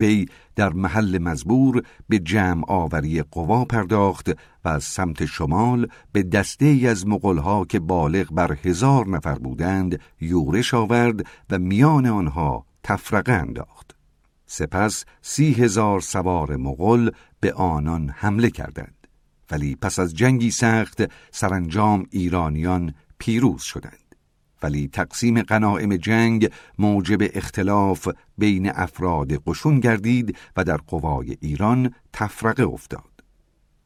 [0.00, 4.30] وی در محل مزبور به جمع آوری قوا پرداخت
[4.64, 10.00] و از سمت شمال به دسته ای از مغلها که بالغ بر هزار نفر بودند
[10.20, 13.96] یورش آورد و میان آنها تفرقه انداخت.
[14.46, 17.10] سپس سی هزار سوار مغل
[17.40, 19.06] به آنان حمله کردند.
[19.50, 24.07] ولی پس از جنگی سخت سرانجام ایرانیان پیروز شدند.
[24.62, 28.08] ولی تقسیم قناعم جنگ موجب اختلاف
[28.38, 33.02] بین افراد قشون گردید و در قوای ایران تفرقه افتاد.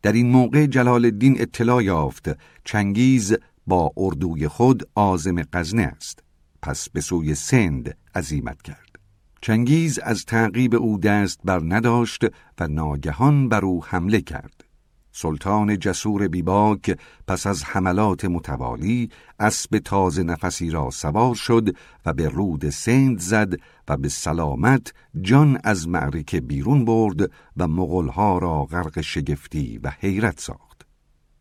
[0.02, 2.30] در این موقع جلال الدین اطلاع یافت
[2.64, 3.34] چنگیز
[3.66, 6.22] با اردوی خود آزم قزنه است.
[6.62, 8.98] پس به سوی سند عزیمت کرد.
[9.40, 12.24] چنگیز از تعقیب او دست بر نداشت
[12.60, 14.64] و ناگهان بر او حمله کرد.
[15.12, 16.98] سلطان جسور بیباک
[17.28, 21.76] پس از حملات متوالی اسب تازه نفسی را سوار شد
[22.06, 23.54] و به رود سند زد
[23.88, 30.40] و به سلامت جان از معرکه بیرون برد و مغلها را غرق شگفتی و حیرت
[30.40, 30.72] ساخت.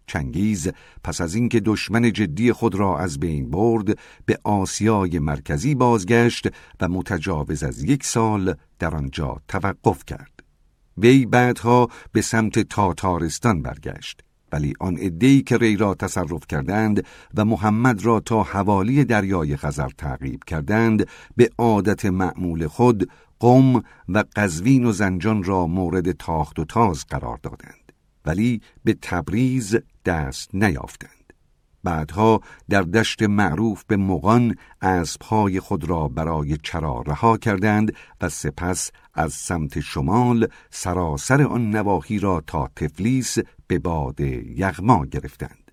[0.07, 0.71] چنگیز
[1.03, 6.47] پس از اینکه دشمن جدی خود را از بین برد به آسیای مرکزی بازگشت
[6.81, 10.30] و متجاوز از یک سال در آنجا توقف کرد.
[11.01, 14.23] وی بعدها به سمت تاتارستان برگشت.
[14.51, 19.89] ولی آن عدهای که ری را تصرف کردند و محمد را تا حوالی دریای خزر
[19.97, 26.65] تعقیب کردند به عادت معمول خود قم و قزوین و زنجان را مورد تاخت و
[26.65, 27.91] تاز قرار دادند.
[28.25, 31.20] ولی به تبریز دست نیافتند.
[31.83, 38.91] بعدها در دشت معروف به مغان اسبهای خود را برای چرا رها کردند و سپس
[39.13, 43.37] از سمت شمال سراسر آن نواحی را تا تفلیس
[43.67, 45.71] به باد یغما گرفتند.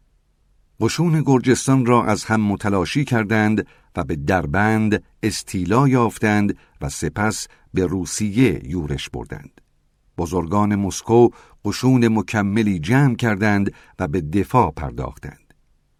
[0.80, 7.86] قشون گرجستان را از هم متلاشی کردند و به دربند استیلا یافتند و سپس به
[7.86, 9.60] روسیه یورش بردند.
[10.18, 11.28] بزرگان مسکو
[11.64, 15.47] قشون مکملی جمع کردند و به دفاع پرداختند.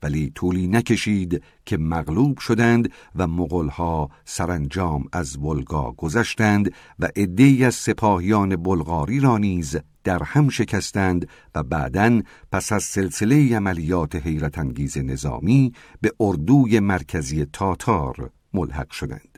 [0.03, 7.75] ولی طولی نکشید که مغلوب شدند و مغلها سرانجام از ولگا گذشتند و عدهای از
[7.75, 12.23] سپاهیان بلغاری را نیز در هم شکستند و بعدا
[12.53, 19.38] پس از سلسله عملیات حیرت انگیز نظامی به اردوی مرکزی تاتار ملحق شدند.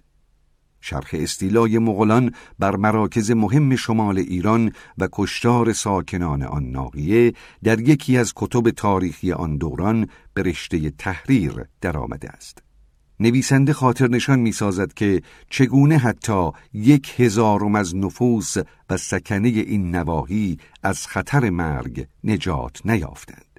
[0.80, 7.32] شرح استیلای مغولان بر مراکز مهم شمال ایران و کشتار ساکنان آن ناقیه
[7.64, 12.62] در یکی از کتب تاریخی آن دوران به رشته تحریر درآمده است.
[13.20, 18.54] نویسنده خاطر نشان می سازد که چگونه حتی یک هزارم از نفوس
[18.90, 23.49] و سکنه این نواحی از خطر مرگ نجات نیافتند.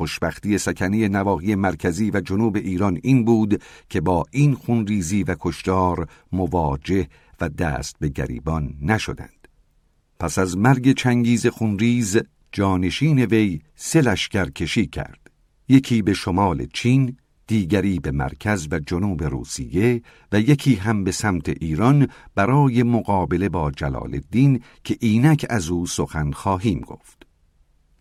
[0.00, 6.08] خوشبختی سکنی نواحی مرکزی و جنوب ایران این بود که با این خونریزی و کشتار
[6.32, 7.08] مواجه
[7.40, 9.48] و دست به گریبان نشدند.
[10.20, 12.18] پس از مرگ چنگیز خونریز
[12.52, 15.30] جانشین وی سه لشکر کشی کرد.
[15.68, 21.48] یکی به شمال چین، دیگری به مرکز و جنوب روسیه و یکی هم به سمت
[21.48, 27.19] ایران برای مقابله با جلال الدین که اینک از او سخن خواهیم گفت.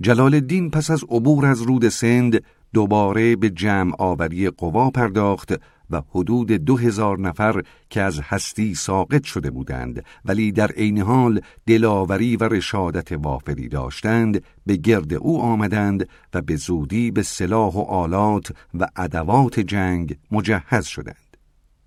[0.01, 2.43] جلال الدین پس از عبور از رود سند
[2.73, 5.53] دوباره به جمع آوری قوا پرداخت
[5.89, 11.41] و حدود دو هزار نفر که از هستی ساقط شده بودند ولی در عین حال
[11.67, 17.79] دلاوری و رشادت وافری داشتند به گرد او آمدند و به زودی به سلاح و
[17.79, 21.28] آلات و ادوات جنگ مجهز شدند.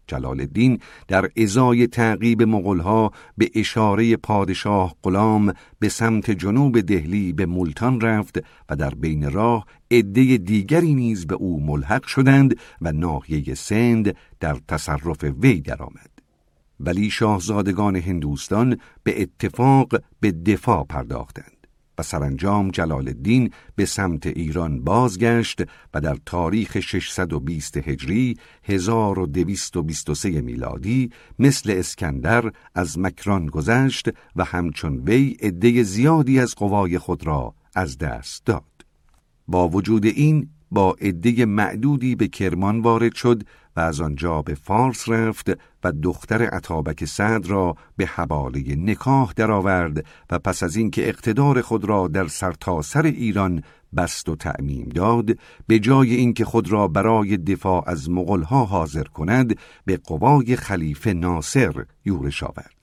[0.07, 7.47] جلال الدین در ازای تعقیب مغلها به اشاره پادشاه غلام به سمت جنوب دهلی به
[7.47, 13.55] ملتان رفت و در بین راه عده دیگری نیز به او ملحق شدند و ناحیه
[13.55, 16.11] سند در تصرف وی درآمد.
[16.81, 21.62] ولی شاهزادگان هندوستان به اتفاق به دفاع پرداختند.
[22.03, 25.63] سرانجام جلال الدین به سمت ایران بازگشت
[25.95, 35.37] و در تاریخ 620 هجری 1223 میلادی مثل اسکندر از مکران گذشت و همچون وی
[35.43, 38.63] عده زیادی از قوای خود را از دست داد.
[39.49, 43.43] با وجود این با عده معدودی به کرمان وارد شد
[43.77, 45.51] و از آنجا به فارس رفت
[45.85, 51.85] و دختر عطابک سعد را به حواله نکاح درآورد و پس از اینکه اقتدار خود
[51.85, 53.63] را در سرتاسر سر ایران
[53.97, 55.31] بست و تعمیم داد
[55.67, 61.85] به جای اینکه خود را برای دفاع از مغلها حاضر کند به قوای خلیفه ناصر
[62.05, 62.82] یورش آورد.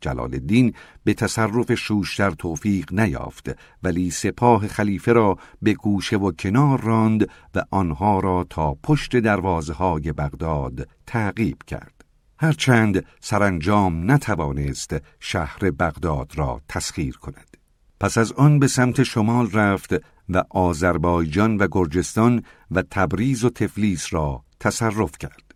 [0.00, 0.74] جلال الدین
[1.04, 3.50] به تصرف شوشتر توفیق نیافت
[3.82, 9.72] ولی سپاه خلیفه را به گوشه و کنار راند و آنها را تا پشت دروازه
[9.72, 12.04] های بغداد تعقیب کرد.
[12.40, 17.56] هرچند سرانجام نتوانست شهر بغداد را تسخیر کند
[18.00, 19.94] پس از آن به سمت شمال رفت
[20.28, 25.54] و آذربایجان و گرجستان و تبریز و تفلیس را تصرف کرد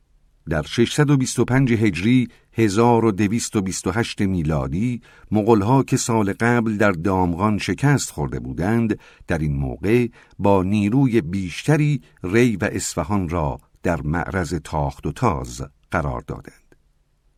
[0.48, 5.00] در 625 هجری 1228 میلادی
[5.31, 10.06] مغلها که سال قبل در دامغان شکست خورده بودند در این موقع
[10.38, 16.76] با نیروی بیشتری ری و اصفهان را در معرض تاخت و تاز قرار دادند.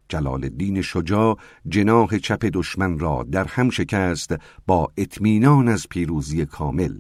[0.09, 1.39] جلال الدین شجاع
[1.69, 4.35] جناح چپ دشمن را در هم شکست
[4.67, 6.95] با اطمینان از پیروزی کامل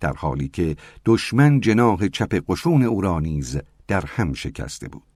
[0.00, 3.58] در حالی که دشمن جناح چپ قشون او را نیز
[3.88, 5.09] در هم شکسته بود.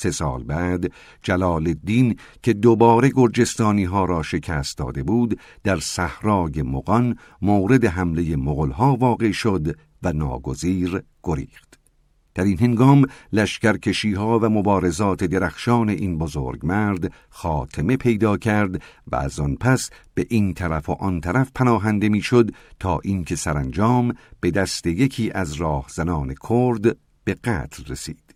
[0.00, 0.92] سه سال بعد
[1.22, 8.36] جلال الدین که دوباره گرجستانی ها را شکست داده بود در صحرای مغان مورد حمله
[8.36, 11.80] مغلها واقع شد و ناگزیر گریخت.
[12.34, 19.16] در این هنگام لشکرکشی ها و مبارزات درخشان این بزرگ مرد خاتمه پیدا کرد و
[19.16, 24.50] از آن پس به این طرف و آن طرف پناهنده می‌شد تا اینکه سرانجام به
[24.50, 28.29] دست یکی از راهزنان کرد به قتل رسید.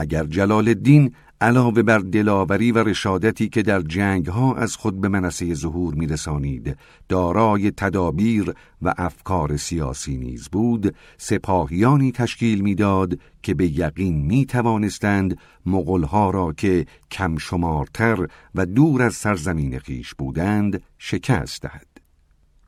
[0.00, 5.08] اگر جلال الدین علاوه بر دلاوری و رشادتی که در جنگ ها از خود به
[5.08, 6.76] منصه ظهور می رسانید
[7.08, 15.38] دارای تدابیر و افکار سیاسی نیز بود سپاهیانی تشکیل می‌داد که به یقین می توانستند
[15.66, 21.86] مغلها را که کم شمارتر و دور از سرزمین خیش بودند شکست دهد.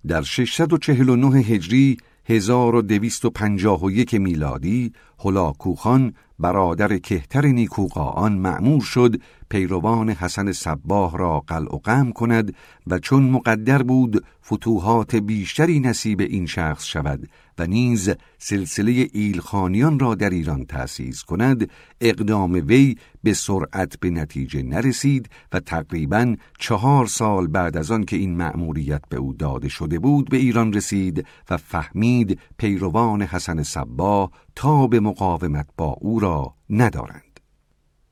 [0.07, 1.97] در 649 هجری
[2.33, 12.13] 1251 میلادی هلاکوخان برادر کهتر نیکوقاان معمور شد پیروان حسن صباه را قلع و قم
[12.13, 12.55] کند
[12.87, 17.29] و چون مقدر بود فتوحات بیشتری نصیب این شخص شود.
[17.59, 21.71] و نیز سلسله ایلخانیان را در ایران تأسیس کند
[22.01, 28.17] اقدام وی به سرعت به نتیجه نرسید و تقریبا چهار سال بعد از آن که
[28.17, 34.31] این مأموریت به او داده شده بود به ایران رسید و فهمید پیروان حسن صباه
[34.55, 37.32] تا به مقاومت با او را ندارند.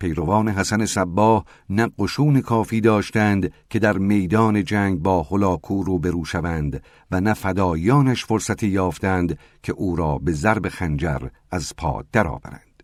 [0.00, 6.82] پیروان حسن صباه نه قشون کافی داشتند که در میدان جنگ با هلاکو روبرو شوند
[7.10, 12.82] و نه فدایانش فرصتی یافتند که او را به ضرب خنجر از پا درآورند.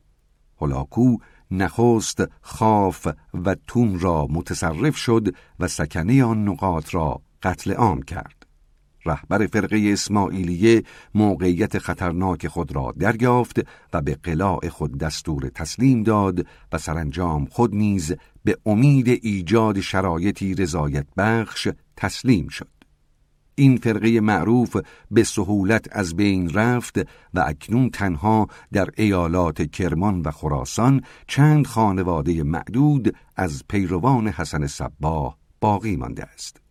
[0.60, 1.16] هلاکو
[1.50, 3.08] نخست خاف
[3.44, 8.35] و تون را متصرف شد و سکنه آن نقاط را قتل عام کرد.
[9.06, 10.82] رهبر فرقه اسماعیلیه
[11.14, 13.60] موقعیت خطرناک خود را دریافت
[13.92, 18.14] و به قلاع خود دستور تسلیم داد و سرانجام خود نیز
[18.44, 22.68] به امید ایجاد شرایطی رضایت بخش تسلیم شد.
[23.58, 24.76] این فرقه معروف
[25.10, 26.98] به سهولت از بین رفت
[27.34, 35.38] و اکنون تنها در ایالات کرمان و خراسان چند خانواده معدود از پیروان حسن صباه
[35.60, 36.65] باقی مانده است.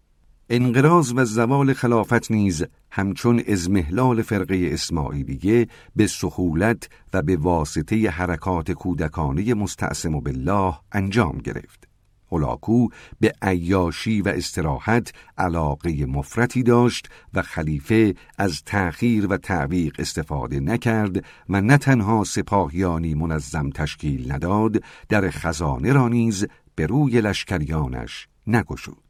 [0.50, 8.72] انقراض و زوال خلافت نیز همچون ازمهلال فرقه اسماعیلیه به سهولت و به واسطه حرکات
[8.72, 11.88] کودکانه مستعصم بالله انجام گرفت.
[12.32, 12.88] هلاکو
[13.20, 21.26] به عیاشی و استراحت علاقه مفرتی داشت و خلیفه از تأخیر و تعویق استفاده نکرد
[21.50, 29.05] و نه تنها سپاهیانی منظم تشکیل نداد در خزانه را نیز به روی لشکریانش نگشود.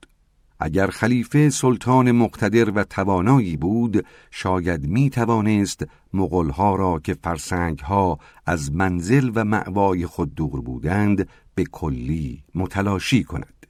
[0.66, 8.72] اگر خلیفه سلطان مقتدر و توانایی بود شاید می توانست مغلها را که فرسنگها از
[8.72, 13.66] منزل و معوای خود دور بودند به کلی متلاشی کند.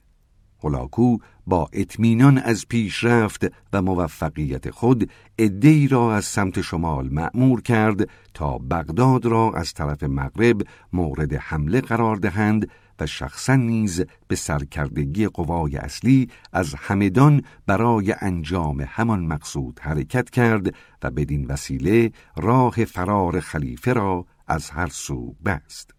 [0.64, 8.08] هلاکو با اطمینان از پیشرفت و موفقیت خود ادهی را از سمت شمال معمور کرد
[8.34, 12.68] تا بغداد را از طرف مغرب مورد حمله قرار دهند
[13.00, 20.74] و شخصا نیز به سرکردگی قوای اصلی از همدان برای انجام همان مقصود حرکت کرد
[21.02, 25.90] و بدین وسیله راه فرار خلیفه را از هر سو بست.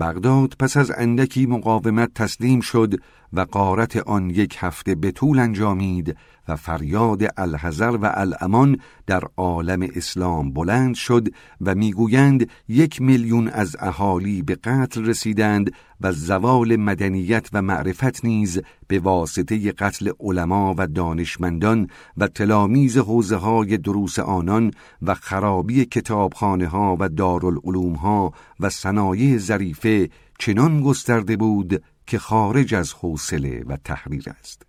[0.00, 2.94] بغداد پس از اندکی مقاومت تسلیم شد
[3.34, 6.16] و قارت آن یک هفته به طول انجامید
[6.48, 11.28] و فریاد الحذر و الامان در عالم اسلام بلند شد
[11.60, 18.60] و می‌گویند یک میلیون از اهالی به قتل رسیدند و زوال مدنیت و معرفت نیز
[18.88, 24.70] به واسطه قتل علما و دانشمندان و تلامیز حوزه های دروس آنان
[25.02, 32.74] و خرابی کتابخانه ها و دارالعلوم ها و صنایع ظریفه چنان گسترده بود که خارج
[32.74, 34.62] از حوصله و تحریر است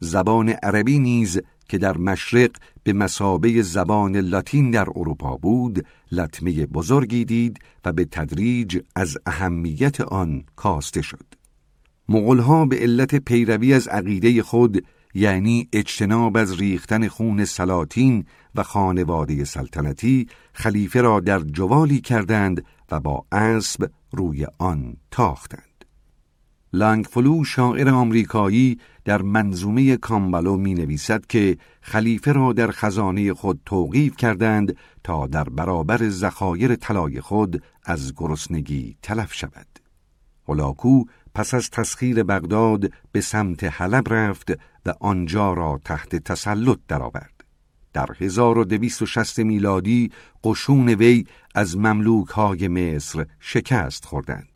[0.00, 2.50] زبان عربی نیز که در مشرق
[2.82, 10.00] به مسابه زبان لاتین در اروپا بود لطمه بزرگی دید و به تدریج از اهمیت
[10.00, 11.24] آن کاسته شد
[12.08, 14.84] مغلها به علت پیروی از عقیده خود
[15.14, 23.00] یعنی اجتناب از ریختن خون سلاطین و خانواده سلطنتی خلیفه را در جوالی کردند و
[23.00, 25.67] با اسب روی آن تاختند.
[26.72, 34.16] لانگفلو شاعر آمریکایی در منظومه کامبالو می نویسد که خلیفه را در خزانه خود توقیف
[34.16, 39.66] کردند تا در برابر زخایر طلای خود از گرسنگی تلف شود.
[40.48, 44.50] هلاکو پس از تسخیر بغداد به سمت حلب رفت
[44.86, 47.44] و آنجا را تحت تسلط درآورد.
[47.92, 50.12] در 1260 میلادی
[50.44, 54.47] قشون وی از مملوک های مصر شکست خوردند.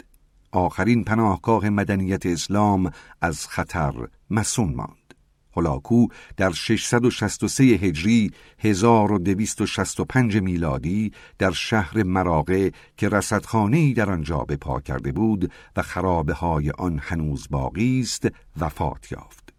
[0.53, 2.91] آخرین پناهگاه مدنیت اسلام
[3.21, 3.93] از خطر
[4.31, 5.15] مسون ماند.
[5.57, 6.07] هلاکو
[6.37, 15.13] در 663 هجری 1265 میلادی در شهر مراغه که رصدخانه‌ای در آنجا به پا کرده
[15.13, 18.29] بود و خرابه های آن هنوز باقی است
[18.61, 19.53] وفات یافت.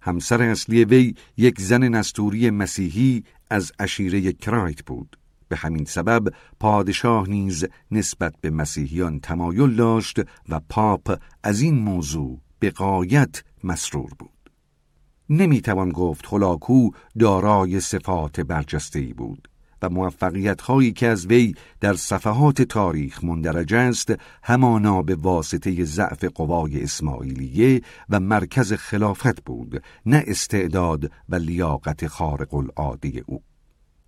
[0.00, 5.17] همسر اصلی وی یک زن نستوری مسیحی از اشیره کرایت بود.
[5.48, 12.40] به همین سبب پادشاه نیز نسبت به مسیحیان تمایل داشت و پاپ از این موضوع
[12.58, 14.50] به قایت مسرور بود.
[15.30, 19.48] نمی‌توان گفت هلاکو دارای صفات برجسته بود
[19.82, 26.24] و موفقیت هایی که از وی در صفحات تاریخ مندرج است همانا به واسطه ضعف
[26.24, 33.42] قوای اسماعیلیه و مرکز خلافت بود نه استعداد و لیاقت خارق العاده او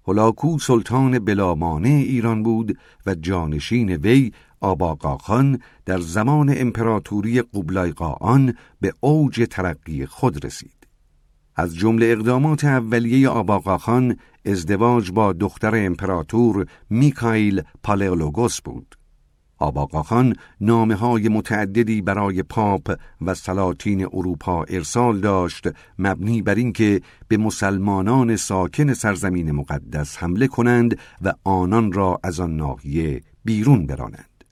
[0.09, 8.93] هلاکو سلطان بلامانه ایران بود و جانشین وی آباقاخان در زمان امپراتوری قبلای قاان به
[9.01, 10.87] اوج ترقی خود رسید
[11.57, 14.17] از جمله اقدامات اولیه آباقاخان
[14.47, 19.00] ازدواج با دختر امپراتور میکایل پالئولوگوس بود.
[19.61, 27.37] آباقاخان نامه های متعددی برای پاپ و سلاطین اروپا ارسال داشت مبنی بر اینکه به
[27.37, 34.45] مسلمانان ساکن سرزمین مقدس حمله کنند و آنان را از آن ناحیه بیرون برانند.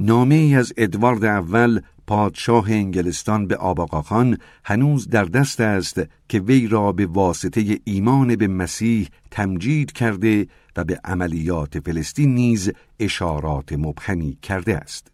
[0.00, 6.66] نامه ای از ادوارد اول پادشاه انگلستان به آباقاخان هنوز در دست است که وی
[6.66, 10.46] را به واسطه ایمان به مسیح تمجید کرده
[10.78, 15.12] و به عملیات فلسطین نیز اشارات مبهمی کرده است.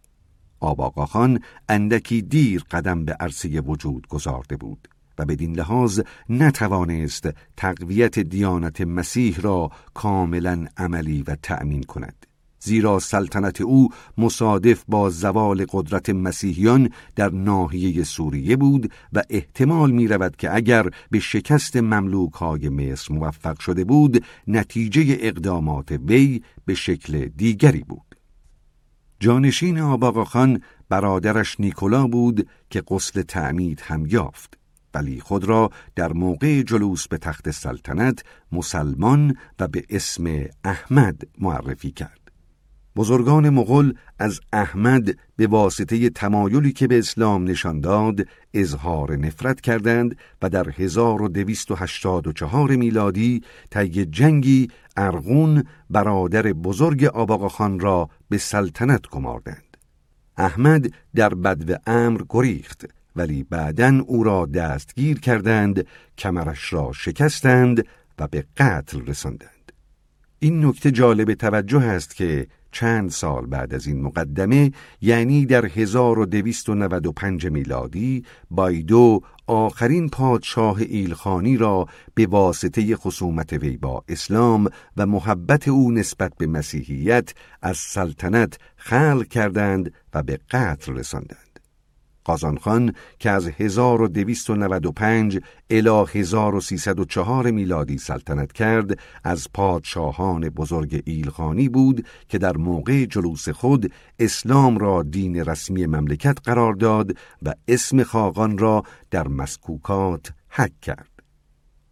[0.60, 8.80] آباقاخان اندکی دیر قدم به عرصه وجود گذارده بود و بدین لحاظ نتوانست تقویت دیانت
[8.80, 12.26] مسیح را کاملا عملی و تأمین کند.
[12.64, 20.08] زیرا سلطنت او مصادف با زوال قدرت مسیحیان در ناحیه سوریه بود و احتمال می
[20.08, 26.74] رود که اگر به شکست مملوک های مصر موفق شده بود نتیجه اقدامات وی به
[26.74, 28.14] شکل دیگری بود.
[29.20, 34.58] جانشین آباقا خان برادرش نیکولا بود که قسل تعمید هم یافت.
[34.94, 41.90] ولی خود را در موقع جلوس به تخت سلطنت مسلمان و به اسم احمد معرفی
[41.90, 42.23] کرد.
[42.96, 48.20] بزرگان مغل از احمد به واسطه تمایلی که به اسلام نشان داد
[48.54, 58.08] اظهار نفرت کردند و در 1284 میلادی طی جنگی ارغون برادر بزرگ آباقا خان را
[58.28, 59.76] به سلطنت گماردند.
[60.36, 62.86] احمد در بدو امر گریخت
[63.16, 65.86] ولی بعدا او را دستگیر کردند
[66.18, 67.86] کمرش را شکستند
[68.18, 69.72] و به قتل رساندند.
[70.38, 77.46] این نکته جالب توجه است که چند سال بعد از این مقدمه یعنی در 1295
[77.46, 85.90] میلادی بایدو آخرین پادشاه ایلخانی را به واسطه خصومت وی با اسلام و محبت او
[85.90, 91.43] نسبت به مسیحیت از سلطنت خلق کردند و به قتل رساندند.
[92.24, 95.40] قازانخان که از 1295
[95.70, 103.92] الی 1304 میلادی سلطنت کرد از پادشاهان بزرگ ایلخانی بود که در موقع جلوس خود
[104.18, 111.08] اسلام را دین رسمی مملکت قرار داد و اسم خاقان را در مسکوکات حک کرد.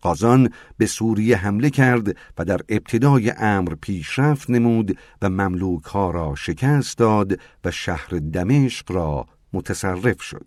[0.00, 0.48] قازان
[0.78, 6.98] به سوریه حمله کرد و در ابتدای امر پیشرفت نمود و مملوک ها را شکست
[6.98, 10.46] داد و شهر دمشق را متصرف شد.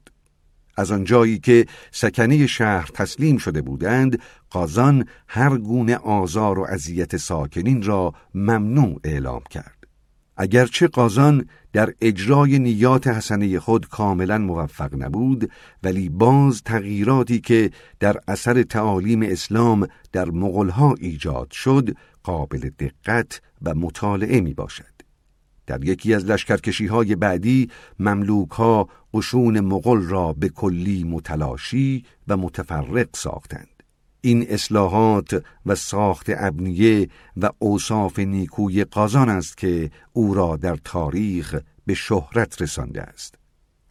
[0.78, 4.20] از آنجایی که سکنه شهر تسلیم شده بودند
[4.50, 9.76] قازان هر گونه آزار و اذیت ساکنین را ممنوع اعلام کرد.
[10.38, 15.52] اگرچه قازان در اجرای نیات حسنه خود کاملا موفق نبود
[15.84, 23.76] ولی باز تغییراتی که در اثر تعالیم اسلام در مغلها ایجاد شد قابل دقت و
[23.76, 24.95] مطالعه می باشد
[25.68, 27.70] در یکی از لشکرکشی های بعدی
[28.00, 33.68] مملوک ها قشون مغل را به کلی متلاشی و متفرق ساختند.
[34.22, 41.56] این اصلاحات و ساخت ابنیه و اوصاف نیکوی قازان است که او را در تاریخ
[41.86, 43.36] به شهرت رسانده است.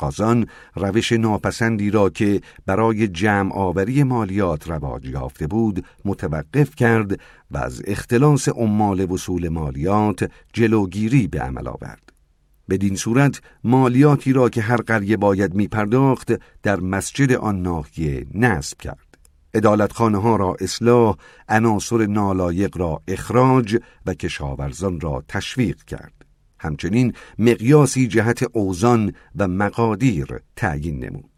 [0.05, 7.21] قازان روش ناپسندی را که برای جمع آوری مالیات رواج یافته بود متوقف کرد
[7.51, 12.13] و از اختلاس عمال وصول مالیات جلوگیری به عمل آورد.
[12.69, 16.33] بدین صورت مالیاتی را که هر قریه باید می پرداخت
[16.63, 19.19] در مسجد آن ناحیه نصب کرد.
[19.55, 21.17] ادالتخانه ها را اصلاح،
[21.49, 26.24] عناصر نالایق را اخراج و کشاورزان را تشویق کرد.
[26.59, 31.35] همچنین مقیاسی جهت اوزان و مقادیر تعیین نمود.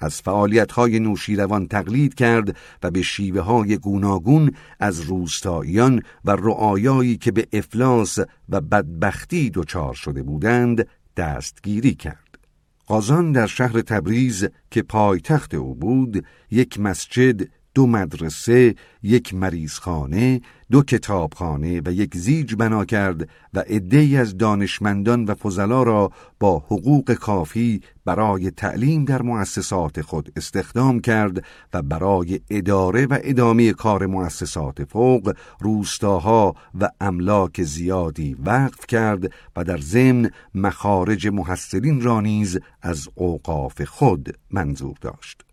[0.00, 0.22] از
[0.70, 7.46] های نوشیروان تقلید کرد و به شیوه های گوناگون از روستاییان و رعایایی که به
[7.52, 8.18] افلاس
[8.48, 12.38] و بدبختی دچار شده بودند دستگیری کرد.
[12.86, 20.82] قازان در شهر تبریز که پایتخت او بود یک مسجد دو مدرسه، یک مریضخانه، دو
[20.82, 27.14] کتابخانه و یک زیج بنا کرد و عدهای از دانشمندان و فضلا را با حقوق
[27.14, 31.44] کافی برای تعلیم در مؤسسات خود استخدام کرد
[31.74, 39.64] و برای اداره و ادامه کار مؤسسات فوق روستاها و املاک زیادی وقف کرد و
[39.64, 45.45] در ضمن مخارج محصلین را نیز از اوقاف خود منظور داشت.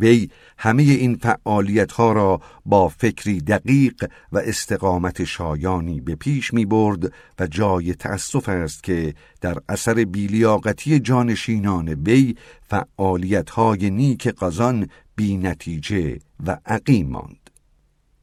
[0.00, 0.28] وی
[0.58, 7.12] همه این فعالیت ها را با فکری دقیق و استقامت شایانی به پیش می برد
[7.38, 12.34] و جای تأسف است که در اثر بیلیاقتی جانشینان وی
[12.68, 17.47] فعالیت های نیک قزان بی نتیجه و عقیم ماند.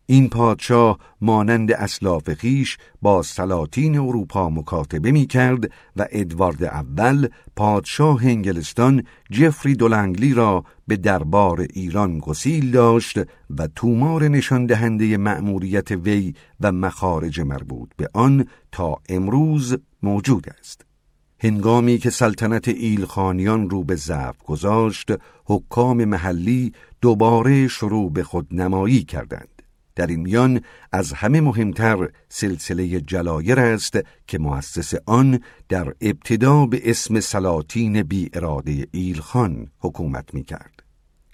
[0.06, 8.26] این پادشاه مانند اسلاف خیش با سلاطین اروپا مکاتبه می کرد و ادوارد اول پادشاه
[8.26, 13.20] انگلستان جفری دولنگلی را به دربار ایران گسیل داشت
[13.58, 20.86] و تومار نشان دهنده مأموریت وی و مخارج مربوط به آن تا امروز موجود است.
[21.40, 25.12] هنگامی که سلطنت ایلخانیان رو به ضعف گذاشت،
[25.46, 29.55] حکام محلی دوباره شروع به خود نمایی کردند.
[29.96, 36.90] در این میان از همه مهمتر سلسله جلایر است که مؤسس آن در ابتدا به
[36.90, 40.84] اسم سلاطین بی اراده ایلخان حکومت می کرد.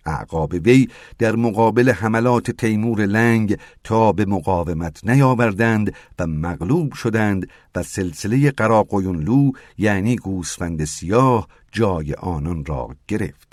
[0.05, 7.83] اعقاب وی در مقابل حملات تیمور لنگ تا به مقاومت نیاوردند و مغلوب شدند و
[7.83, 13.50] سلسله قراقویونلو یعنی گوسفند سیاه جای آنان را گرفت.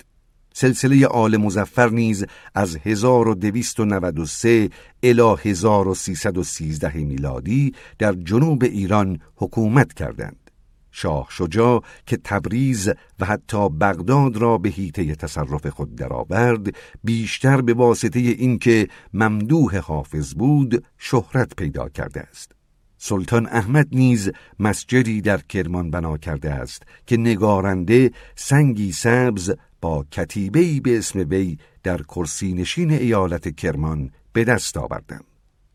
[0.59, 4.69] سلسله آل مزفر نیز از 1293
[5.03, 10.51] الی 1313 میلادی در جنوب ایران حکومت کردند.
[10.91, 17.73] شاه شجاع که تبریز و حتی بغداد را به حیطه تصرف خود درآورد بیشتر به
[17.73, 22.51] واسطه اینکه ممدوح حافظ بود شهرت پیدا کرده است
[22.97, 30.79] سلطان احمد نیز مسجدی در کرمان بنا کرده است که نگارنده سنگی سبز با کتیبهی
[30.79, 35.23] به اسم وی در کرسی نشین ایالت کرمان به دست آوردم.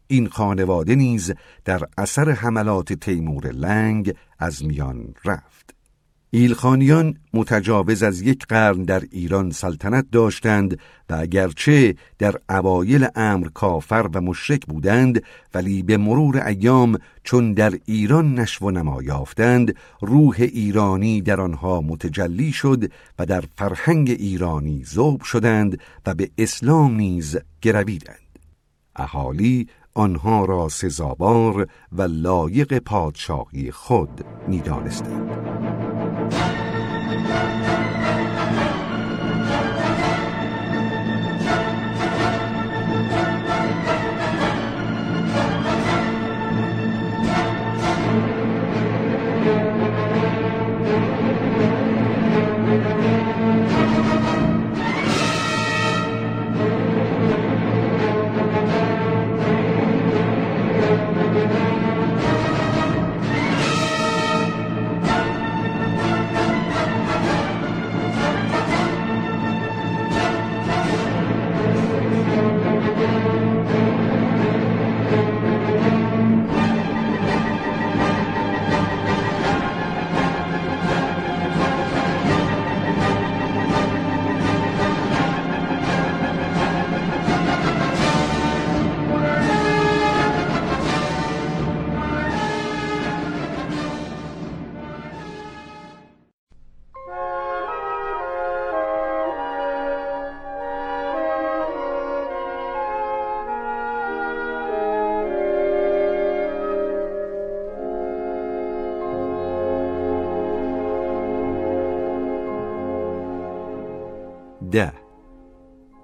[0.06, 1.32] این خانواده نیز
[1.64, 5.74] در اثر حملات تیمور لنگ از میان رفت.
[6.36, 10.78] ایلخانیان متجاوز از یک قرن در ایران سلطنت داشتند
[11.10, 15.22] و اگرچه در اوایل امر کافر و مشرک بودند
[15.54, 21.80] ولی به مرور ایام چون در ایران نشو و نما یافتند روح ایرانی در آنها
[21.80, 28.38] متجلی شد و در فرهنگ ایرانی ذوب شدند و به اسلام نیز گرویدند
[28.96, 35.53] اهالی آنها را سزاوار و لایق پادشاهی خود می‌دانستند.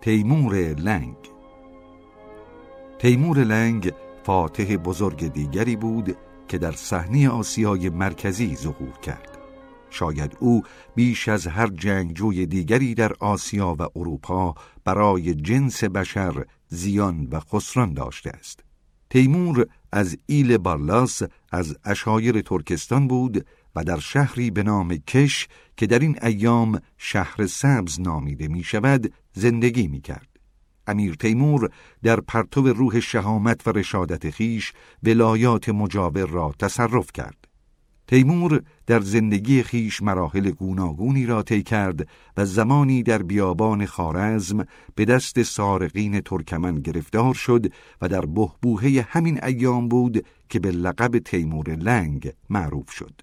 [0.03, 1.17] تیمور لنگ.
[2.99, 3.93] تیمور لنگ
[4.25, 6.17] فاتح بزرگ دیگری بود
[6.49, 9.39] که در صحنه آسیای مرکزی ظهور کرد.
[9.91, 10.63] شاید او
[10.95, 17.95] بیش از هر جنگجوی دیگری در آسیا و اروپا برای جنس بشر زیان و خسران
[17.95, 18.65] داشته است.
[19.11, 25.87] تیمور از ایل بارلاس از اشایر ترکستان بود و در شهری به نام کش که
[25.87, 30.27] در این ایام شهر سبز نامیده می شود زندگی می کرد.
[30.87, 31.71] امیر تیمور
[32.03, 37.41] در پرتو روح شهامت و رشادت خیش ولایات مجاور را تصرف کرد.
[38.11, 45.05] تیمور در زندگی خیش مراحل گوناگونی را طی کرد و زمانی در بیابان خارزم به
[45.05, 51.71] دست سارقین ترکمن گرفتار شد و در بهبوهه همین ایام بود که به لقب تیمور
[51.71, 53.21] لنگ معروف شد.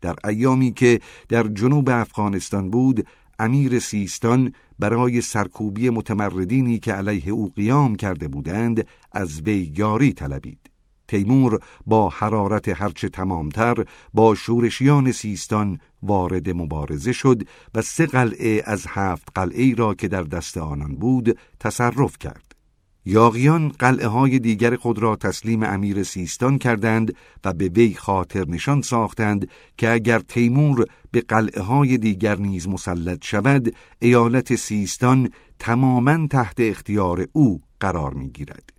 [0.00, 3.06] در ایامی که در جنوب افغانستان بود
[3.38, 10.70] امیر سیستان برای سرکوبی متمردینی که علیه او قیام کرده بودند از وی یاری طلبید.
[11.08, 17.42] تیمور با حرارت هرچه تمامتر با شورشیان سیستان وارد مبارزه شد
[17.74, 22.43] و سه قلعه از هفت قلعه را که در دست آنان بود تصرف کرد.
[23.06, 27.14] یاغیان قلعه های دیگر خود را تسلیم امیر سیستان کردند
[27.44, 33.24] و به وی خاطر نشان ساختند که اگر تیمور به قلعه های دیگر نیز مسلط
[33.24, 38.73] شود ایالت سیستان تماما تحت اختیار او قرار می گیرد.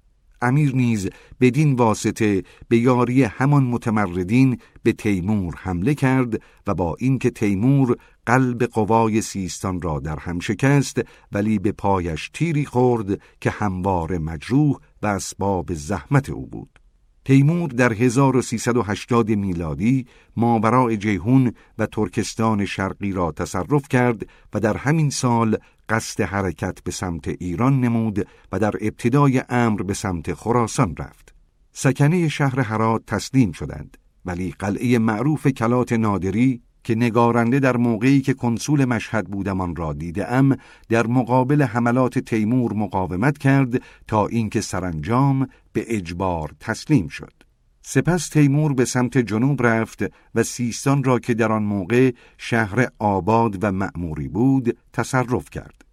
[0.45, 1.09] امیر نیز
[1.41, 8.63] بدین واسطه به یاری همان متمردین به تیمور حمله کرد و با اینکه تیمور قلب
[8.63, 15.07] قوای سیستان را در هم شکست ولی به پایش تیری خورد که هموار مجروح و
[15.07, 16.79] اسباب زحمت او بود.
[17.25, 20.05] تیمور در 1380 میلادی
[20.37, 25.57] ماورای جیهون و ترکستان شرقی را تصرف کرد و در همین سال
[25.89, 31.35] قصد حرکت به سمت ایران نمود و در ابتدای امر به سمت خراسان رفت.
[31.71, 38.33] سکنه شهر هرات تسلیم شدند ولی قلعه معروف کلات نادری که نگارنده در موقعی که
[38.33, 39.95] کنسول مشهد بودمان را
[40.27, 40.57] ام
[40.89, 47.44] در مقابل حملات تیمور مقاومت کرد تا اینکه سرانجام به اجبار تسلیم شد.
[47.87, 50.03] سپس تیمور به سمت جنوب رفت
[50.35, 55.85] و سیستان را که در آن موقع شهر آباد و معموری بود تصرف کرد.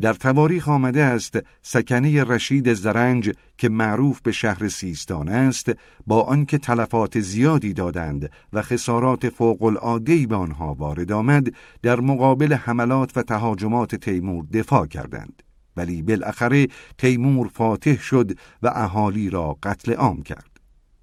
[0.00, 5.72] در تواریخ آمده است سکنه رشید زرنج که معروف به شهر سیستان است
[6.06, 11.48] با آنکه تلفات زیادی دادند و خسارات فوق العاده به آنها وارد آمد
[11.82, 15.42] در مقابل حملات و تهاجمات تیمور دفاع کردند
[15.76, 16.66] ولی بالاخره
[16.98, 20.55] تیمور فاتح شد و اهالی را قتل عام کرد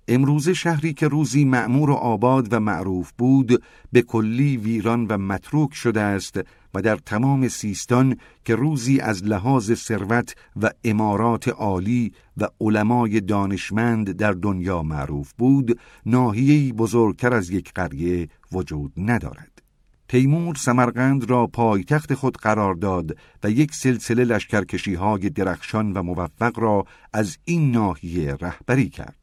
[0.08, 5.74] امروزه شهری که روزی معمور و آباد و معروف بود به کلی ویران و متروک
[5.74, 6.40] شده است
[6.74, 14.12] و در تمام سیستان که روزی از لحاظ ثروت و امارات عالی و علمای دانشمند
[14.12, 19.62] در دنیا معروف بود ناحیه‌ای بزرگتر از یک قریه وجود ندارد.
[20.08, 26.60] تیمور سمرقند را پایتخت خود قرار داد و یک سلسله لشکرکشی های درخشان و موفق
[26.60, 29.23] را از این ناحیه رهبری کرد.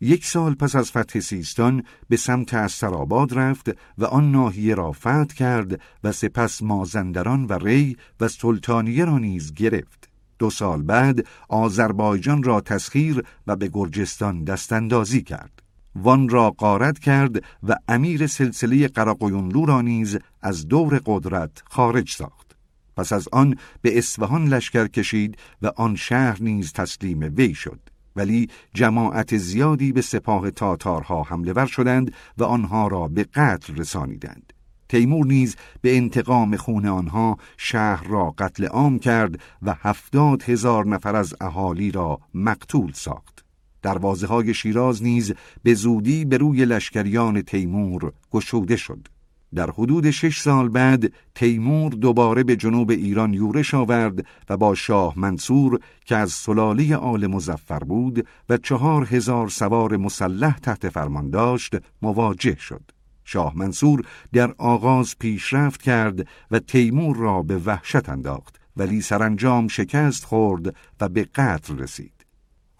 [0.00, 5.24] یک سال پس از فتح سیستان به سمت استراباد رفت و آن ناحیه را فتح
[5.24, 10.08] کرد و سپس مازندران و ری و سلطانیه را نیز گرفت.
[10.38, 15.62] دو سال بعد آذربایجان را تسخیر و به گرجستان دستاندازی کرد.
[15.94, 22.56] وان را قارت کرد و امیر سلسله قراقیونلو را نیز از دور قدرت خارج ساخت.
[22.96, 27.89] پس از آن به اصفهان لشکر کشید و آن شهر نیز تسلیم وی شد.
[28.16, 34.52] ولی جماعت زیادی به سپاه تاتارها حمله ور شدند و آنها را به قتل رسانیدند.
[34.88, 41.16] تیمور نیز به انتقام خون آنها شهر را قتل عام کرد و هفتاد هزار نفر
[41.16, 43.44] از اهالی را مقتول ساخت.
[43.82, 49.08] دروازه های شیراز نیز به زودی به روی لشکریان تیمور گشوده شد.
[49.54, 55.18] در حدود شش سال بعد تیمور دوباره به جنوب ایران یورش آورد و با شاه
[55.18, 61.76] منصور که از سلاله آل مزفر بود و چهار هزار سوار مسلح تحت فرمان داشت
[62.02, 62.90] مواجه شد.
[63.24, 70.24] شاه منصور در آغاز پیشرفت کرد و تیمور را به وحشت انداخت ولی سرانجام شکست
[70.24, 72.19] خورد و به قتل رسید.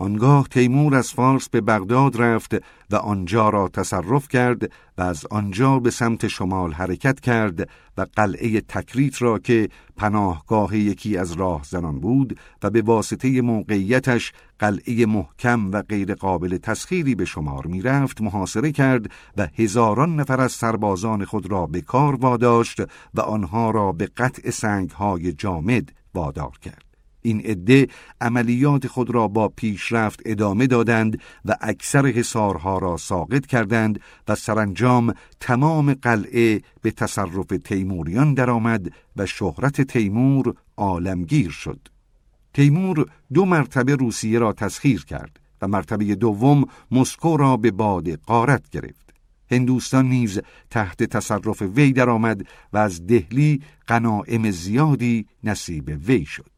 [0.00, 2.54] آنگاه تیمور از فارس به بغداد رفت
[2.90, 8.60] و آنجا را تصرف کرد و از آنجا به سمت شمال حرکت کرد و قلعه
[8.60, 15.70] تکریت را که پناهگاه یکی از راه زنان بود و به واسطه موقعیتش قلعه محکم
[15.72, 21.24] و غیر قابل تسخیری به شمار می رفت محاصره کرد و هزاران نفر از سربازان
[21.24, 22.80] خود را به کار واداشت
[23.14, 26.89] و آنها را به قطع سنگهای جامد وادار کرد.
[27.22, 27.86] این عده
[28.20, 35.14] عملیات خود را با پیشرفت ادامه دادند و اکثر حصارها را ساقط کردند و سرانجام
[35.40, 41.88] تمام قلعه به تصرف تیموریان درآمد و شهرت تیمور عالمگیر شد.
[42.54, 48.70] تیمور دو مرتبه روسیه را تسخیر کرد و مرتبه دوم مسکو را به باد قارت
[48.70, 49.14] گرفت.
[49.50, 56.49] هندوستان نیز تحت تصرف وی درآمد و از دهلی غنایم زیادی نصیب وی شد.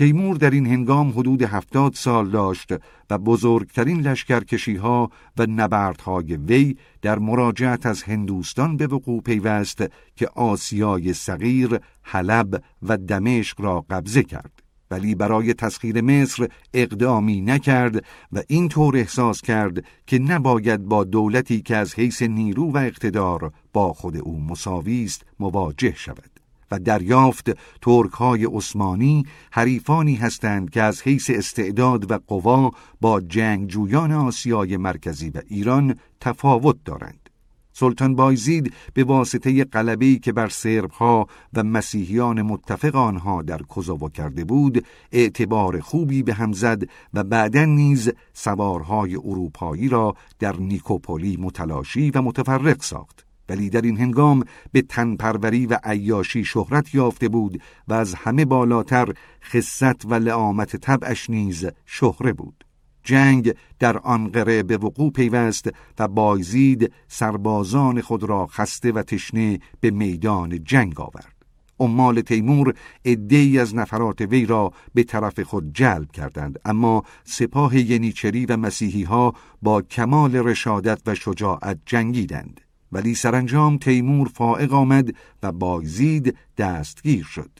[0.00, 2.68] تیمور در این هنگام حدود هفتاد سال داشت
[3.10, 9.84] و بزرگترین لشکرکشی ها و نبردهای وی در مراجعت از هندوستان به وقوع پیوست
[10.16, 14.62] که آسیای صغیر، حلب و دمشق را قبضه کرد.
[14.90, 21.76] ولی برای تسخیر مصر اقدامی نکرد و اینطور احساس کرد که نباید با دولتی که
[21.76, 26.39] از حیث نیرو و اقتدار با خود او مساوی است مواجه شود.
[26.70, 27.50] و دریافت
[27.82, 35.30] ترک های عثمانی حریفانی هستند که از حیث استعداد و قوا با جنگجویان آسیای مرکزی
[35.30, 37.30] و ایران تفاوت دارند.
[37.72, 44.44] سلطان بایزید به واسطه قلبه‌ای که بر سربها و مسیحیان متفق آنها در کوزوو کرده
[44.44, 46.82] بود اعتبار خوبی به هم زد
[47.14, 53.98] و بعدا نیز سوارهای اروپایی را در نیکوپولی متلاشی و متفرق ساخت ولی در این
[53.98, 59.14] هنگام به تنپروری و عیاشی شهرت یافته بود و از همه بالاتر
[59.52, 62.64] خصت و لعامت طبعش نیز شهره بود.
[63.02, 69.58] جنگ در آن قره به وقوع پیوست و بایزید سربازان خود را خسته و تشنه
[69.80, 71.34] به میدان جنگ آورد.
[71.80, 78.46] عمال تیمور عدهای از نفرات وی را به طرف خود جلب کردند اما سپاه ینیچری
[78.46, 82.60] و مسیحی ها با کمال رشادت و شجاعت جنگیدند.
[82.92, 87.50] ولی سرانجام تیمور فائق آمد و بایزید دستگیر شد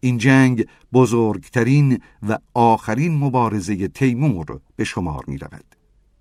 [0.00, 5.64] این جنگ بزرگترین و آخرین مبارزه تیمور به شمار می رود.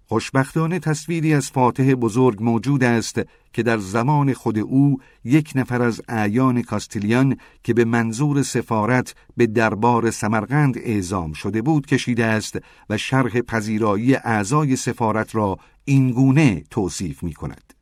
[0.10, 3.22] خوشبختانه تصویری از فاتح بزرگ موجود است
[3.54, 9.48] که در زمان خود او یک نفر از اعیان کاستیلیان که به منظور سفارت به
[9.48, 17.24] دربار سمرقند اعزام شده بود کشیده است و شرح پذیرایی اعضای سفارت را اینگونه توصیف
[17.24, 17.79] می کند.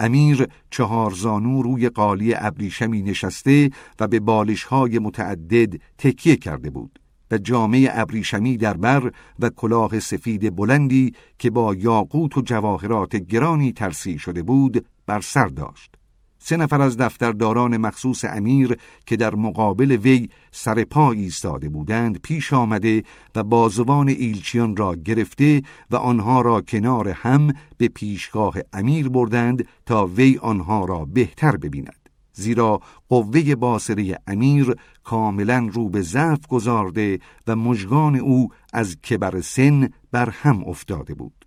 [0.00, 7.90] امیر چهارزانو روی قالی ابریشمی نشسته و به بالشهای متعدد تکیه کرده بود و جامعه
[7.92, 14.42] ابریشمی در بر و کلاه سفید بلندی که با یاقوت و جواهرات گرانی ترسی شده
[14.42, 15.99] بود بر سر داشت.
[16.42, 18.76] سه نفر از دفترداران مخصوص امیر
[19.06, 23.02] که در مقابل وی سر پا ایستاده بودند پیش آمده
[23.34, 30.06] و بازوان ایلچیان را گرفته و آنها را کنار هم به پیشگاه امیر بردند تا
[30.06, 32.08] وی آنها را بهتر ببیند.
[32.32, 34.74] زیرا قوه باسره امیر
[35.04, 41.46] کاملا رو به ضعف گذارده و مژگان او از کبر سن بر هم افتاده بود.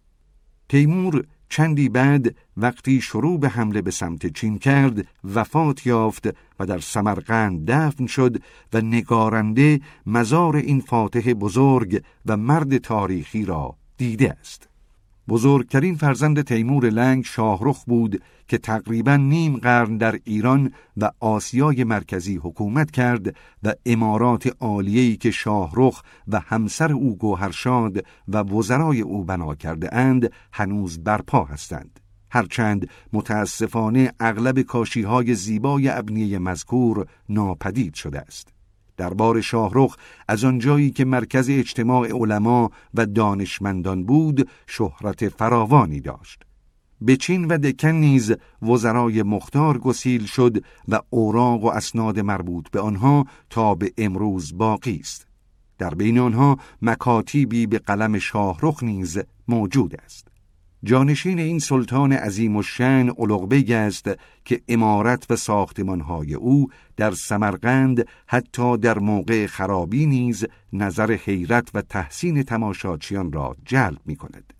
[0.70, 6.28] تیمور چندی بعد وقتی شروع به حمله به سمت چین کرد وفات یافت
[6.60, 8.42] و در سمرقند دفن شد
[8.74, 14.73] و نگارنده مزار این فاتح بزرگ و مرد تاریخی را دیده است.
[15.30, 22.36] بزرگترین فرزند تیمور لنگ شاهرخ بود که تقریبا نیم قرن در ایران و آسیای مرکزی
[22.36, 29.56] حکومت کرد و امارات عالیه‌ای که شاهرخ و همسر او گوهرشاد و وزرای او بنا
[29.56, 32.00] کرده اند هنوز برپا هستند.
[32.32, 38.53] هرچند متاسفانه اغلب کاشیهای زیبای ابنیه مذکور ناپدید شده است.
[38.98, 46.44] دربار شاهرخ از آنجایی که مرکز اجتماع علما و دانشمندان بود شهرت فراوانی داشت.
[47.02, 52.80] به چین و دکن نیز وزرای مختار گسیل شد و اوراق و اسناد مربوط به
[52.80, 55.28] آنها تا به امروز باقی است.
[55.78, 60.33] در بین آنها مکاتیبی به قلم شاهرخ نیز موجود است.
[60.84, 63.10] جانشین این سلطان عظیم و شن
[63.74, 64.10] است
[64.46, 66.67] که عمارت و ساختمانهای او
[66.98, 74.15] در سمرقند حتی در موقع خرابی نیز نظر حیرت و تحسین تماشاچیان را جلب می
[74.15, 74.54] کند.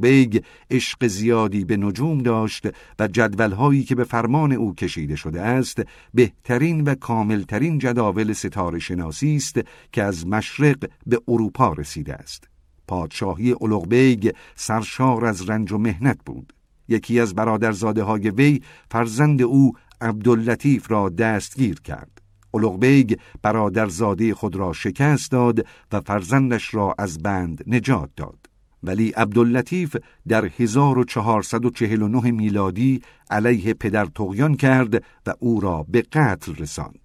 [0.00, 5.82] بیگ عشق زیادی به نجوم داشت و جدولهایی که به فرمان او کشیده شده است
[6.14, 9.60] بهترین و کاملترین جداول ستاره شناسی است
[9.92, 12.51] که از مشرق به اروپا رسیده است.
[12.92, 16.52] پادشاهی اولوغبیگ سرشار از رنج و محنت بود.
[16.88, 22.22] یکی از برادرزاده های وی فرزند او عبداللطیف را دستگیر کرد.
[22.50, 28.38] اولوغبیگ برادرزاده خود را شکست داد و فرزندش را از بند نجات داد.
[28.82, 29.96] ولی عبداللطیف
[30.28, 34.94] در 1449 میلادی علیه پدر تغیان کرد
[35.26, 37.01] و او را به قتل رساند.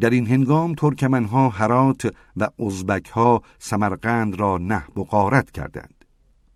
[0.00, 6.04] در این هنگام ترکمنها هرات و ازبکها سمرقند را نحب و غارت کردند.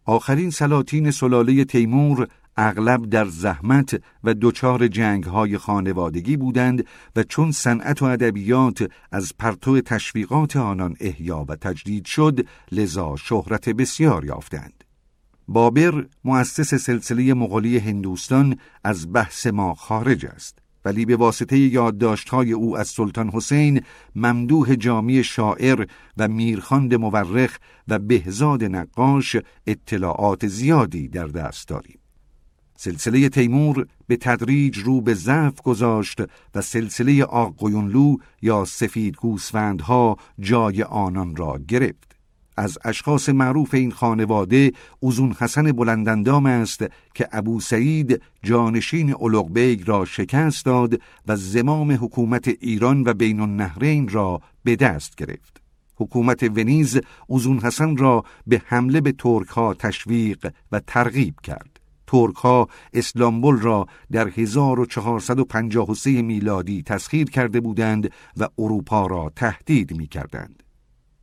[0.04, 7.52] آخرین سلاطین سلاله تیمور اغلب در زحمت و دچار جنگ های خانوادگی بودند و چون
[7.52, 14.84] صنعت و ادبیات از پرتو تشویقات آنان احیا و تجدید شد لذا شهرت بسیار یافتند
[15.48, 22.78] بابر مؤسس سلسله مغولی هندوستان از بحث ما خارج است ولی به واسطه یادداشت‌های او
[22.78, 23.82] از سلطان حسین
[24.14, 31.98] ممدوح جامی شاعر و میرخاند مورخ و بهزاد نقاش اطلاعات زیادی در دست داریم
[32.76, 36.20] سلسله تیمور به تدریج رو به ضعف گذاشت
[36.54, 42.13] و سلسله آقویونلو یا سفید گوسفندها جای آنان را گرفت.
[42.56, 50.04] از اشخاص معروف این خانواده اوزون حسن بلندندام است که ابو سعید جانشین اولوغبیگ را
[50.04, 55.60] شکست داد و زمام حکومت ایران و بین النهرین را به دست گرفت.
[55.96, 61.80] حکومت ونیز اوزون حسن را به حمله به ترک ها تشویق و ترغیب کرد.
[62.06, 70.06] ترک ها اسلامبول را در 1453 میلادی تسخیر کرده بودند و اروپا را تهدید می
[70.06, 70.63] کردند.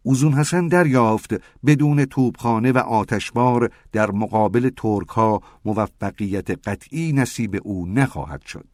[0.03, 1.33] اوزون حسن دریافت
[1.65, 8.67] بدون توپخانه و آتشبار در مقابل ترک ها موفقیت قطعی نصیب او نخواهد شد.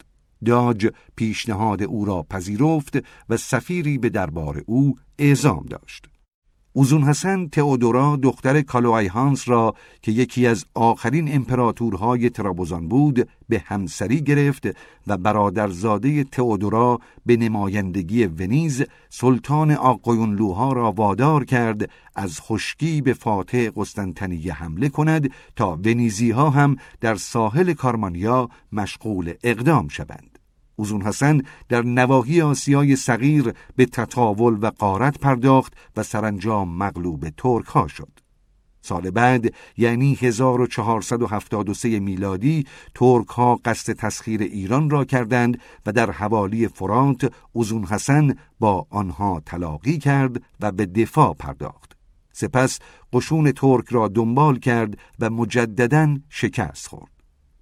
[0.46, 2.98] داج پیشنهاد او را پذیرفت
[3.30, 6.10] و سفیری به دربار او اعزام داشت.
[6.78, 13.64] اوزون حسن تئودورا دختر کالوای هانس را که یکی از آخرین امپراتورهای ترابوزان بود به
[13.66, 14.68] همسری گرفت
[15.08, 23.70] و برادرزاده تئودورا به نمایندگی ونیز سلطان آقایونلوها را وادار کرد از خشکی به فاتح
[23.76, 30.37] قسطنطنیه حمله کند تا ونیزی ها هم در ساحل کارمانیا مشغول اقدام شوند.
[30.80, 37.66] اوزون حسن در نواحی آسیای صغیر به تطاول و قارت پرداخت و سرانجام مغلوب ترک
[37.66, 38.20] ها شد.
[38.82, 46.68] سال بعد یعنی 1473 میلادی ترک ها قصد تسخیر ایران را کردند و در حوالی
[46.68, 51.98] فرانت اوزون حسن با آنها تلاقی کرد و به دفاع پرداخت.
[52.34, 52.80] سپس
[53.14, 57.12] قشون ترک را دنبال کرد و مجددا شکست خورد.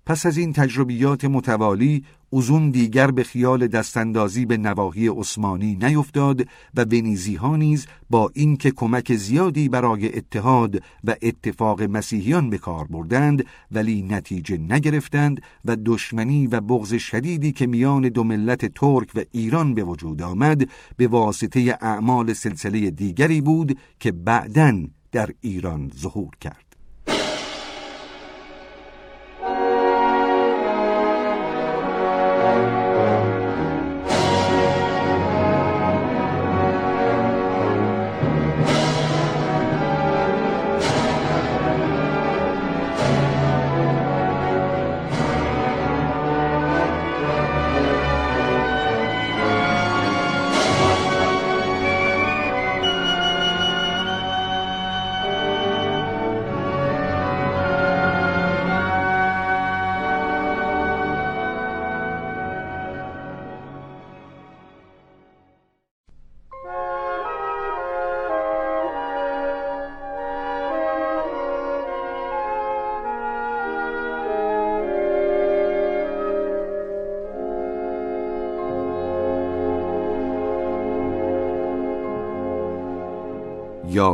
[0.05, 6.81] پس از این تجربیات متوالی اوزون دیگر به خیال دستاندازی به نواحی عثمانی نیفتاد و
[6.81, 13.45] ونیزی ها نیز با اینکه کمک زیادی برای اتحاد و اتفاق مسیحیان به کار بردند
[13.71, 19.73] ولی نتیجه نگرفتند و دشمنی و بغض شدیدی که میان دو ملت ترک و ایران
[19.73, 26.64] به وجود آمد به واسطه اعمال سلسله دیگری بود که بعداً در ایران ظهور کرد.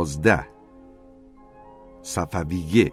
[0.02, 0.46] یازده
[2.02, 2.92] صفویه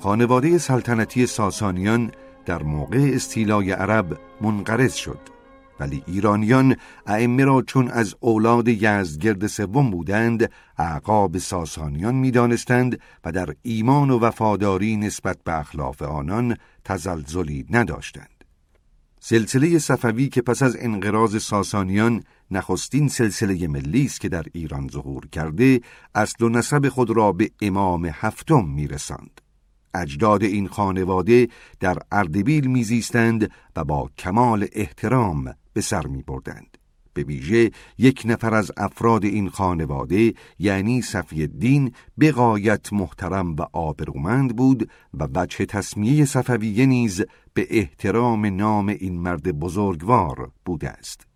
[0.00, 2.10] خانواده سلطنتی ساسانیان
[2.46, 5.18] در موقع استیلای عرب منقرض شد
[5.80, 13.54] ولی ایرانیان ائمه را چون از اولاد یزدگرد سوم بودند اعقاب ساسانیان می‌دانستند و در
[13.62, 18.44] ایمان و وفاداری نسبت به اخلاف آنان تزلزلی نداشتند.
[19.24, 22.22] سلسله صفوی که پس از انقراض ساسانیان
[22.52, 25.80] نخستین سلسله ملی است که در ایران ظهور کرده
[26.14, 29.40] اصل و نسب خود را به امام هفتم میرساند
[29.94, 31.48] اجداد این خانواده
[31.80, 36.78] در اردبیل میزیستند و با کمال احترام به سر می بردند.
[37.14, 44.56] به ویژه یک نفر از افراد این خانواده یعنی صفی الدین بقایت محترم و آبرومند
[44.56, 47.22] بود و وجه تصمیه صفویه نیز
[47.54, 51.31] به احترام نام این مرد بزرگوار بوده است.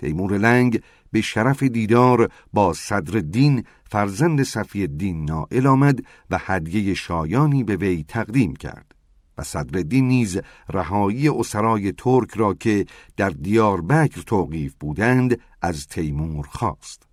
[0.00, 0.80] تیمور لنگ
[1.12, 5.98] به شرف دیدار با صدر دین فرزند صفی الدین نائل آمد
[6.30, 8.94] و هدیه شایانی به وی تقدیم کرد.
[9.38, 12.86] و صدرالدین نیز رهایی اسرای ترک را که
[13.16, 17.09] در دیاربکر توقیف بودند از تیمور خواست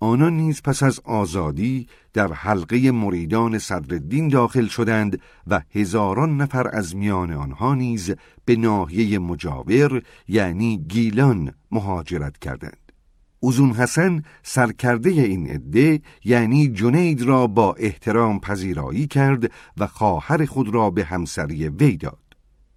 [0.00, 6.96] آنان نیز پس از آزادی در حلقه مریدان صدرالدین داخل شدند و هزاران نفر از
[6.96, 12.92] میان آنها نیز به ناحیه مجاور یعنی گیلان مهاجرت کردند
[13.40, 20.74] اوزون حسن سرکرده این عده یعنی جنید را با احترام پذیرایی کرد و خواهر خود
[20.74, 22.29] را به همسری وی داد.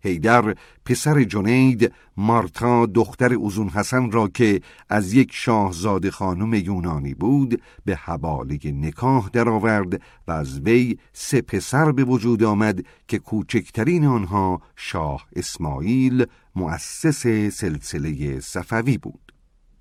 [0.03, 7.61] هیدر پسر جنید مارتا دختر اوزون حسن را که از یک شاهزاده خانم یونانی بود
[7.85, 14.61] به حواله نکاح درآورد و از وی سه پسر به وجود آمد که کوچکترین آنها
[14.75, 16.25] شاه اسماعیل
[16.55, 17.27] مؤسس
[17.57, 19.22] سلسله صفوی بود.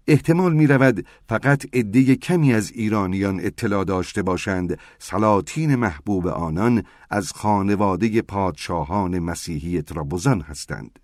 [0.07, 7.32] احتمال می رود فقط عده کمی از ایرانیان اطلاع داشته باشند سلاطین محبوب آنان از
[7.32, 10.98] خانواده پادشاهان مسیحی ترابوزان هستند.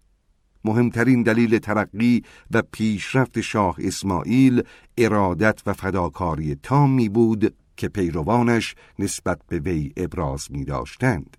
[0.65, 4.63] مهمترین دلیل ترقی و پیشرفت شاه اسماعیل
[4.99, 11.37] ارادت و فداکاری تامی بود که پیروانش نسبت به وی ابراز می داشتند.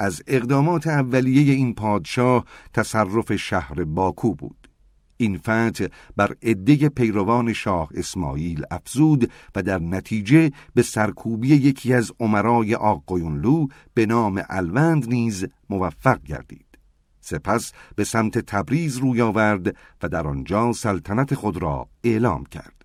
[0.00, 4.59] از اقدامات اولیه این پادشاه تصرف شهر باکو بود.
[5.20, 12.12] این فتح بر عده پیروان شاه اسماعیل افزود و در نتیجه به سرکوبی یکی از
[12.20, 16.66] عمرای آقایونلو به نام الوند نیز موفق گردید.
[17.20, 22.79] سپس به سمت تبریز روی آورد و در آنجا سلطنت خود را اعلام کرد.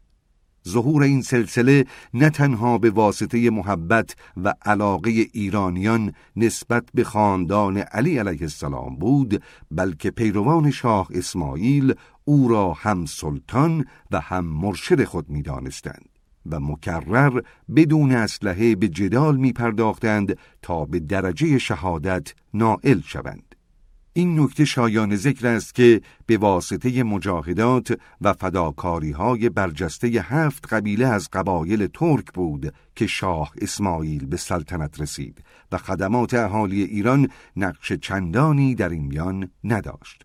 [0.68, 8.18] ظهور این سلسله نه تنها به واسطه محبت و علاقه ایرانیان نسبت به خاندان علی
[8.18, 11.94] علیه السلام بود بلکه پیروان شاه اسماعیل
[12.26, 16.10] او را هم سلطان و هم مرشد خود می دانستند
[16.50, 17.42] و مکرر
[17.76, 23.45] بدون اسلحه به جدال می پرداختند تا به درجه شهادت نائل شوند.
[24.18, 31.08] این نکته شایان ذکر است که به واسطه مجاهدات و فداکاری های برجسته هفت قبیله
[31.08, 37.94] از قبایل ترک بود که شاه اسماعیل به سلطنت رسید و خدمات اهالی ایران نقش
[37.94, 40.25] چندانی در این میان نداشت.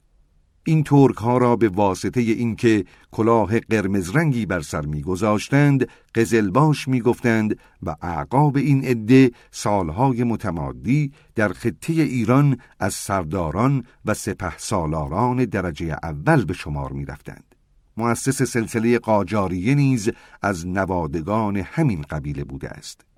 [0.64, 7.58] این ترک ها را به واسطه اینکه کلاه قرمز رنگی بر سر میگذاشتند قزلباش می‌گفتند
[7.82, 15.96] و اعقاب این عده سالهای متمادی در خطه ایران از سرداران و سپه سالاران درجه
[16.02, 17.54] اول به شمار می‌رفتند.
[17.96, 20.10] مؤسس سلسله قاجاریه نیز
[20.42, 23.09] از نوادگان همین قبیله بوده است.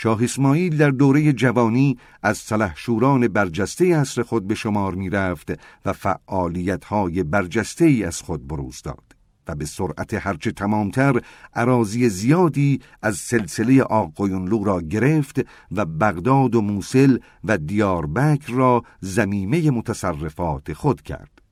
[0.00, 5.52] شاه اسماعیل در دوره جوانی از سلحشوران برجسته اصر خود به شمار می رفت
[5.84, 9.16] و فعالیت های برجسته از خود بروز داد
[9.48, 11.20] و به سرعت هرچه تمامتر
[11.54, 15.40] عراضی زیادی از سلسله آقایونلو را گرفت
[15.72, 21.42] و بغداد و موسل و دیاربکر را زمیمه متصرفات خود کرد.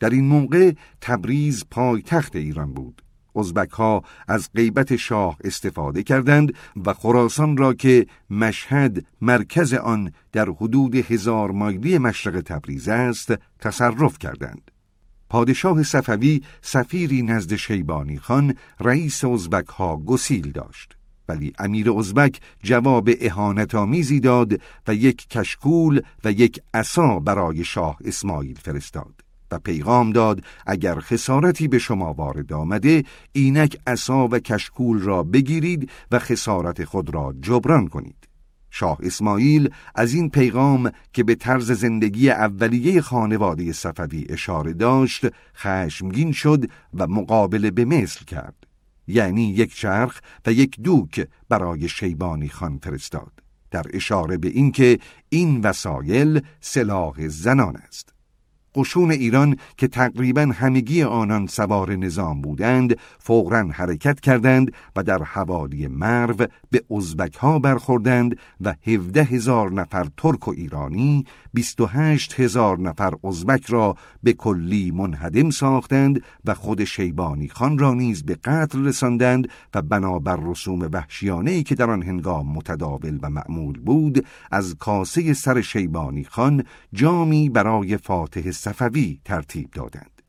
[0.00, 3.02] در این موقع تبریز پایتخت ایران بود
[3.36, 6.54] ازبک ها از غیبت شاه استفاده کردند
[6.86, 14.18] و خراسان را که مشهد مرکز آن در حدود هزار مایلی مشرق تبریز است تصرف
[14.18, 14.70] کردند.
[15.28, 20.96] پادشاه صفوی سفیری نزد شیبانی خان رئیس ازبک ها گسیل داشت.
[21.28, 27.98] ولی امیر ازبک جواب اهانت آمیزی داد و یک کشکول و یک عصا برای شاه
[28.04, 29.21] اسماعیل فرستاد.
[29.52, 35.90] و پیغام داد اگر خسارتی به شما وارد آمده اینک عصا و کشکول را بگیرید
[36.10, 38.28] و خسارت خود را جبران کنید.
[38.70, 45.26] شاه اسماعیل از این پیغام که به طرز زندگی اولیه خانواده صفوی اشاره داشت
[45.56, 48.66] خشمگین شد و مقابله به مثل کرد.
[49.06, 53.32] یعنی یک چرخ و یک دوک برای شیبانی خان فرستاد.
[53.70, 54.98] در اشاره به اینکه
[55.28, 58.11] این وسایل سلاح زنان است.
[58.74, 65.86] قشون ایران که تقریبا همگی آنان سوار نظام بودند فورا حرکت کردند و در حوالی
[65.86, 66.34] مرو
[66.70, 73.66] به ازبک ها برخوردند و 17 هزار نفر ترک و ایرانی 28 هزار نفر ازبک
[73.66, 79.82] را به کلی منهدم ساختند و خود شیبانی خان را نیز به قتل رساندند و
[79.82, 86.24] بنابر رسوم وحشیانه که در آن هنگام متداول و معمول بود از کاسه سر شیبانی
[86.24, 90.22] خان جامی برای فاتح صفوی ترتیب دادند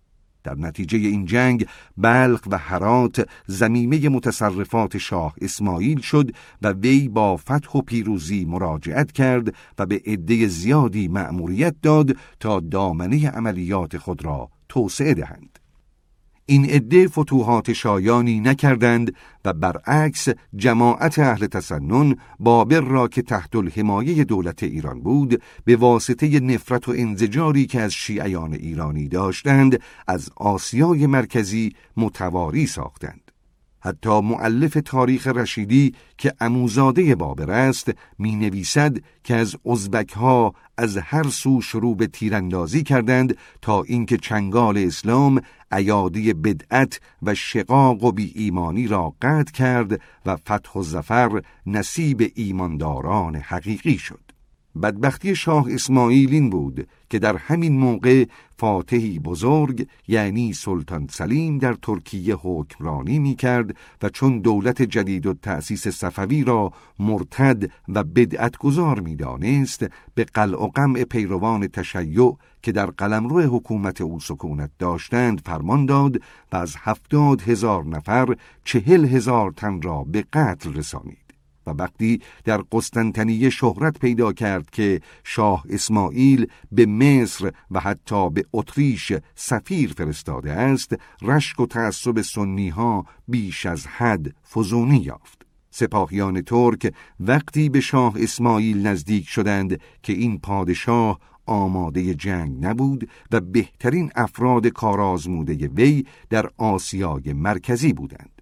[0.43, 1.67] در نتیجه این جنگ
[1.97, 6.31] بلخ و هرات زمینه متصرفات شاه اسماعیل شد
[6.61, 12.59] و وی با فتح و پیروزی مراجعت کرد و به عده زیادی مأموریت داد تا
[12.59, 15.62] دامنه عملیات خود را توسعه دهند.
[16.45, 19.15] این عده فتوحات شایانی نکردند
[19.45, 26.39] و برعکس جماعت اهل تسنن بابر را که تحت الحمایه دولت ایران بود به واسطه
[26.39, 33.22] نفرت و انزجاری که از شیعیان ایرانی داشتند از آسیای مرکزی متواری ساختند.
[33.85, 40.97] حتی معلف تاریخ رشیدی که اموزاده بابر است می نویسد که از ازبک ها از
[40.97, 48.11] هر سو شروع به تیراندازی کردند تا اینکه چنگال اسلام ایادی بدعت و شقاق و
[48.11, 54.32] بی ایمانی را قطع کرد و فتح و زفر نصیب ایمانداران حقیقی شد.
[54.81, 58.25] بدبختی شاه اسماعیل این بود که در همین موقع
[58.57, 65.33] فاتحی بزرگ یعنی سلطان سلیم در ترکیه حکمرانی می کرد و چون دولت جدید و
[65.33, 72.37] تأسیس صفوی را مرتد و بدعت گذار می دانست به قلع و قمع پیروان تشیع
[72.61, 76.21] که در قلمرو حکومت او سکونت داشتند فرمان داد
[76.51, 81.22] و از هفتاد هزار نفر چهل هزار تن را به قتل رسانید.
[81.67, 88.45] و وقتی در قسطنطنیه شهرت پیدا کرد که شاه اسماعیل به مصر و حتی به
[88.53, 95.45] اتریش سفیر فرستاده است رشک و تعصب سنی ها بیش از حد فزونی یافت.
[95.71, 103.41] سپاهیان ترک وقتی به شاه اسماعیل نزدیک شدند که این پادشاه آماده جنگ نبود و
[103.41, 108.32] بهترین افراد کارآزموده وی در آسیای مرکزی بودند.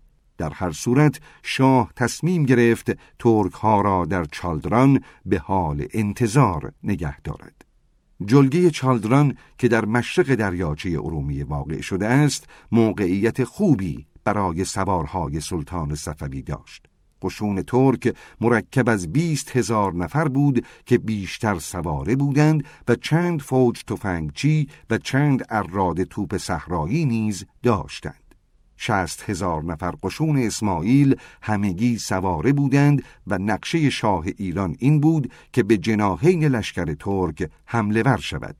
[0.41, 7.21] در هر صورت شاه تصمیم گرفت ترک ها را در چالدران به حال انتظار نگه
[7.21, 7.65] دارد.
[8.25, 15.95] جلگه چالدران که در مشرق دریاچه ارومیه واقع شده است موقعیت خوبی برای سوارهای سلطان
[15.95, 16.85] صفوی داشت.
[17.21, 23.83] قشون ترک مرکب از بیست هزار نفر بود که بیشتر سواره بودند و چند فوج
[23.83, 28.20] تفنگچی و چند اراد توپ صحرایی نیز داشتند.
[28.83, 35.63] شست هزار نفر قشون اسماعیل همگی سواره بودند و نقشه شاه ایران این بود که
[35.63, 38.55] به جناهین لشکر ترک حمله ور شود.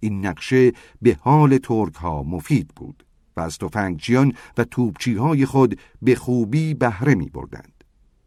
[0.00, 3.06] این نقشه به حال ترک ها مفید بود
[3.36, 7.84] و از تفنگچیان و توپچی های خود به خوبی بهره می بردند.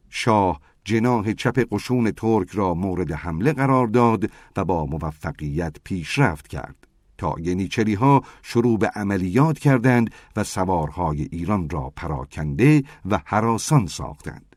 [0.10, 6.88] شاه جناه چپ قشون ترک را مورد حمله قرار داد و با موفقیت پیشرفت کرد.
[7.18, 14.56] تا ینیچری ها شروع به عملیات کردند و سوارهای ایران را پراکنده و حراسان ساختند.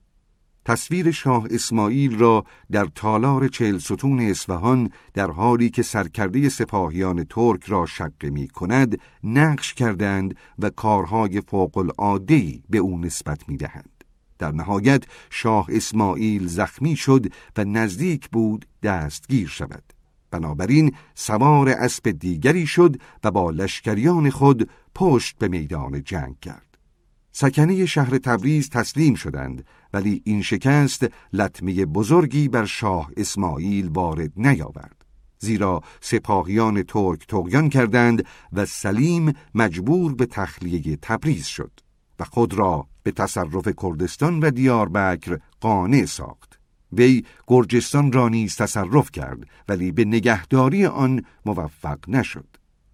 [0.68, 7.64] تصویر شاه اسماعیل را در تالار چهل ستون اصفهان در حالی که سرکرده سپاهیان ترک
[7.64, 14.04] را شق می کند نقش کردند و کارهای فوق العاده به او نسبت می دهند.
[14.38, 19.97] در نهایت شاه اسماعیل زخمی شد و نزدیک بود دستگیر شود.
[20.30, 26.78] بنابراین سوار اسب دیگری شد و با لشکریان خود پشت به میدان جنگ کرد.
[27.32, 35.04] سکنه شهر تبریز تسلیم شدند ولی این شکست لطمه بزرگی بر شاه اسماعیل وارد نیاورد.
[35.38, 41.72] زیرا سپاهیان ترک تغیان کردند و سلیم مجبور به تخلیه تبریز شد
[42.20, 46.47] و خود را به تصرف کردستان و دیاربکر قانع ساخت.
[46.92, 52.46] وی گرجستان را نیز تصرف کرد ولی به نگهداری آن موفق نشد.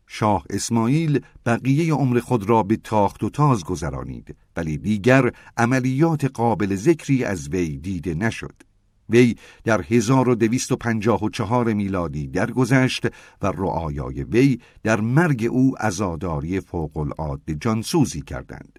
[0.07, 6.75] شاه اسماعیل بقیه عمر خود را به تاخت و تاز گذرانید ولی دیگر عملیات قابل
[6.75, 8.55] ذکری از وی دیده نشد.
[9.09, 13.07] وی در 1254 میلادی درگذشت
[13.43, 18.79] و رعایای وی در مرگ او عزاداری فوق العاده جانسوزی کردند.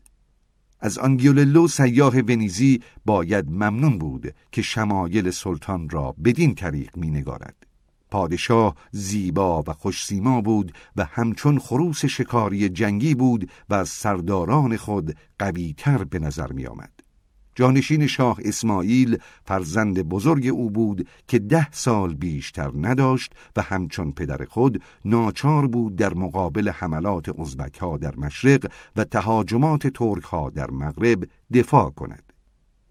[0.85, 7.55] از آنگیوللو سیاه ونیزی باید ممنون بود که شمایل سلطان را بدین طریق می نگارد.
[8.11, 15.17] پادشاه زیبا و خوشسیما بود و همچون خروس شکاری جنگی بود و از سرداران خود
[15.39, 16.94] قویتر به نظر می آمد.
[17.55, 24.45] جانشین شاه اسماعیل فرزند بزرگ او بود که ده سال بیشتر نداشت و همچون پدر
[24.45, 30.71] خود ناچار بود در مقابل حملات ازبک ها در مشرق و تهاجمات ترک ها در
[30.71, 32.33] مغرب دفاع کند.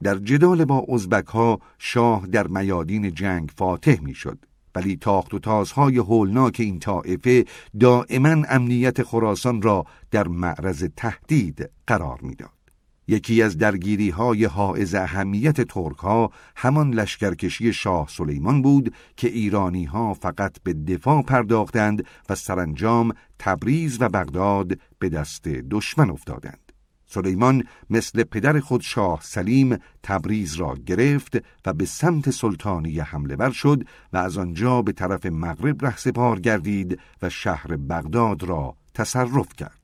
[0.02, 4.38] در جدال با ازبک ها شاه در میادین جنگ فاتح می‌شد.
[4.74, 7.44] ولی تاخت و تازهای هولناک این طائفه
[7.80, 12.63] دائما امنیت خراسان را در معرض تهدید قرار می‌داد.
[13.08, 19.84] یکی از درگیری های حائز اهمیت ترک ها همان لشکرکشی شاه سلیمان بود که ایرانی
[19.84, 26.72] ها فقط به دفاع پرداختند و سرانجام تبریز و بغداد به دست دشمن افتادند.
[27.06, 31.36] سلیمان مثل پدر خود شاه سلیم تبریز را گرفت
[31.66, 37.00] و به سمت سلطانی حمله ور شد و از آنجا به طرف مغرب رهسپار گردید
[37.22, 39.83] و شهر بغداد را تصرف کرد.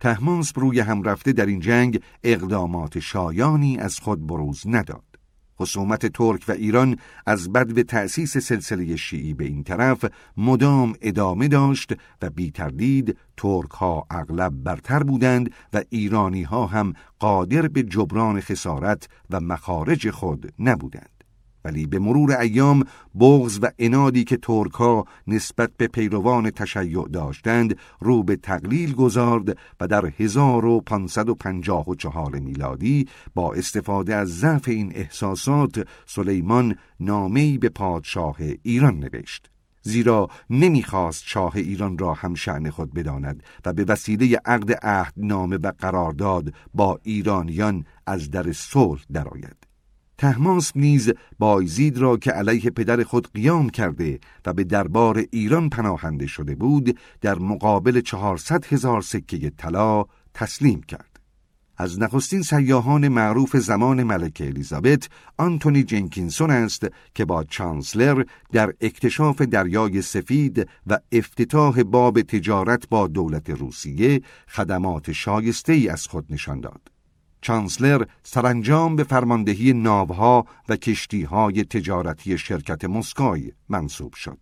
[0.00, 5.08] تهماسب روی هم رفته در این جنگ اقدامات شایانی از خود بروز نداد.
[5.60, 6.96] خصومت ترک و ایران
[7.26, 10.04] از بد به تأسیس سلسله شیعی به این طرف
[10.36, 11.92] مدام ادامه داشت
[12.22, 18.40] و بی تردید ترک ها اغلب برتر بودند و ایرانی ها هم قادر به جبران
[18.40, 21.17] خسارت و مخارج خود نبودند.
[21.64, 22.84] ولی به مرور ایام
[23.20, 29.86] بغز و انادی که ترک نسبت به پیروان تشیع داشتند رو به تقلیل گذارد و
[29.86, 39.50] در 1554 میلادی با استفاده از ضعف این احساسات سلیمان نامه‌ای به پادشاه ایران نوشت.
[39.82, 44.78] زیرا نمی‌خواست شاه ایران را هم شعن خود بداند و به وسیله عقد
[45.16, 49.57] نامه و قرارداد با ایرانیان از در صلح درآید.
[50.18, 56.26] تهماس نیز بایزید را که علیه پدر خود قیام کرده و به دربار ایران پناهنده
[56.26, 60.04] شده بود در مقابل چهارصد هزار سکه طلا
[60.34, 61.20] تسلیم کرد.
[61.76, 69.42] از نخستین سیاهان معروف زمان ملکه الیزابت آنتونی جنکینسون است که با چانسلر در اکتشاف
[69.42, 76.60] دریای سفید و افتتاح باب تجارت با دولت روسیه خدمات شایسته ای از خود نشان
[76.60, 76.97] داد.
[77.48, 84.38] چانسلر سرانجام به فرماندهی ناوها و کشتیهای تجارتی شرکت مسکای منصوب شد.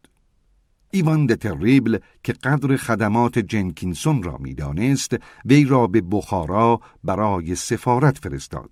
[0.90, 8.70] ایوان تریبل که قدر خدمات جنکینسون را می‌دانست وی را به بخارا برای سفارت فرستاد.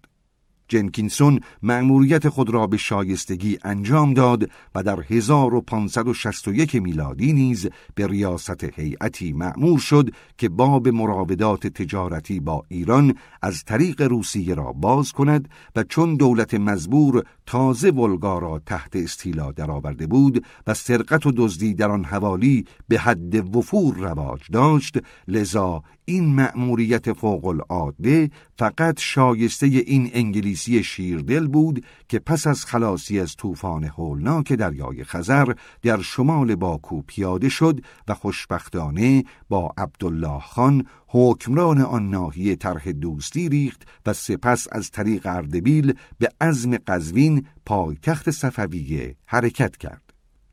[0.68, 8.64] جنکینسون مأموریت خود را به شایستگی انجام داد و در 1561 میلادی نیز به ریاست
[8.64, 15.48] هیئتی مأمور شد که باب مراودات تجارتی با ایران از طریق روسیه را باز کند
[15.76, 21.74] و چون دولت مزبور تازه ولگا را تحت استیلا درآورده بود و سرقت و دزدی
[21.74, 29.66] در آن حوالی به حد وفور رواج داشت لذا این مأموریت فوق العاده فقط شایسته
[29.66, 36.54] این انگلیسی شیردل بود که پس از خلاصی از طوفان هولناک دریای خزر در شمال
[36.54, 44.12] باکو پیاده شد و خوشبختانه با عبدالله خان حکمران آن ناحیه طرح دوستی ریخت و
[44.12, 47.33] سپس از طریق اردبیل به عزم قزوین
[47.66, 50.03] پایتخت صفویه حرکت کرد.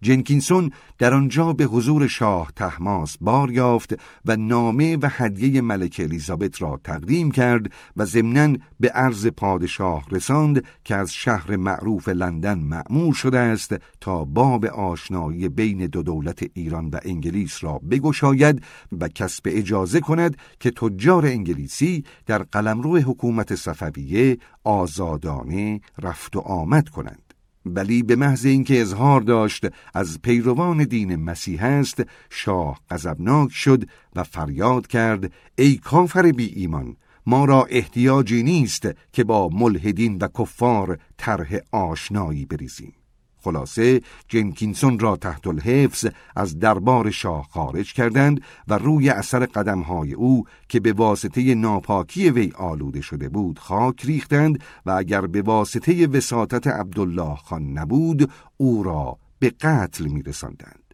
[0.02, 3.94] جنکینسون در آنجا به حضور شاه تحماس بار یافت
[4.26, 10.64] و نامه و هدیه ملک الیزابت را تقدیم کرد و ضمناً به عرض پادشاه رساند
[10.84, 16.90] که از شهر معروف لندن معمور شده است تا باب آشنایی بین دو دولت ایران
[16.90, 18.64] و انگلیس را بگشاید
[19.00, 26.90] و کسب اجازه کند که تجار انگلیسی در قلمرو حکومت صفویه آزادانه رفت و آمد
[26.90, 27.31] کنند.
[27.66, 33.84] ولی به محض اینکه اظهار داشت از پیروان دین مسیح است شاه غضبناک شد
[34.16, 36.96] و فریاد کرد ای کافر بی ایمان
[37.26, 42.94] ما را احتیاجی نیست که با ملحدین و کفار طرح آشنایی بریزیم.
[43.42, 50.46] خلاصه جنکینسون را تحت الحفظ از دربار شاه خارج کردند و روی اثر قدمهای او
[50.70, 56.68] که به واسطه ناپاکی وی آلوده شده بود خاک ریختند و اگر به واسطه وساطت
[56.68, 60.91] عبدالله خان نبود او را به قتل میرساندند.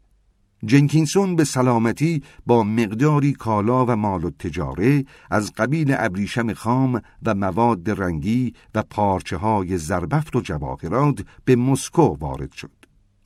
[0.66, 7.36] جنکینسون به سلامتی با مقداری کالا و مال و تجاره از قبیل ابریشم خام و
[7.36, 12.76] مواد رنگی و پارچه های زربفت و جواهرات به مسکو وارد شد.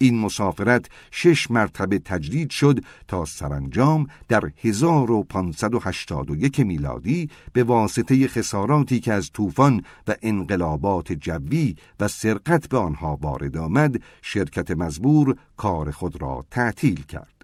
[0.01, 9.13] این مسافرت شش مرتبه تجدید شد تا سرانجام در 1581 میلادی به واسطه خساراتی که
[9.13, 16.21] از طوفان و انقلابات جوی و سرقت به آنها وارد آمد شرکت مزبور کار خود
[16.21, 17.41] را تعطیل کرد.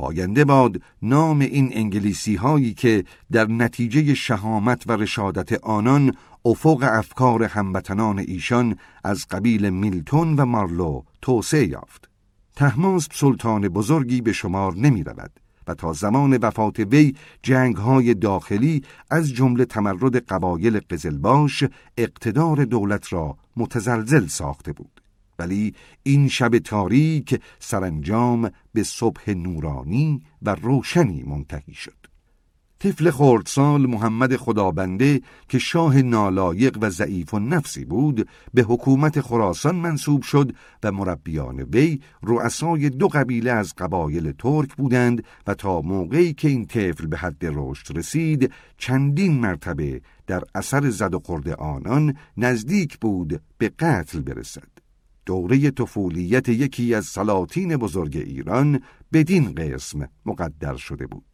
[0.00, 6.14] پاینده باد نام این انگلیسی هایی که در نتیجه شهامت و رشادت آنان
[6.44, 12.10] افق افکار هموطنان ایشان از قبیل میلتون و مارلو توسعه یافت.
[12.56, 18.82] تحماسب سلطان بزرگی به شمار نمی رود و تا زمان وفات وی جنگ های داخلی
[19.10, 21.64] از جمله تمرد قبایل قزلباش
[21.96, 25.00] اقتدار دولت را متزلزل ساخته بود.
[25.38, 31.99] ولی این شب تاریک سرانجام به صبح نورانی و روشنی منتهی شد.
[32.82, 39.76] طفل خردسال محمد خدابنده که شاه نالایق و ضعیف و نفسی بود به حکومت خراسان
[39.76, 46.32] منصوب شد و مربیان وی رؤسای دو قبیله از قبایل ترک بودند و تا موقعی
[46.32, 52.14] که این طفل به حد رشد رسید چندین مرتبه در اثر زد و خورد آنان
[52.36, 54.68] نزدیک بود به قتل برسد.
[55.26, 58.80] دوره طفولیت یکی از سلاطین بزرگ ایران
[59.12, 61.29] بدین قسم مقدر شده بود.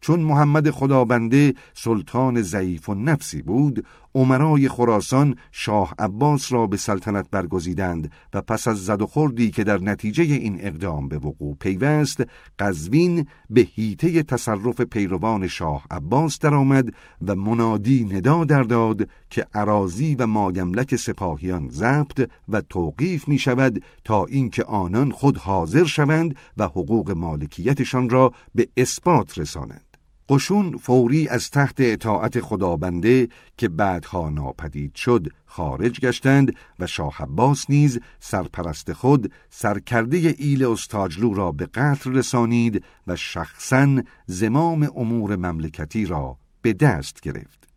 [0.00, 7.26] چون محمد خدابنده سلطان ضعیف و نفسی بود عمرای خراسان شاه عباس را به سلطنت
[7.30, 12.22] برگزیدند و پس از زد و خوردی که در نتیجه این اقدام به وقوع پیوست
[12.58, 16.88] قزوین به هیته تصرف پیروان شاه عباس درآمد
[17.26, 23.82] و منادی ندا در داد که عراضی و مایملک سپاهیان ضبط و توقیف می شود
[24.04, 29.89] تا اینکه آنان خود حاضر شوند و حقوق مالکیتشان را به اثبات رسانند.
[30.30, 37.70] قشون فوری از تحت اطاعت خدابنده که بعدها ناپدید شد خارج گشتند و شاه عباس
[37.70, 46.06] نیز سرپرست خود سرکرده ایل استاجلو را به قتل رسانید و شخصا زمام امور مملکتی
[46.06, 47.68] را به دست گرفت.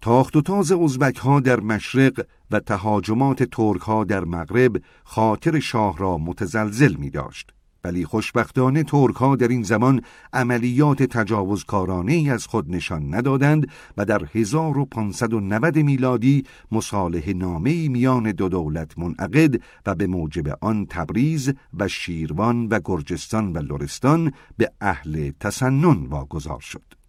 [0.00, 5.98] تاخت و تاز ازبک ها در مشرق و تهاجمات ترک ها در مغرب خاطر شاه
[5.98, 7.55] را متزلزل می داشت.
[7.86, 10.00] ولی خوشبختانه ترک ها در این زمان
[10.32, 13.66] عملیات تجاوزکارانه ای از خود نشان ندادند
[13.96, 21.52] و در 1590 میلادی مصالح نامه میان دو دولت منعقد و به موجب آن تبریز
[21.78, 27.05] و شیروان و گرجستان و لرستان به اهل تسنن واگذار شد.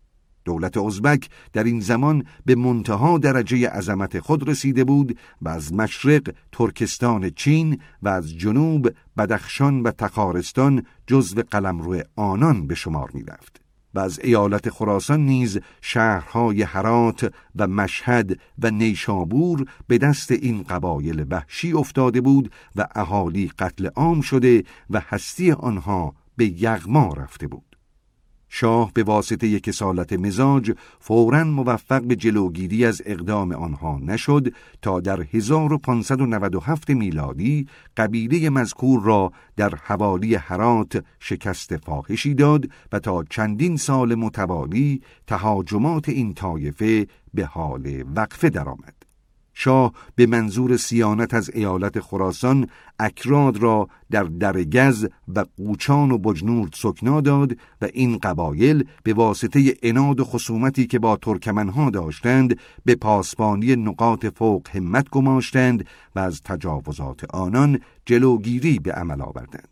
[0.48, 6.34] دولت ازبک در این زمان به منتها درجه عظمت خود رسیده بود و از مشرق
[6.52, 13.62] ترکستان چین و از جنوب بدخشان و تخارستان جزو قلمرو آنان به شمار می رفت.
[13.94, 21.26] و از ایالت خراسان نیز شهرهای هرات و مشهد و نیشابور به دست این قبایل
[21.30, 27.67] وحشی افتاده بود و اهالی قتل عام شده و هستی آنها به یغما رفته بود.
[28.50, 35.00] شاه به واسطه یک سالت مزاج فورا موفق به جلوگیری از اقدام آنها نشد تا
[35.00, 37.68] در 1597 میلادی
[37.98, 46.10] قبیله مذکور را در حوالی حرات شکست فاحشی داد و تا چندین سال متوالی تهاجمات
[46.10, 48.97] این طایفه به حال وقفه درآمد.
[49.60, 52.68] شاه به منظور سیانت از ایالت خراسان
[53.00, 59.74] اکراد را در درگز و قوچان و بجنورد سکنا داد و این قبایل به واسطه
[59.84, 65.86] اناد و خصومتی که با ترکمنها داشتند به پاسبانی نقاط فوق همت گماشتند
[66.16, 69.70] و از تجاوزات آنان جلوگیری به عمل آوردند.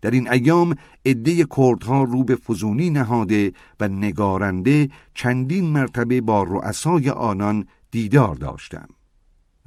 [0.00, 0.74] در این ایام
[1.06, 8.97] عده کردها رو به فزونی نهاده و نگارنده چندین مرتبه با رؤسای آنان دیدار داشتند.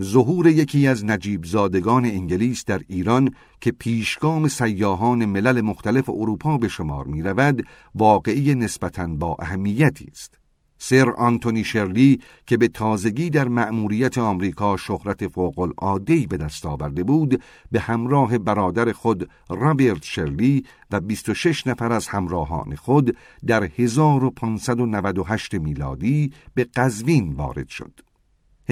[0.01, 6.67] ظهور یکی از نجیب زادگان انگلیس در ایران که پیشگام سیاهان ملل مختلف اروپا به
[6.67, 10.41] شمار می رود واقعی نسبتاً با اهمیتی است.
[10.77, 17.03] سر آنتونی شرلی که به تازگی در مأموریت آمریکا شهرت فوق العاده به دست آورده
[17.03, 25.55] بود به همراه برادر خود رابرت شرلی و 26 نفر از همراهان خود در 1598
[25.55, 28.10] میلادی به قزوین وارد شد.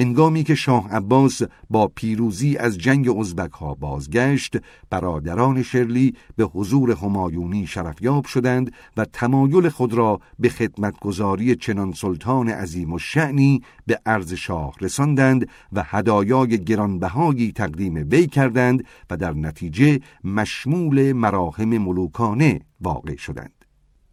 [0.00, 4.56] هنگامی که شاه عباس با پیروزی از جنگ ازبک ها بازگشت
[4.90, 12.48] برادران شرلی به حضور همایونی شرفیاب شدند و تمایل خود را به خدمتگذاری چنان سلطان
[12.48, 19.32] عظیم و شعنی به عرض شاه رساندند و هدایای گرانبهایی تقدیم وی کردند و در
[19.32, 23.59] نتیجه مشمول مراهم ملوکانه واقع شدند.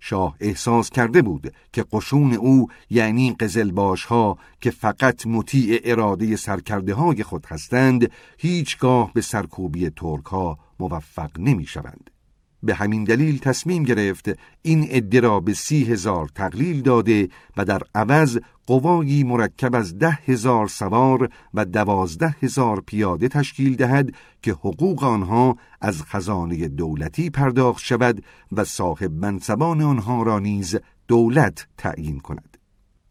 [0.10, 6.94] شاه احساس کرده بود که قشون او یعنی قزلباش ها که فقط مطیع اراده سرکرده
[6.94, 12.17] های خود هستند هیچگاه به سرکوبی ترک ها موفق نمی شوند.
[12.64, 14.30] به همین دلیل تصمیم گرفت
[14.62, 18.38] این عده را به سی هزار تقلیل داده و در عوض
[18.68, 24.10] قوایی مرکب از ده هزار سوار و دوازده هزار پیاده تشکیل دهد
[24.42, 30.76] که حقوق آنها از خزانه دولتی پرداخت شود و صاحب منصبان آنها را نیز
[31.08, 32.57] دولت تعیین کند.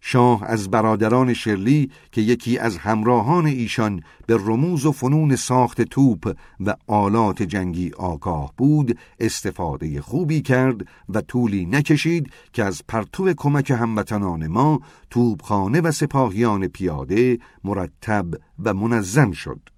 [0.08, 6.36] شاه از برادران شرلی که یکی از همراهان ایشان به رموز و فنون ساخت توپ
[6.60, 13.70] و آلات جنگی آگاه بود استفاده خوبی کرد و طولی نکشید که از پرتو کمک
[13.70, 14.80] هموطنان ما
[15.10, 18.26] توپخانه و سپاهیان پیاده مرتب
[18.64, 19.75] و منظم شد.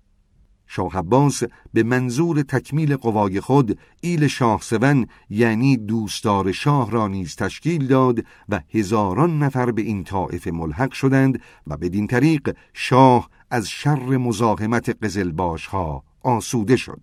[0.69, 1.43] شاه عباس
[1.73, 8.25] به منظور تکمیل قوای خود ایل شاه سون یعنی دوستدار شاه را نیز تشکیل داد
[8.49, 15.05] و هزاران نفر به این طائفه ملحق شدند و بدین طریق شاه از شر مزاحمت
[15.05, 17.01] قزلباش ها آسوده شد.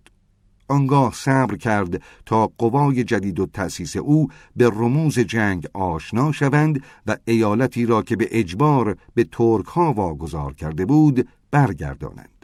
[0.68, 7.16] آنگاه صبر کرد تا قوای جدید و تأسیس او به رموز جنگ آشنا شوند و
[7.24, 12.35] ایالتی را که به اجبار به ترک ها واگذار کرده بود برگردانند.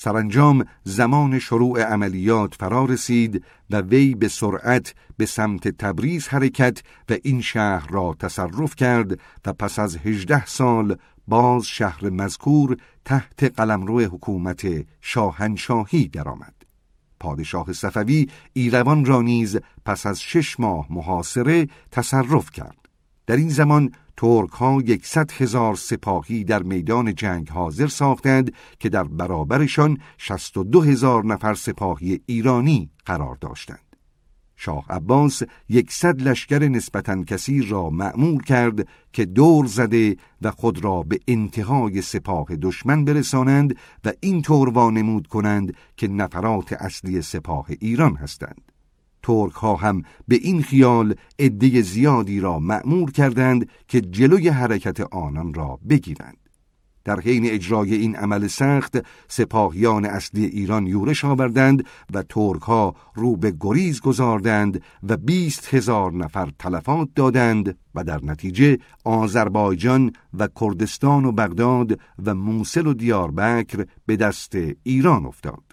[0.00, 7.16] سرانجام زمان شروع عملیات فرا رسید و وی به سرعت به سمت تبریز حرکت و
[7.22, 10.96] این شهر را تصرف کرد و پس از هجده سال
[11.28, 14.66] باز شهر مذکور تحت قلمرو حکومت
[15.00, 16.54] شاهنشاهی درآمد.
[17.20, 22.88] پادشاه صفوی ایروان را نیز پس از شش ماه محاصره تصرف کرد.
[23.26, 29.04] در این زمان ترک ها یکصد هزار سپاهی در میدان جنگ حاضر ساختند که در
[29.04, 33.96] برابرشان شست و دو هزار نفر سپاهی ایرانی قرار داشتند.
[34.56, 41.02] شاه عباس یکصد لشکر نسبتا کثیر را معمول کرد که دور زده و خود را
[41.02, 48.16] به انتهای سپاه دشمن برسانند و این طور وانمود کنند که نفرات اصلی سپاه ایران
[48.16, 48.77] هستند.
[49.22, 55.54] ترک ها هم به این خیال عده زیادی را معمور کردند که جلوی حرکت آنان
[55.54, 56.48] را بگیرند.
[57.08, 58.96] در حین اجرای این عمل سخت
[59.28, 66.12] سپاهیان اصلی ایران یورش آوردند و ترک ها رو به گریز گذاردند و بیست هزار
[66.12, 73.86] نفر تلفات دادند و در نتیجه آذربایجان و کردستان و بغداد و موسل و دیاربکر
[74.06, 75.67] به دست ایران افتاد.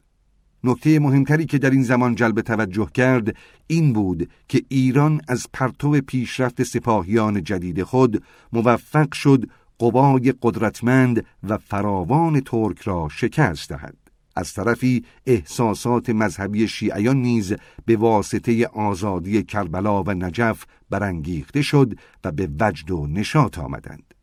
[0.65, 3.35] نکته مهمتری که در این زمان جلب توجه کرد
[3.67, 9.49] این بود که ایران از پرتو پیشرفت سپاهیان جدید خود موفق شد
[9.79, 13.95] قوای قدرتمند و فراوان ترک را شکست دهد.
[14.35, 17.53] از طرفی احساسات مذهبی شیعیان نیز
[17.85, 21.93] به واسطه آزادی کربلا و نجف برانگیخته شد
[22.23, 24.14] و به وجد و نشاط آمدند.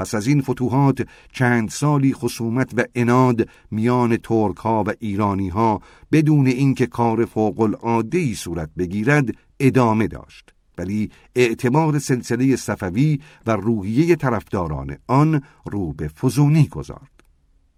[0.00, 5.80] پس از این فتوحات چند سالی خصومت و اناد میان ترک ها و ایرانی ها
[6.12, 9.28] بدون اینکه کار فوق العاده صورت بگیرد
[9.60, 10.54] ادامه داشت.
[10.78, 17.19] ولی اعتماد سلسله صفوی و روحیه طرفداران آن رو به فزونی گذارد.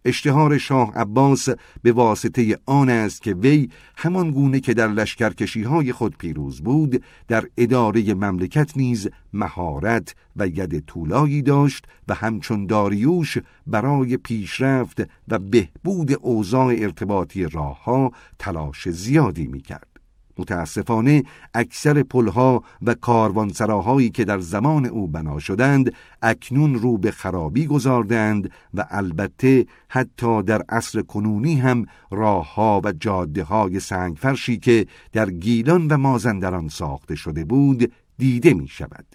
[0.05, 1.49] اشتهار شاه عباس
[1.83, 7.05] به واسطه آن است که وی همان گونه که در لشکرکشی های خود پیروز بود
[7.29, 15.39] در اداره مملکت نیز مهارت و ید طولایی داشت و همچون داریوش برای پیشرفت و
[15.39, 19.92] بهبود اوضاع ارتباطی راهها تلاش زیادی می کرد.
[20.39, 21.23] متاسفانه
[21.55, 28.51] اکثر پلها و کاروانسراهایی که در زمان او بنا شدند اکنون رو به خرابی گذاردند
[28.75, 35.87] و البته حتی در عصر کنونی هم راهها و جاده های سنگفرشی که در گیلان
[35.87, 39.07] و مازندران ساخته شده بود دیده می شود.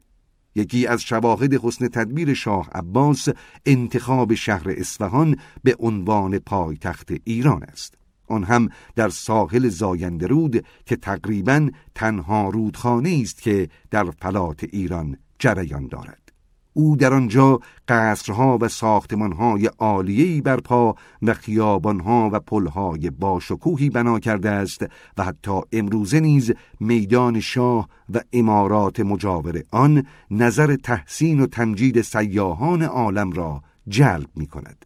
[0.55, 3.29] یکی از شواهد حسن تدبیر شاه عباس
[3.65, 7.96] انتخاب شهر اصفهان به عنوان پایتخت ایران است.
[8.27, 15.87] آن هم در ساحل زایندرود که تقریبا تنها رودخانه است که در فلات ایران جریان
[15.87, 16.27] دارد
[16.77, 24.49] او در آنجا قصرها و ساختمانهای عالیه‌ای برپا و خیابانها و پلهای باشکوهی بنا کرده
[24.49, 24.85] است
[25.17, 32.81] و حتی امروزه نیز میدان شاه و امارات مجاور آن نظر تحسین و تمجید سیاهان
[32.81, 34.85] عالم را جلب می کند.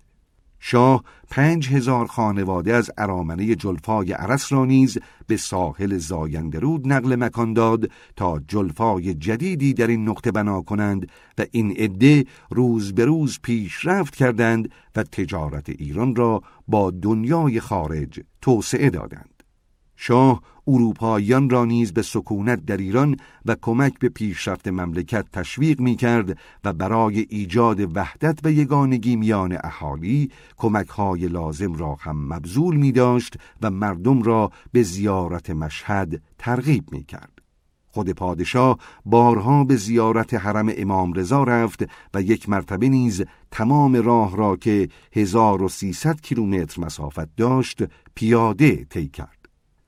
[0.63, 4.97] شاه پنج هزار خانواده از ارامنه جلفای عرس را نیز
[5.27, 11.07] به ساحل زایندرود نقل مکان داد تا جلفای جدیدی در این نقطه بنا کنند
[11.37, 18.19] و این عده روز به روز پیشرفت کردند و تجارت ایران را با دنیای خارج
[18.41, 19.30] توسعه دادند.
[20.03, 25.95] شاه اروپاییان را نیز به سکونت در ایران و کمک به پیشرفت مملکت تشویق می
[25.95, 32.75] کرد و برای ایجاد وحدت و یگانگی میان اهالی کمک های لازم را هم مبذول
[32.75, 37.41] می داشت و مردم را به زیارت مشهد ترغیب می کرد.
[37.87, 41.83] خود پادشاه بارها به زیارت حرم امام رضا رفت
[42.13, 47.83] و یک مرتبه نیز تمام راه را که 1300 کیلومتر مسافت داشت
[48.15, 49.40] پیاده طی کرد.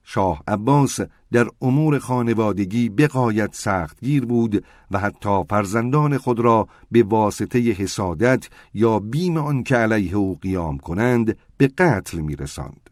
[0.04, 1.00] شاه عباس
[1.32, 9.00] در امور خانوادگی بقایت سختگیر بود و حتی فرزندان خود را به واسطه حسادت یا
[9.00, 12.90] بیم آن که علیه او قیام کنند به قتل میرساند.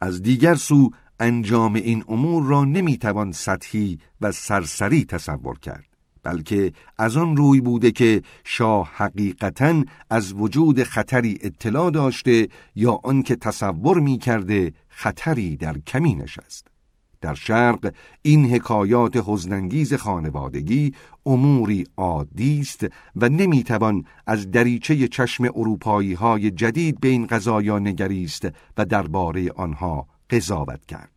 [0.00, 0.90] از دیگر سو
[1.20, 5.91] انجام این امور را نمی‌توان سطحی و سرسری تصور کرد.
[6.22, 13.36] بلکه از آن روی بوده که شاه حقیقتا از وجود خطری اطلاع داشته یا آنکه
[13.36, 16.66] تصور می کرده خطری در کمینش است.
[17.20, 20.92] در شرق این حکایات حزنانگیز خانوادگی
[21.26, 28.48] اموری عادی است و نمی‌توان از دریچه چشم اروپایی های جدید به این قضایا نگریست
[28.76, 31.11] و درباره آنها قضاوت کرد.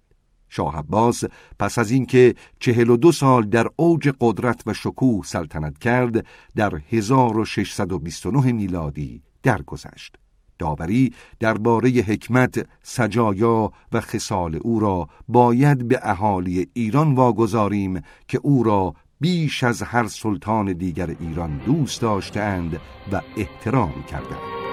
[0.56, 1.24] شاه عباس
[1.60, 6.26] پس از اینکه چهل و دو سال در اوج قدرت و شکوه سلطنت کرد
[6.56, 10.16] در 1629 میلادی درگذشت.
[10.60, 18.64] داوری درباره حکمت، سجایا و خصال او را باید به اهالی ایران واگذاریم که او
[18.64, 22.80] را بیش از هر سلطان دیگر ایران دوست داشتند
[23.12, 24.65] و احترام کردند.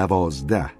[0.00, 0.70] دوازده.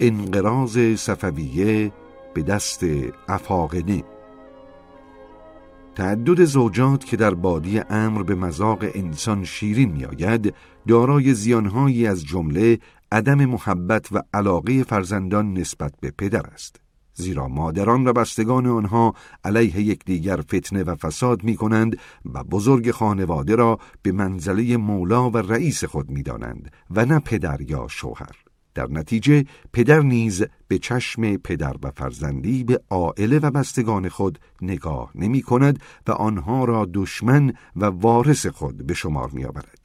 [0.00, 1.92] انقراض صفویه
[2.34, 2.84] به دست
[3.28, 4.04] افاقنه.
[5.94, 10.54] تعدد زوجات که در بادی امر به مذاق انسان شیرین میآید
[10.88, 12.78] دارای زیانهایی از جمله
[13.12, 16.80] عدم محبت و علاقه فرزندان نسبت به پدر است.
[17.14, 21.96] زیرا مادران و بستگان آنها علیه یکدیگر فتنه و فساد می کنند
[22.34, 27.60] و بزرگ خانواده را به منزله مولا و رئیس خود می دانند و نه پدر
[27.60, 28.36] یا شوهر.
[28.74, 35.10] در نتیجه پدر نیز به چشم پدر و فرزندی به عائله و بستگان خود نگاه
[35.14, 39.79] نمی کند و آنها را دشمن و وارث خود به شمار می آورد.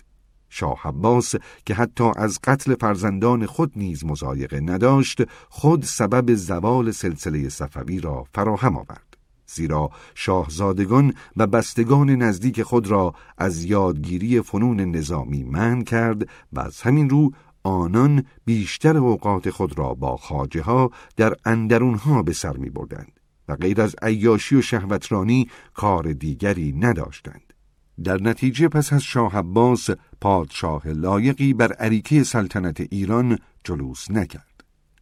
[0.49, 1.35] شاه عباس
[1.65, 8.25] که حتی از قتل فرزندان خود نیز مزایقه نداشت خود سبب زوال سلسله صفوی را
[8.33, 9.17] فراهم آورد
[9.47, 16.81] زیرا شاهزادگان و بستگان نزدیک خود را از یادگیری فنون نظامی من کرد و از
[16.81, 17.31] همین رو
[17.63, 23.55] آنان بیشتر اوقات خود را با خاجه ها در اندرونها به سر می بردند و
[23.55, 27.44] غیر از عیاشی و شهوترانی کار دیگری نداشتند.
[28.03, 29.89] در نتیجه پس از شاه عباس
[30.21, 34.55] پادشاه لایقی بر عریکه سلطنت ایران جلوس نکرد.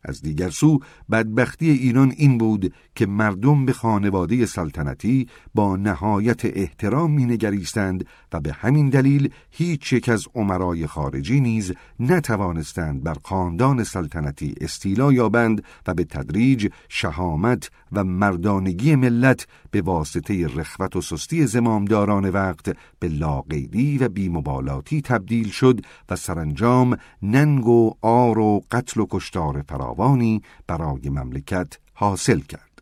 [0.05, 0.79] از دیگر سو
[1.11, 8.53] بدبختی ایران این بود که مردم به خانواده سلطنتی با نهایت احترام مینگریستند و به
[8.53, 15.93] همین دلیل هیچ یک از عمرای خارجی نیز نتوانستند بر خاندان سلطنتی استیلا یابند و
[15.93, 23.97] به تدریج شهامت و مردانگی ملت به واسطه رخوت و سستی زمامداران وقت به لاقیدی
[23.97, 31.09] و بیمبالاتی تبدیل شد و سرانجام ننگ و آر و قتل و کشتار فراوانی برای
[31.09, 32.81] مملکت حاصل کرد.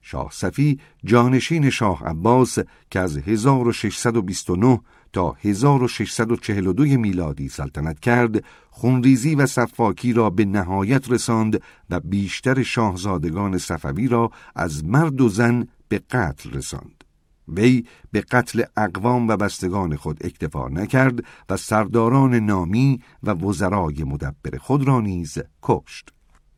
[0.00, 2.58] شاه صفی جانشین شاه عباس
[2.90, 4.80] که از 1629
[5.12, 13.58] تا 1642 میلادی سلطنت کرد خونریزی و صفاکی را به نهایت رساند و بیشتر شاهزادگان
[13.58, 17.04] صفوی را از مرد و زن به قتل رساند.
[17.48, 24.58] وی به قتل اقوام و بستگان خود اکتفا نکرد و سرداران نامی و وزرای مدبر
[24.58, 26.12] خود را نیز کشت.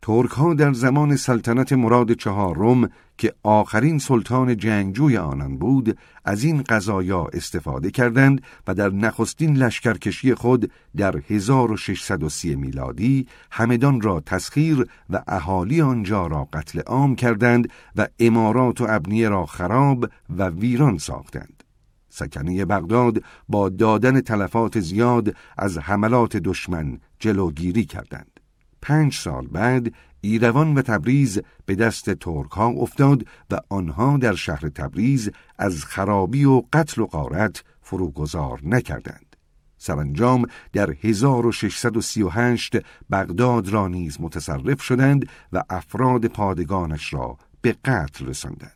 [0.07, 6.63] ترک ها در زمان سلطنت مراد چهارم که آخرین سلطان جنگجوی آنان بود از این
[6.63, 15.23] قضایا استفاده کردند و در نخستین لشکرکشی خود در 1630 میلادی همدان را تسخیر و
[15.29, 21.63] اهالی آنجا را قتل عام کردند و امارات و ابنیه را خراب و ویران ساختند.
[22.09, 28.36] سکنه بغداد با دادن تلفات زیاد از حملات دشمن جلوگیری کردند.
[28.83, 34.69] پنج سال بعد ایروان و تبریز به دست ترک ها افتاد و آنها در شهر
[34.69, 39.37] تبریز از خرابی و قتل و غارت فروگذار نکردند.
[39.79, 42.77] سرانجام در 1638
[43.11, 48.76] بغداد را نیز متصرف شدند و افراد پادگانش را به قتل رساندند.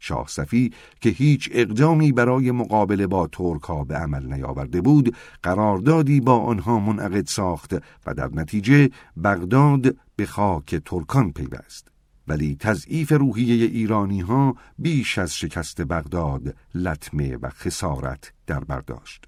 [0.00, 6.20] شاه صفی که هیچ اقدامی برای مقابله با ترک ها به عمل نیاورده بود قراردادی
[6.20, 7.74] با آنها منعقد ساخت
[8.06, 8.90] و در نتیجه
[9.24, 11.88] بغداد به خاک ترکان پیوست.
[12.28, 19.24] ولی تضعیف روحیه ایرانی ها بیش از شکست بغداد لطمه و خسارت در برداشت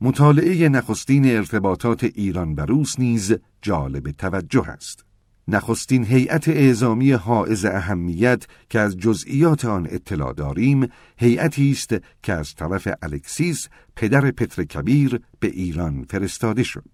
[0.00, 5.04] مطالعه نخستین ارتباطات ایران و روس نیز جالب توجه است.
[5.48, 12.54] نخستین هیئت اعزامی حائز اهمیت که از جزئیات آن اطلاع داریم هیئتی است که از
[12.54, 16.84] طرف الکسیس پدر پتر کبیر به ایران فرستاده شد.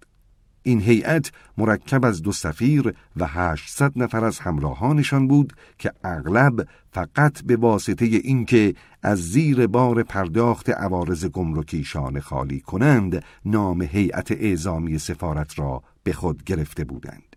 [0.63, 7.43] این هیئت مرکب از دو سفیر و 800 نفر از همراهانشان بود که اغلب فقط
[7.43, 14.99] به واسطه اینکه از زیر بار پرداخت عوارض گمرکی شان خالی کنند نام هیئت اعزامی
[14.99, 17.30] سفارت را به خود گرفته بودند.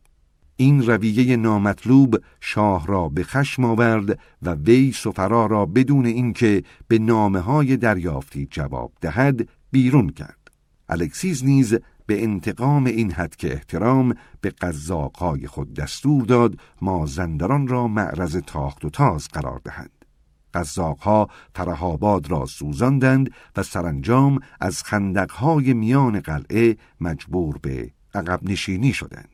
[0.56, 7.00] این رویه نامطلوب شاه را به خشم آورد و وی سفرا را بدون اینکه به
[7.00, 10.52] نامه های دریافتی جواب دهد بیرون کرد.
[10.90, 11.76] الکسیز نیز
[12.06, 18.86] به انتقام این حد که احترام به قذاقای خود دستور داد مازندران را معرض تاخت
[18.86, 20.06] و تاز قرار دهند.
[20.54, 29.33] قزاقها فرهاباد را سوزاندند و سرانجام از خندقهای میان قلعه مجبور به عقب نشینی شدند.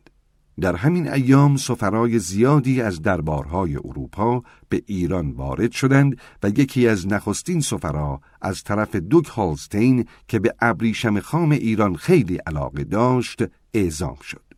[0.60, 7.08] در همین ایام سفرای زیادی از دربارهای اروپا به ایران وارد شدند و یکی از
[7.08, 13.44] نخستین سفرا از طرف دوک هالستین که به ابریشم خام ایران خیلی علاقه داشت
[13.74, 14.49] اعزام شد.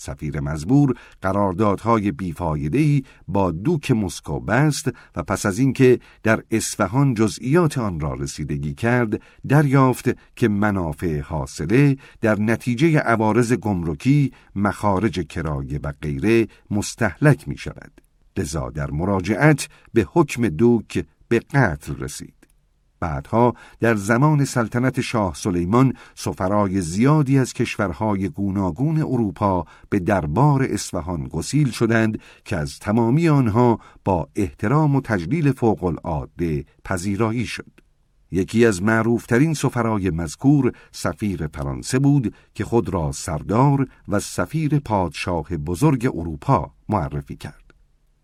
[0.00, 7.78] سفیر مزبور قراردادهای بیفایدهی با دوک مسکو بست و پس از اینکه در اصفهان جزئیات
[7.78, 15.92] آن را رسیدگی کرد دریافت که منافع حاصله در نتیجه عوارض گمرکی مخارج کرایه و
[16.02, 17.92] غیره مستحلک می شود
[18.36, 22.39] لذا در مراجعت به حکم دوک به قتل رسید.
[23.00, 31.28] بعدها در زمان سلطنت شاه سلیمان سفرای زیادی از کشورهای گوناگون اروپا به دربار اصفهان
[31.28, 37.70] گسیل شدند که از تمامی آنها با احترام و تجلیل فوق العاده پذیرایی شد.
[38.32, 45.48] یکی از معروفترین سفرای مذکور سفیر فرانسه بود که خود را سردار و سفیر پادشاه
[45.48, 47.74] بزرگ اروپا معرفی کرد.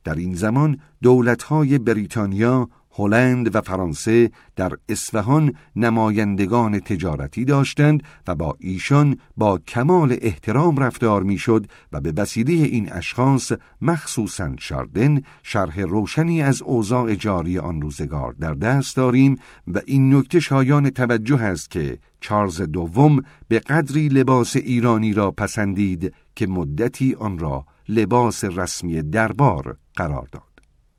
[0.05, 2.69] در این زمان دولتهای بریتانیا،
[2.99, 11.23] هلند و فرانسه در اصفهان نمایندگان تجارتی داشتند و با ایشان با کمال احترام رفتار
[11.23, 18.33] می‌شد و به وسیله این اشخاص مخصوصا شاردن شرح روشنی از اوضاع جاری آن روزگار
[18.33, 19.37] در دست داریم
[19.69, 26.15] و این نکته شایان توجه است که چارلز دوم به قدری لباس ایرانی را پسندید
[26.35, 30.56] که مدتی آن را لباس رسمی دربار قرار داد.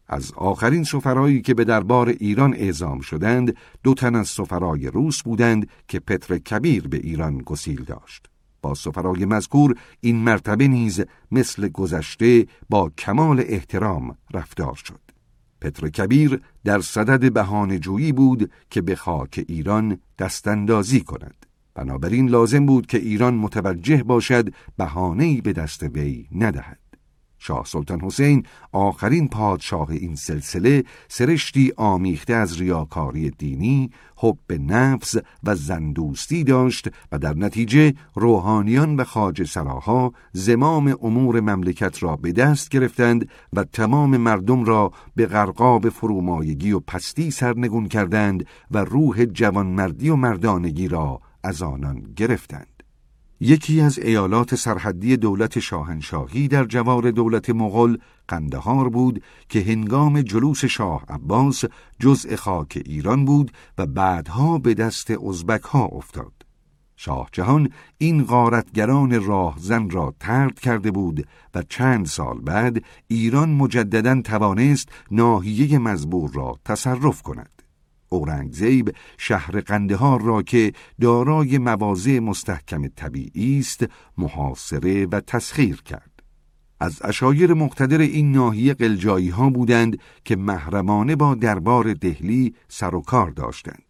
[0.09, 5.69] از آخرین سفرایی که به دربار ایران اعزام شدند دو تن از سفرای روس بودند
[5.87, 8.25] که پتر کبیر به ایران گسیل داشت.
[8.61, 14.99] با سفرای مذکور این مرتبه نیز مثل گذشته با کمال احترام رفتار شد.
[15.61, 21.45] پتر کبیر در صدد بهانه جویی بود که به خاک ایران دستاندازی کند.
[21.75, 26.86] بنابراین لازم بود که ایران متوجه باشد بهانه‌ای به دست وی ندهد.
[27.47, 35.55] شاه سلطان حسین آخرین پادشاه این سلسله سرشتی آمیخته از ریاکاری دینی، حب نفس و
[35.55, 42.69] زندوستی داشت و در نتیجه روحانیان و خاج سراها زمام امور مملکت را به دست
[42.69, 50.09] گرفتند و تمام مردم را به غرقاب فرومایگی و پستی سرنگون کردند و روح جوانمردی
[50.09, 52.76] و مردانگی را از آنان گرفتند.
[53.39, 60.65] یکی از ایالات سرحدی دولت شاهنشاهی در جوار دولت مغل قندهار بود که هنگام جلوس
[60.65, 61.63] شاه عباس
[61.99, 66.33] جزء خاک ایران بود و بعدها به دست ازبک ها افتاد.
[66.95, 74.21] شاه جهان این غارتگران راهزن را ترد کرده بود و چند سال بعد ایران مجددا
[74.21, 77.56] توانست ناحیه مزبور را تصرف کند.
[78.09, 83.85] اورنگزیب شهر قندهار را که دارای مواضع مستحکم طبیعی است
[84.17, 86.11] محاصره و تسخیر کرد.
[86.79, 93.01] از اشایر مقتدر این ناحیه قلجایی ها بودند که محرمانه با دربار دهلی سر و
[93.01, 93.83] کار داشتند.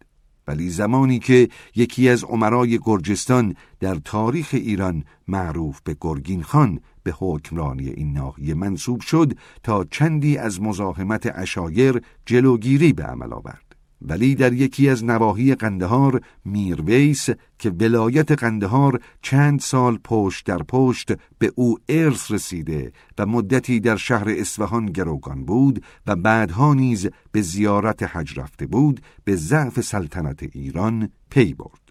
[0.46, 7.14] ولی زمانی که یکی از عمرای گرجستان در تاریخ ایران معروف به گرگین خان به
[7.18, 13.67] حکمرانی این ناحیه منصوب شد تا چندی از مزاحمت اشایر جلوگیری به عمل آورد.
[14.02, 21.12] ولی در یکی از نواحی قندهار میرویس که ولایت قندهار چند سال پشت در پشت
[21.38, 27.42] به او ارث رسیده و مدتی در شهر اصفهان گروگان بود و بعدها نیز به
[27.42, 31.87] زیارت حج رفته بود به ضعف سلطنت ایران پی برد.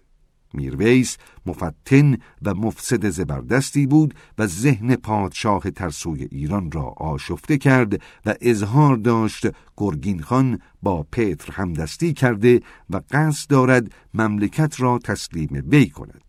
[0.52, 1.16] میرویس
[1.46, 8.96] مفتن و مفسد زبردستی بود و ذهن پادشاه ترسوی ایران را آشفته کرد و اظهار
[8.96, 9.46] داشت
[9.76, 12.60] گرگین خان با پتر همدستی کرده
[12.90, 16.28] و قصد دارد مملکت را تسلیم وی کند.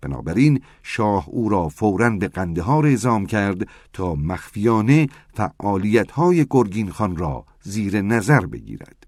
[0.00, 7.16] بنابراین شاه او را فوراً به قندهار اعزام کرد تا مخفیانه فعالیت های گرگین خان
[7.16, 8.99] را زیر نظر بگیرد.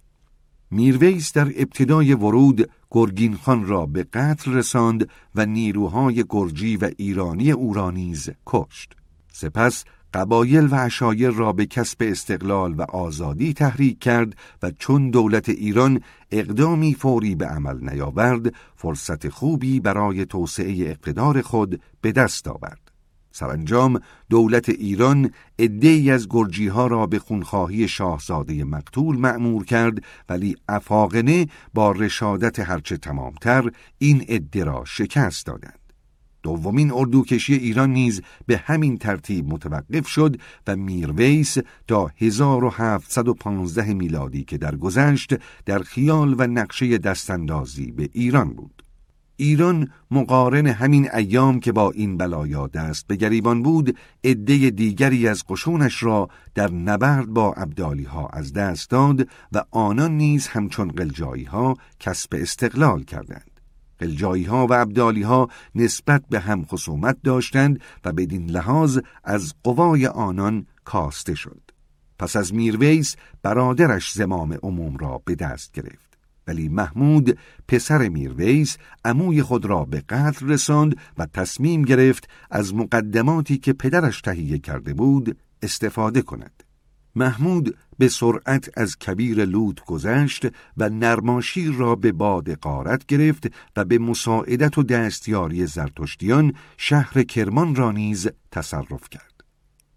[0.72, 7.50] میرویس در ابتدای ورود گرگین خان را به قتل رساند و نیروهای گرجی و ایرانی
[7.50, 8.96] او را نیز کشت.
[9.32, 9.84] سپس
[10.14, 16.00] قبایل و عشایر را به کسب استقلال و آزادی تحریک کرد و چون دولت ایران
[16.30, 22.81] اقدامی فوری به عمل نیاورد فرصت خوبی برای توسعه اقتدار خود به دست آورد.
[23.32, 24.00] سرانجام
[24.30, 31.46] دولت ایران عدهای از گرجی ها را به خونخواهی شاهزاده مقتول معمور کرد ولی افاقنه
[31.74, 35.78] با رشادت هرچه تمامتر این عده را شکست دادند.
[36.42, 40.36] دومین اردوکشی ایران نیز به همین ترتیب متوقف شد
[40.66, 41.56] و میرویس
[41.88, 45.34] تا 1715 میلادی که درگذشت
[45.64, 48.81] در خیال و نقشه دستاندازی به ایران بود.
[49.42, 55.44] ایران مقارن همین ایام که با این بلایا دست به گریبان بود عده دیگری از
[55.48, 61.44] قشونش را در نبرد با ابدالی ها از دست داد و آنان نیز همچون قلجایی
[61.44, 63.60] ها کسب استقلال کردند.
[63.98, 70.66] قلجایی و ابدالی ها نسبت به هم خصومت داشتند و بدین لحاظ از قوای آنان
[70.84, 71.60] کاسته شد.
[72.18, 76.11] پس از میرویس برادرش زمام عموم را به دست گرفت.
[76.46, 77.38] ولی محمود
[77.68, 84.20] پسر میرویس عموی خود را به قتل رساند و تصمیم گرفت از مقدماتی که پدرش
[84.20, 86.62] تهیه کرده بود استفاده کند.
[87.14, 90.46] محمود به سرعت از کبیر لوط گذشت
[90.76, 97.74] و نرماشیر را به باد قارت گرفت و به مساعدت و دستیاری زرتشتیان شهر کرمان
[97.74, 99.31] را نیز تصرف کرد.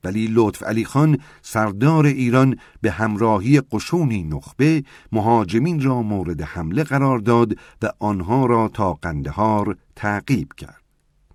[0.06, 7.20] ولی لطف علی خان سردار ایران به همراهی قشونی نخبه مهاجمین را مورد حمله قرار
[7.20, 10.82] داد و آنها را تا قندهار تعقیب کرد.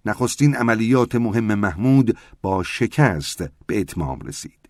[0.05, 4.61] نخستین عملیات مهم محمود با شکست به اتمام رسید.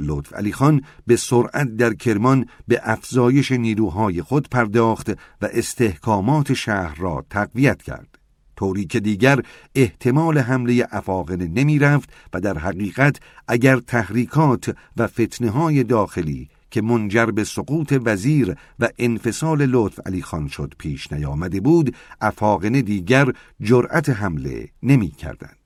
[0.00, 5.10] لطف علی خان به سرعت در کرمان به افزایش نیروهای خود پرداخت
[5.42, 8.17] و استحکامات شهر را تقویت کرد.
[8.58, 9.42] طوری که دیگر
[9.74, 16.82] احتمال حمله افاقنه نمی رفت و در حقیقت اگر تحریکات و فتنه های داخلی که
[16.82, 23.32] منجر به سقوط وزیر و انفصال لطف علی خان شد پیش نیامده بود افاقنه دیگر
[23.60, 25.58] جرأت حمله نمی کردند.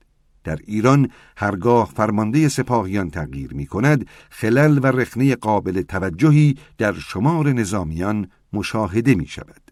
[0.43, 7.53] در ایران هرگاه فرمانده سپاهیان تغییر می کند خلل و رخنه قابل توجهی در شمار
[7.53, 9.62] نظامیان مشاهده می شود.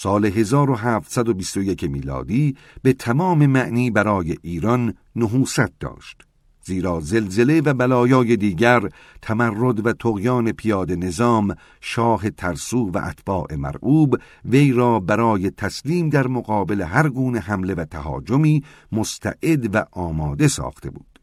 [0.00, 6.22] سال 1721 میلادی به تمام معنی برای ایران نحوست داشت
[6.62, 8.88] زیرا زلزله و بلایای دیگر
[9.22, 16.26] تمرد و تغیان پیاده نظام شاه ترسو و اتباع مرعوب وی را برای تسلیم در
[16.26, 21.17] مقابل هر گونه حمله و تهاجمی مستعد و آماده ساخته بود.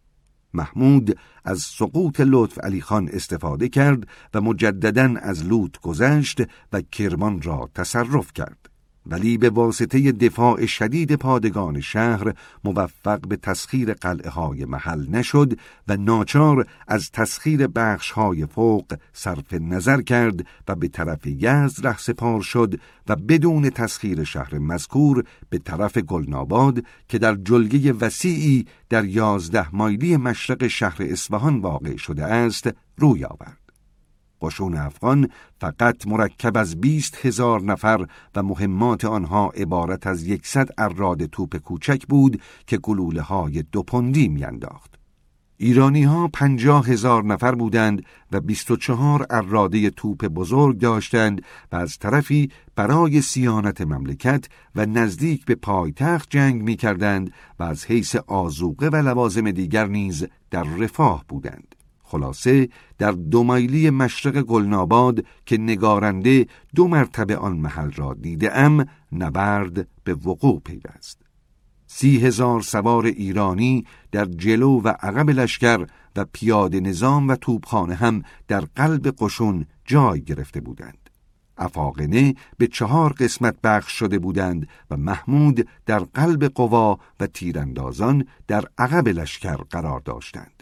[0.56, 6.42] محمود از سقوط لطف علی خان استفاده کرد و مجددا از لوط گذشت
[6.74, 8.75] و کرمان را تصرف کرد.
[9.08, 12.34] ولی به واسطه دفاع شدید پادگان شهر
[12.64, 19.54] موفق به تسخیر قلعه های محل نشد و ناچار از تسخیر بخش های فوق صرف
[19.54, 25.58] نظر کرد و به طرف یزد ره سپار شد و بدون تسخیر شهر مذکور به
[25.58, 32.70] طرف گلناباد که در جلگه وسیعی در یازده مایلی مشرق شهر اصفهان واقع شده است
[32.98, 33.65] روی آورد.
[34.46, 38.06] قشون افغان فقط مرکب از بیست هزار نفر
[38.36, 44.28] و مهمات آنها عبارت از یکصد اراد توپ کوچک بود که گلوله های دو پندی
[44.28, 44.96] میانداخت.
[45.58, 51.42] ایرانی ها پنجاه هزار نفر بودند و بیست و چهار اراده توپ بزرگ داشتند
[51.72, 54.46] و از طرفی برای سیانت مملکت
[54.76, 60.28] و نزدیک به پایتخت جنگ می کردند و از حیث آزوقه و لوازم دیگر نیز
[60.52, 61.75] در رفاه بودند.
[62.06, 66.46] خلاصه در دو مایلی مشرق گلناباد که نگارنده
[66.76, 71.22] دو مرتبه آن محل را دیده ام نبرد به وقوع پیوست
[71.88, 78.22] سی هزار سوار ایرانی در جلو و عقب لشکر و پیاده نظام و توپخانه هم
[78.48, 81.10] در قلب قشون جای گرفته بودند
[81.58, 88.66] افاقنه به چهار قسمت بخش شده بودند و محمود در قلب قوا و تیراندازان در
[88.78, 90.55] عقب لشکر قرار داشتند.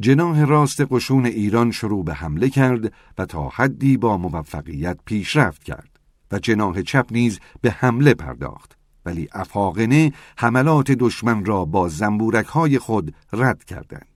[0.00, 6.00] جناح راست قشون ایران شروع به حمله کرد و تا حدی با موفقیت پیشرفت کرد
[6.32, 12.78] و جناح چپ نیز به حمله پرداخت ولی افاقنه حملات دشمن را با زنبورک های
[12.78, 14.06] خود رد کردند.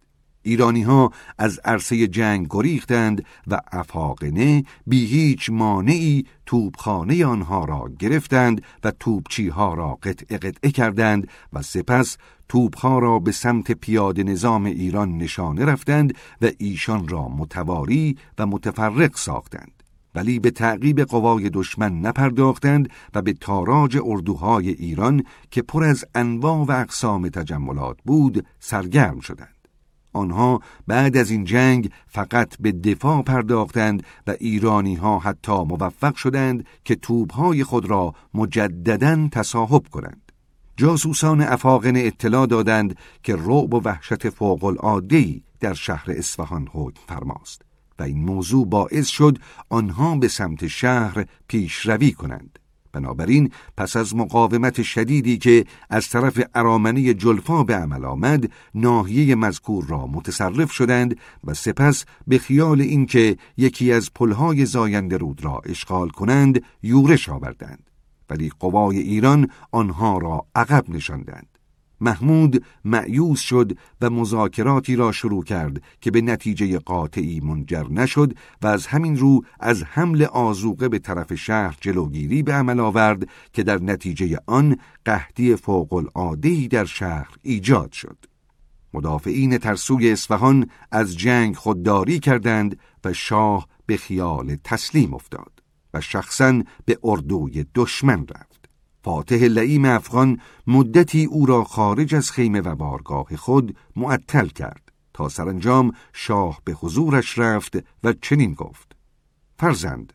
[0.43, 8.62] ایرانی ها از عرصه جنگ گریختند و افاقنه بی هیچ مانعی توبخانه آنها را گرفتند
[8.85, 12.16] و توبچی ها را قطع قطعه کردند و سپس
[12.51, 19.17] توبها را به سمت پیاده نظام ایران نشانه رفتند و ایشان را متواری و متفرق
[19.17, 19.83] ساختند.
[20.15, 26.65] ولی به تعقیب قوای دشمن نپرداختند و به تاراج اردوهای ایران که پر از انواع
[26.67, 29.69] و اقسام تجملات بود سرگرم شدند.
[30.13, 36.67] آنها بعد از این جنگ فقط به دفاع پرداختند و ایرانی ها حتی موفق شدند
[36.85, 40.30] که توبهای خود را مجددا تصاحب کنند.
[40.81, 47.62] جاسوسان افاقن اطلاع دادند که رعب و وحشت فوق العاده در شهر اصفهان حکم فرماست
[47.98, 49.39] و این موضوع باعث شد
[49.69, 52.59] آنها به سمت شهر پیشروی کنند.
[52.93, 59.85] بنابراین پس از مقاومت شدیدی که از طرف ارامنه جلفا به عمل آمد ناحیه مذکور
[59.86, 66.09] را متصرف شدند و سپس به خیال اینکه یکی از پلهای زاینده رود را اشغال
[66.09, 67.90] کنند یورش آوردند
[68.31, 71.59] ولی قوای ایران آنها را عقب نشاندند
[72.01, 78.66] محمود معیوس شد و مذاکراتی را شروع کرد که به نتیجه قاطعی منجر نشد و
[78.66, 83.82] از همین رو از حمل آزوقه به طرف شهر جلوگیری به عمل آورد که در
[83.82, 88.16] نتیجه آن قحطی فوق العاده‌ای در شهر ایجاد شد.
[88.94, 95.60] مدافعین ترسوی اصفهان از جنگ خودداری کردند و شاه به خیال تسلیم افتاد
[95.95, 98.71] و شخصا به اردوی دشمن رفت.
[99.03, 104.93] فاتح لعیم افغان مدتی او را خارج از خیمه و بارگاه خود معطل کرد.
[105.15, 108.97] تا سرانجام شاه به حضورش رفت و چنین گفت.
[109.59, 110.12] فرزند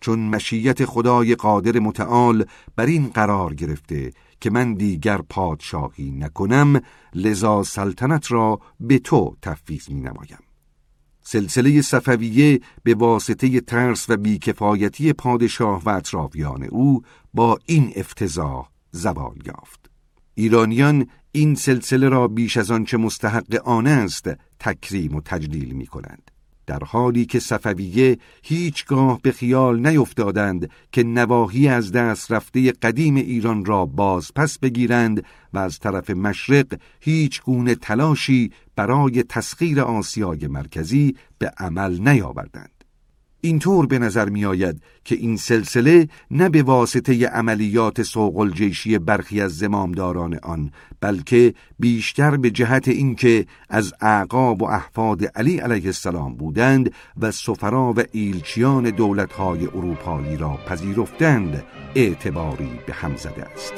[0.00, 2.44] چون مشیت خدای قادر متعال
[2.76, 6.80] بر این قرار گرفته که من دیگر پادشاهی نکنم
[7.14, 10.45] لذا سلطنت را به تو تفویض می نمایم
[11.28, 17.02] سلسله صفویه به واسطه ترس و بیکفایتی پادشاه و اطرافیان او
[17.34, 19.90] با این افتضاح زوال یافت.
[20.34, 24.30] ایرانیان این سلسله را بیش از آنچه مستحق آن است
[24.60, 26.30] تکریم و تجلیل می کنند
[26.66, 33.64] در حالی که صفویه هیچگاه به خیال نیفتادند که نواحی از دست رفته قدیم ایران
[33.64, 36.66] را باز پس بگیرند و از طرف مشرق
[37.00, 42.76] هیچ گونه تلاشی برای تسخیر آسیای مرکزی به عمل نیاوردند.
[43.40, 49.40] اینطور به نظر می آید که این سلسله نه به واسطه عملیات سوقل جیشی برخی
[49.40, 50.70] از زمامداران آن
[51.00, 57.92] بلکه بیشتر به جهت اینکه از اعقاب و احفاد علی علیه السلام بودند و سفرا
[57.96, 63.72] و ایلچیان دولتهای اروپایی را پذیرفتند اعتباری به هم زده است.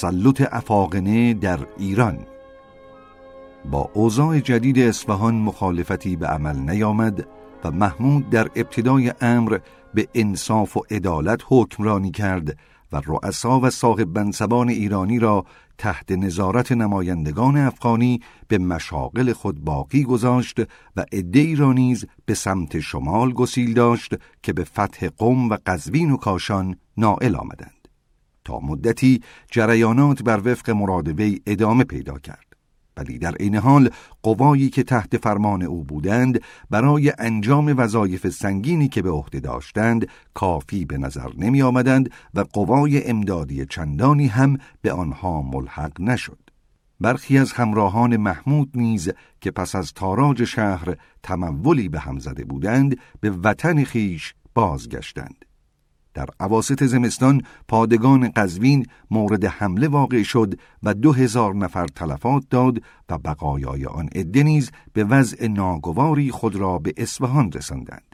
[0.00, 2.18] تسلط افاقنه در ایران.
[3.70, 7.26] با اوضاع جدید اصفهان مخالفتی به عمل نیامد
[7.64, 9.58] و محمود در ابتدای امر
[9.94, 12.58] به انصاف و عدالت حکمرانی کرد
[12.92, 15.44] و رؤسا و صاحب بنسبان ایرانی را
[15.78, 20.60] تحت نظارت نمایندگان افغانی به مشاغل خود باقی گذاشت
[20.96, 26.10] و عده را نیز به سمت شمال گسیل داشت که به فتح قم و قزوین
[26.10, 27.79] و کاشان نائل آمدند.
[28.50, 32.46] تا مدتی جریانات بر وفق مراد وی ادامه پیدا کرد
[32.96, 33.90] ولی در عین حال
[34.22, 36.40] قوایی که تحت فرمان او بودند
[36.70, 43.06] برای انجام وظایف سنگینی که به عهده داشتند کافی به نظر نمی آمدند و قوای
[43.10, 46.38] امدادی چندانی هم به آنها ملحق نشد
[47.00, 49.10] برخی از همراهان محمود نیز
[49.40, 55.49] که پس از تاراج شهر تمولی به هم زده بودند به وطن خیش بازگشتند.
[56.14, 62.82] در عواست زمستان پادگان قزوین مورد حمله واقع شد و دو هزار نفر تلفات داد
[63.08, 68.10] و بقایای آن عده نیز به وضع ناگواری خود را به اصفهان رساندند.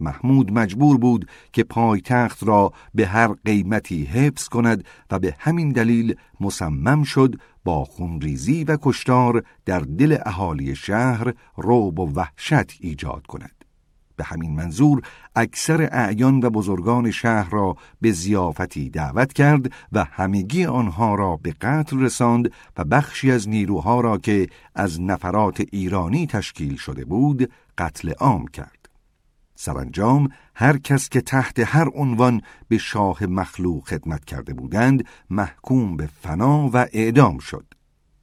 [0.00, 6.14] محمود مجبور بود که پایتخت را به هر قیمتی حفظ کند و به همین دلیل
[6.40, 7.34] مصمم شد
[7.64, 13.57] با خونریزی و کشتار در دل اهالی شهر روب و وحشت ایجاد کند.
[14.18, 15.02] به همین منظور
[15.36, 21.54] اکثر اعیان و بزرگان شهر را به زیافتی دعوت کرد و همگی آنها را به
[21.60, 28.10] قتل رساند و بخشی از نیروها را که از نفرات ایرانی تشکیل شده بود قتل
[28.10, 28.88] عام کرد.
[29.54, 36.08] سرانجام هر کس که تحت هر عنوان به شاه مخلوق خدمت کرده بودند محکوم به
[36.22, 37.64] فنا و اعدام شد.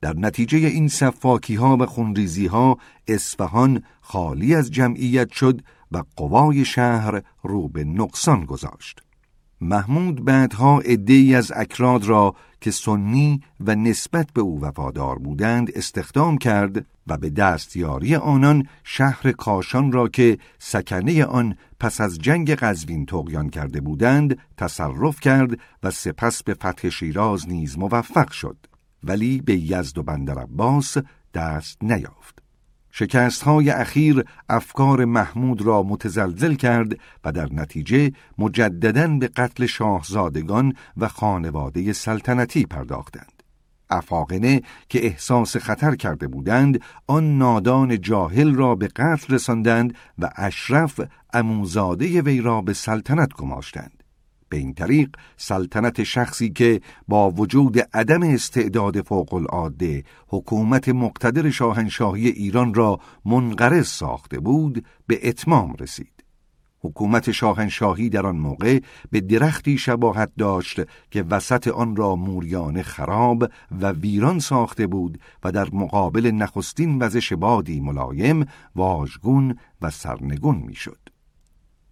[0.02, 2.78] در نتیجه این صفاکی ها و خونریزی ها
[3.08, 9.02] اصفهان خالی از جمعیت شد و قوای شهر رو به نقصان گذاشت.
[9.62, 16.38] محمود بعدها عدهای از اکراد را که سنی و نسبت به او وفادار بودند استخدام
[16.38, 23.06] کرد و به دستیاری آنان شهر کاشان را که سکنه آن پس از جنگ قزوین
[23.06, 28.58] تقیان کرده بودند تصرف کرد و سپس به فتح شیراز نیز موفق شد
[29.04, 30.98] ولی به یزد و بندر عباس
[31.34, 32.45] دست نیافت
[32.98, 40.74] شکست های اخیر افکار محمود را متزلزل کرد و در نتیجه مجددا به قتل شاهزادگان
[40.98, 43.44] و خانواده سلطنتی پرداختند.
[43.90, 51.02] افاقنه که احساس خطر کرده بودند آن نادان جاهل را به قتل رساندند و اشرف
[51.34, 53.95] اموزاده وی را به سلطنت گماشتند.
[54.56, 62.28] به این طریق سلطنت شخصی که با وجود عدم استعداد فوق العاده حکومت مقتدر شاهنشاهی
[62.28, 66.24] ایران را منقرض ساخته بود به اتمام رسید.
[66.80, 68.80] حکومت شاهنشاهی در آن موقع
[69.12, 73.44] به درختی شباهت داشت که وسط آن را موریان خراب
[73.82, 78.46] و ویران ساخته بود و در مقابل نخستین وزش بادی ملایم
[78.76, 81.05] واژگون و سرنگون می‌شد.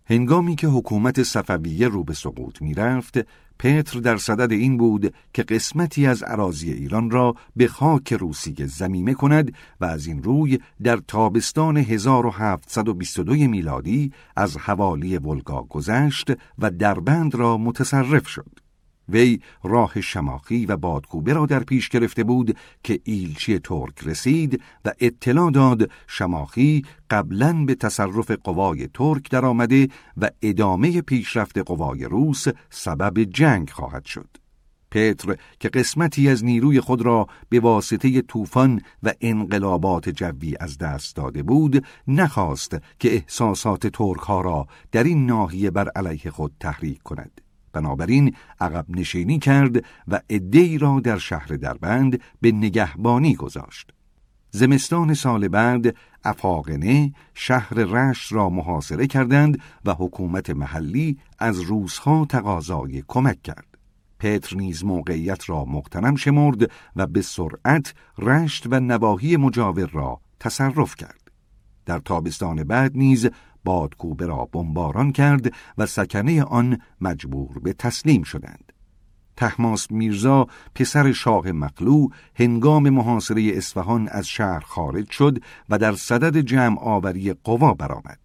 [0.06, 3.18] هنگامی که حکومت صفویه رو به سقوط می رفت،
[3.60, 9.14] پتر در صدد این بود که قسمتی از عراضی ایران را به خاک روسیه زمیمه
[9.14, 17.36] کند و از این روی در تابستان 1722 میلادی از حوالی ولگا گذشت و دربند
[17.36, 18.63] را متصرف شد.
[19.10, 24.92] وی راه شماخی و بادکوبه را در پیش گرفته بود که ایلچی ترک رسید و
[25.00, 33.24] اطلاع داد شماخی قبلا به تصرف قوای ترک درآمده و ادامه پیشرفت قوای روس سبب
[33.24, 34.44] جنگ خواهد شد.
[34.94, 41.16] پتر که قسمتی از نیروی خود را به واسطه طوفان و انقلابات جوی از دست
[41.16, 47.04] داده بود نخواست که احساسات ترک ها را در این ناحیه بر علیه خود تحریک
[47.04, 47.43] کند
[47.74, 53.94] بنابراین عقب نشینی کرد و ادهی را در شهر دربند به نگهبانی گذاشت.
[54.52, 63.04] زمستان سال بعد افاقنه شهر رشت را محاصره کردند و حکومت محلی از روزها تقاضای
[63.08, 63.78] کمک کرد.
[64.20, 70.96] پتر نیز موقعیت را مقتنم شمرد و به سرعت رشت و نواحی مجاور را تصرف
[70.96, 71.32] کرد.
[71.86, 73.30] در تابستان بعد نیز
[73.64, 78.74] بادکوبه را بمباران کرد و سکنه آن مجبور به تسلیم شدند.
[79.38, 86.38] تحماس میرزا پسر شاه مقلو هنگام محاصره اصفهان از شهر خارج شد و در صدد
[86.38, 88.20] جمع آوری قوا برآمد.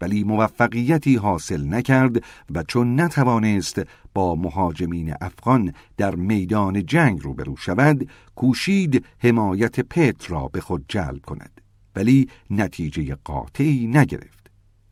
[0.00, 3.82] ولی موفقیتی حاصل نکرد و چون نتوانست
[4.14, 11.20] با مهاجمین افغان در میدان جنگ روبرو شود کوشید حمایت پتر را به خود جلب
[11.26, 11.60] کند
[11.96, 14.43] ولی نتیجه قاطعی نگرفت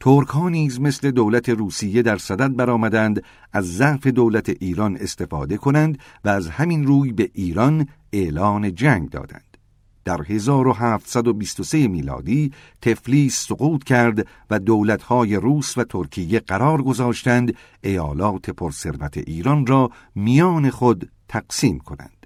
[0.02, 3.22] ترک ها نیز مثل دولت روسیه در صدد برآمدند
[3.52, 9.56] از ضعف دولت ایران استفاده کنند و از همین روی به ایران اعلان جنگ دادند.
[10.04, 19.18] در 1723 میلادی تفلیس سقوط کرد و دولتهای روس و ترکیه قرار گذاشتند ایالات پرثروت
[19.18, 22.21] ایران را میان خود تقسیم کنند.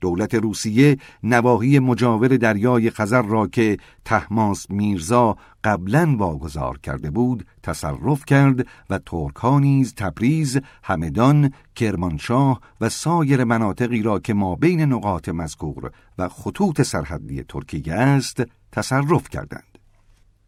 [0.00, 8.24] دولت روسیه نواحی مجاور دریای خزر را که تحماس میرزا قبلا واگذار کرده بود تصرف
[8.24, 15.28] کرد و ترک نیز تبریز، همدان، کرمانشاه و سایر مناطقی را که ما بین نقاط
[15.28, 18.42] مذکور و خطوط سرحدی ترکیه است
[18.72, 19.78] تصرف کردند.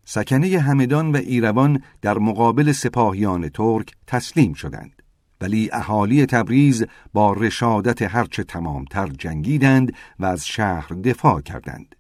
[0.04, 4.97] سکنه همدان و ایروان در مقابل سپاهیان ترک تسلیم شدند.
[5.40, 11.94] ولی اهالی تبریز با رشادت هرچه تمامتر جنگیدند و از شهر دفاع کردند.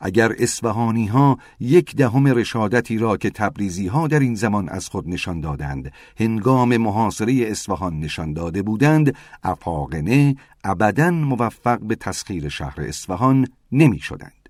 [0.00, 5.08] اگر اسفهانی ها یک دهم رشادتی را که تبریزی ها در این زمان از خود
[5.08, 13.46] نشان دادند هنگام محاصره اصفهان نشان داده بودند افاقنه ابدا موفق به تسخیر شهر اصفهان
[13.72, 14.48] نمی شدند.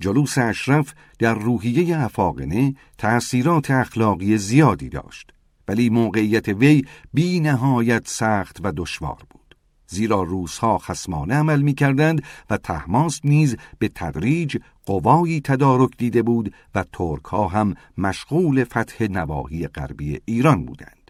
[0.00, 5.32] جلوس اشرف در روحیه افاقنه تأثیرات اخلاقی زیادی داشت
[5.68, 6.84] ولی موقعیت وی
[7.14, 9.56] بی نهایت سخت و دشوار بود.
[9.86, 14.56] زیرا روسها خسمانه عمل می کردند و تحماس نیز به تدریج
[14.86, 21.01] قوایی تدارک دیده بود و ترک ها هم مشغول فتح نواحی غربی ایران بودند.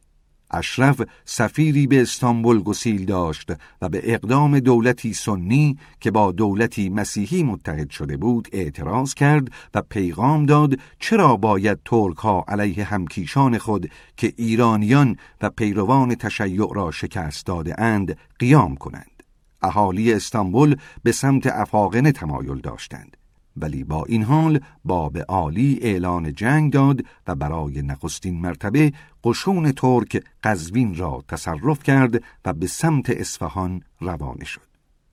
[0.52, 3.52] اشرف سفیری به استانبول گسیل داشت
[3.82, 9.82] و به اقدام دولتی سنی که با دولتی مسیحی متحد شده بود اعتراض کرد و
[9.82, 16.90] پیغام داد چرا باید ترک ها علیه همکیشان خود که ایرانیان و پیروان تشیع را
[16.90, 19.22] شکست داده اند قیام کنند.
[19.62, 23.16] اهالی استانبول به سمت افاقنه تمایل داشتند.
[23.56, 28.92] ولی با این حال باب عالی اعلان جنگ داد و برای نخستین مرتبه
[29.24, 34.71] قشون ترک قزوین را تصرف کرد و به سمت اصفهان روانه شد.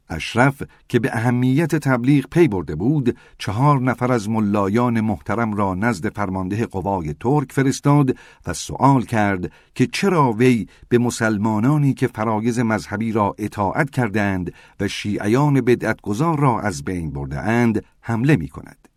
[0.10, 6.14] اشرف که به اهمیت تبلیغ پی برده بود چهار نفر از ملایان محترم را نزد
[6.14, 8.18] فرمانده قوای ترک فرستاد
[8.48, 14.88] و سوال کرد که چرا وی به مسلمانانی که فرایض مذهبی را اطاعت کردند و
[14.88, 18.88] شیعیان بدعتگذار را از بین برده اند حمله می کند.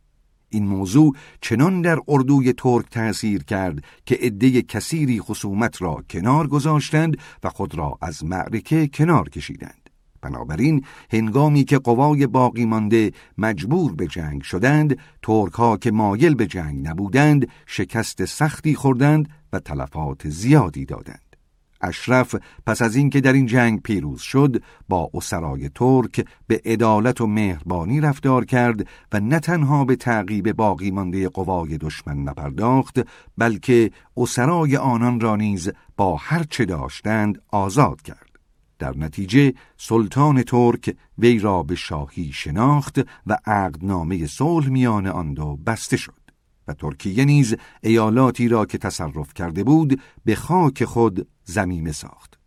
[0.53, 7.17] این موضوع چنان در اردوی ترک تأثیر کرد که عده کثیری خصومت را کنار گذاشتند
[7.45, 9.82] و خود را از معرکه کنار کشیدند.
[10.23, 16.47] بنابراین هنگامی که قوای باقی مانده مجبور به جنگ شدند ترک ها که مایل به
[16.47, 21.37] جنگ نبودند شکست سختی خوردند و تلفات زیادی دادند.
[21.83, 22.35] اشرف
[22.67, 28.01] پس از اینکه در این جنگ پیروز شد با اسرای ترک به عدالت و مهربانی
[28.01, 32.99] رفتار کرد و نه تنها به تعقیب باقی مانده قوای دشمن نپرداخت
[33.39, 38.32] بلکه اسرای آنان را نیز با هر چه داشتند آزاد کرد.
[38.83, 45.59] در نتیجه سلطان ترک وی را به شاهی شناخت و عقدنامه صلح میان آن دو
[45.67, 46.21] بسته شد
[46.69, 52.39] و ترکیه نیز ایالاتی را که تصرف کرده بود به خاک خود زمینه ساخت.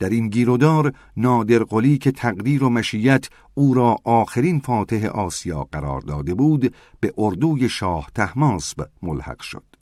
[0.00, 6.00] در این گیرودار نادر قلی که تقدیر و مشیت او را آخرین فاتح آسیا قرار
[6.00, 9.73] داده بود به اردوی شاه تحماسب ملحق شد.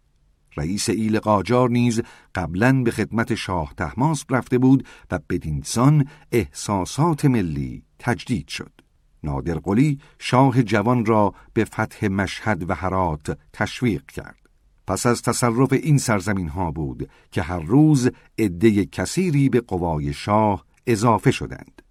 [0.56, 2.02] رئیس ایل قاجار نیز
[2.34, 8.72] قبلا به خدمت شاه تحماس رفته بود و بدینسان احساسات ملی تجدید شد.
[9.24, 14.36] نادر قلی شاه جوان را به فتح مشهد و هرات تشویق کرد.
[14.86, 20.64] پس از تصرف این سرزمین ها بود که هر روز عده کثیری به قوای شاه
[20.86, 21.82] اضافه شدند.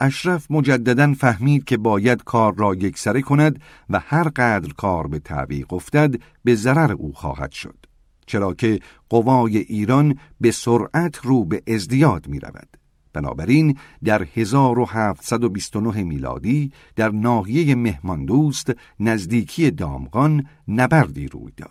[0.00, 3.60] اشرف مجددا فهمید که باید کار را یکسره کند
[3.90, 6.14] و هر قدر کار به تعویق افتد
[6.44, 7.87] به ضرر او خواهد شد.
[8.28, 12.76] چرا که قوای ایران به سرعت رو به ازدیاد می رود.
[13.12, 21.70] بنابراین در 1729 میلادی در ناحیه مهماندوست نزدیکی دامغان نبردی روی داد.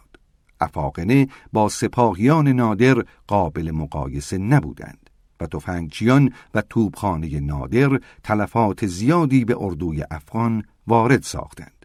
[0.61, 5.09] افاقنه با سپاهیان نادر قابل مقایسه نبودند
[5.39, 11.76] و تفنگچیان و توبخانه نادر تلفات زیادی به اردوی افغان وارد ساختند.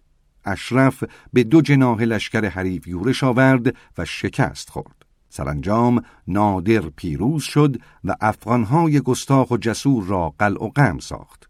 [0.44, 5.02] اشرف به دو جناه لشکر حریف یورش آورد و شکست خورد.
[5.28, 11.48] سرانجام نادر پیروز شد و افغانهای گستاخ و جسور را قلع و قم ساخت.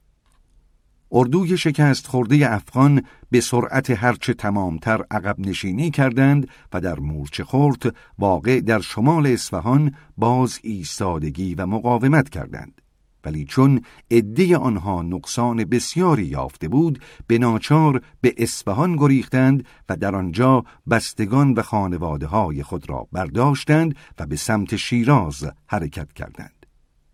[1.12, 7.97] اردوی شکست خورده افغان به سرعت هرچه تمامتر عقب نشینی کردند و در مورچه خورد
[8.19, 12.81] واقع در شمال اصفهان باز ایستادگی و مقاومت کردند.
[13.24, 13.81] ولی چون
[14.11, 21.55] عده آنها نقصان بسیاری یافته بود به ناچار به اصفهان گریختند و در آنجا بستگان
[21.55, 26.66] و خانواده های خود را برداشتند و به سمت شیراز حرکت کردند.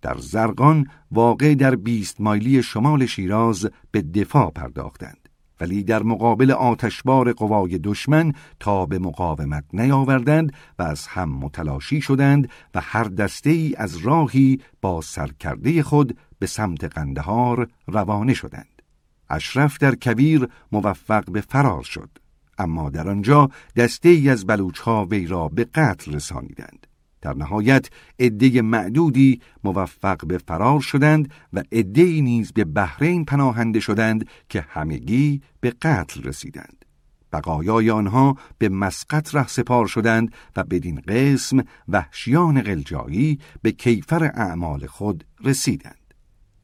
[0.02, 5.27] در زرقان واقع در بیست مایلی شمال شیراز به دفاع پرداختند.
[5.60, 12.50] ولی در مقابل آتشبار قوای دشمن تا به مقاومت نیاوردند و از هم متلاشی شدند
[12.74, 18.82] و هر دسته ای از راهی با سرکرده خود به سمت قندهار روانه شدند.
[19.30, 22.10] اشرف در کبیر موفق به فرار شد
[22.58, 26.87] اما در آنجا دسته ای از بلوچها وی را به قتل رسانیدند.
[27.20, 27.88] در نهایت
[28.18, 35.42] عده معدودی موفق به فرار شدند و عده نیز به بحرین پناهنده شدند که همگی
[35.60, 36.84] به قتل رسیدند
[37.32, 44.86] بقایای آنها به مسقط ره سپار شدند و بدین قسم وحشیان قلجایی به کیفر اعمال
[44.86, 45.94] خود رسیدند.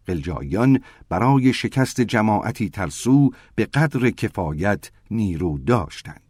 [0.06, 6.23] قلجاییان برای شکست جماعتی ترسو به قدر کفایت نیرو داشتند.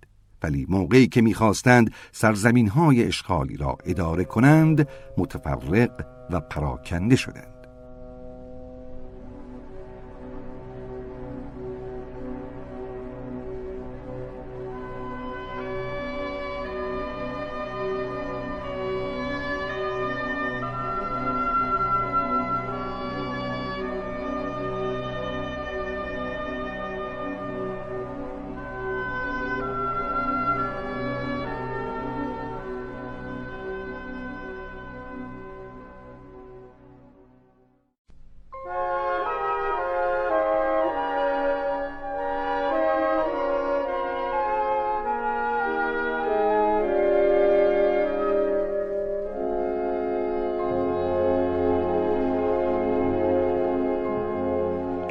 [0.44, 4.88] ولی موقعی که می‌خواستند سرزمین های اشغالی را اداره کنند
[5.18, 5.90] متفرق
[6.30, 7.53] و پراکنده شدند.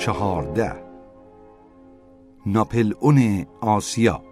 [0.04, 0.74] چهارده.
[2.46, 4.24] ناپل اون آسیا.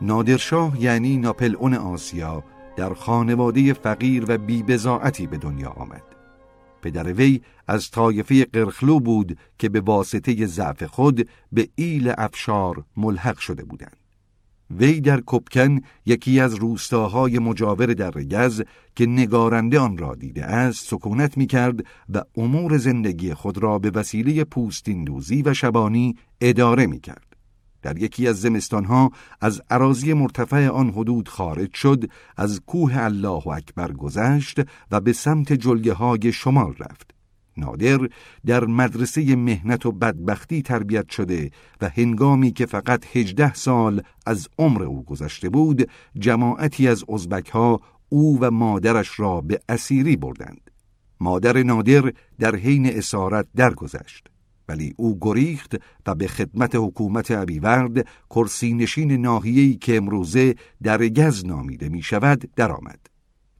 [0.00, 2.44] نادرشاه یعنی ناپل اون آسیا
[2.76, 6.02] در خانواده فقیر و بیبزاعتی به دنیا آمد.
[6.82, 13.38] پدر وی از طایفه قرخلو بود که به واسطه ضعف خود به ایل افشار ملحق
[13.38, 14.05] شده بودند.
[14.70, 18.62] وی در کپکن یکی از روستاهای مجاور در رگز
[18.96, 23.90] که نگارنده آن را دیده است سکونت می کرد و امور زندگی خود را به
[23.90, 27.36] وسیله پوستین دوزی و شبانی اداره می کرد.
[27.82, 29.10] در یکی از زمستانها
[29.40, 34.60] از عراضی مرتفع آن حدود خارج شد از کوه الله اکبر گذشت
[34.90, 37.15] و به سمت جلگه های شمال رفت
[37.56, 37.98] نادر
[38.46, 41.50] در مدرسه مهنت و بدبختی تربیت شده
[41.80, 47.80] و هنگامی که فقط هجده سال از عمر او گذشته بود جماعتی از ازبک ها
[48.08, 50.70] او و مادرش را به اسیری بردند
[51.20, 54.26] مادر نادر در حین اسارت درگذشت
[54.68, 55.76] ولی او گریخت
[56.06, 62.50] و به خدمت حکومت ابیورد کرسی نشین ناحیه‌ای که امروزه در گز نامیده می شود
[62.56, 63.15] درآمد.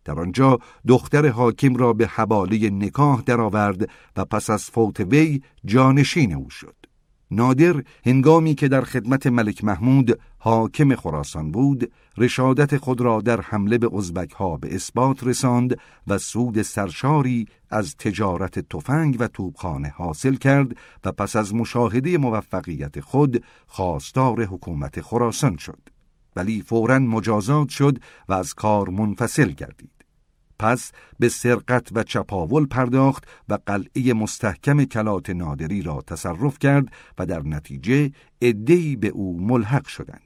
[0.07, 0.59] در آنجا
[0.89, 6.77] دختر حاکم را به حواله نکاح درآورد و پس از فوت وی جانشین او شد.
[7.31, 13.78] نادر هنگامی که در خدمت ملک محمود حاکم خراسان بود رشادت خود را در حمله
[13.78, 15.77] به ازبک ها به اثبات رساند
[16.07, 23.01] و سود سرشاری از تجارت تفنگ و توبخانه حاصل کرد و پس از مشاهده موفقیت
[23.01, 25.81] خود خواستار حکومت خراسان شد
[26.37, 29.95] ولی فورا مجازات شد و از کار منفصل گردید
[30.59, 36.89] پس به سرقت و چپاول پرداخت و قلعه مستحکم کلات نادری را تصرف کرد
[37.19, 38.11] و در نتیجه
[38.43, 40.20] عدهای به او ملحق شدند.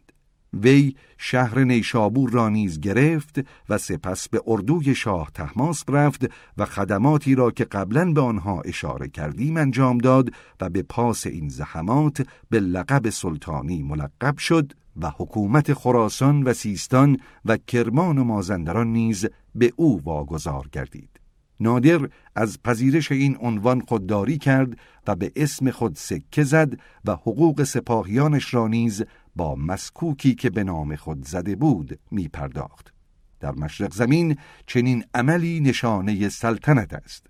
[0.53, 7.35] وی شهر نیشابور را نیز گرفت و سپس به اردوی شاه تحماس رفت و خدماتی
[7.35, 10.31] را که قبلا به آنها اشاره کردیم انجام داد
[10.61, 17.17] و به پاس این زحمات به لقب سلطانی ملقب شد و حکومت خراسان و سیستان
[17.45, 21.21] و کرمان و مازندران نیز به او واگذار گردید.
[21.61, 26.73] نادر از پذیرش این عنوان خودداری کرد و به اسم خود سکه زد
[27.05, 29.05] و حقوق سپاهیانش را نیز
[29.37, 32.93] با مسکوکی که به نام خود زده بود می پرداخت.
[33.41, 34.37] در مشرق زمین
[34.67, 37.27] چنین عملی نشانه سلطنت است.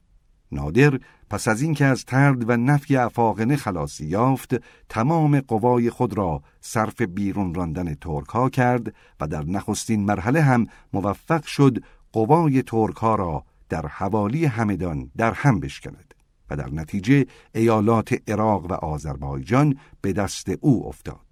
[0.53, 1.01] نادر
[1.31, 4.55] پس از اینکه از ترد و نفی افاقنه خلاصی یافت
[4.89, 10.67] تمام قوای خود را صرف بیرون راندن ترک ها کرد و در نخستین مرحله هم
[10.93, 11.79] موفق شد
[12.13, 16.15] قوای ترک ها را در حوالی همدان در هم بشکند
[16.51, 21.30] و در نتیجه ایالات عراق و آذربایجان به دست او افتاد.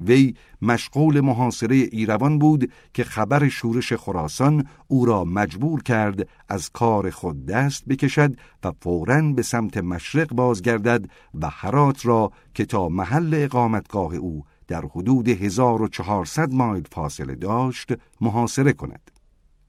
[0.00, 7.10] وی مشغول محاصره ایروان بود که خبر شورش خراسان او را مجبور کرد از کار
[7.10, 13.30] خود دست بکشد و فوراً به سمت مشرق بازگردد و حرات را که تا محل
[13.34, 19.10] اقامتگاه او در حدود 1400 مایل فاصله داشت محاصره کند.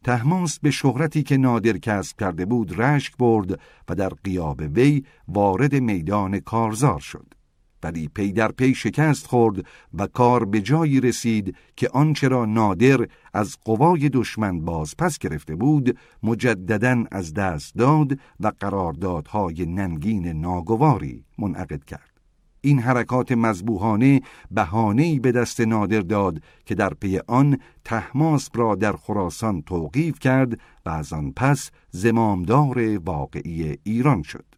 [0.03, 5.75] تهماس به شهرتی که نادر کسب کرده بود رشک برد و در غیاب وی وارد
[5.75, 7.34] میدان کارزار شد.
[7.83, 13.07] ولی پی در پی شکست خورد و کار به جایی رسید که آنچه را نادر
[13.33, 21.25] از قوای دشمن باز پس گرفته بود مجددا از دست داد و قراردادهای ننگین ناگواری
[21.37, 22.15] منعقد کرد.
[22.61, 24.21] این حرکات مذبوحانه
[24.51, 30.59] بهانه‌ای به دست نادر داد که در پی آن تحماس را در خراسان توقیف کرد
[30.85, 34.54] و از آن پس زمامدار واقعی ایران شد.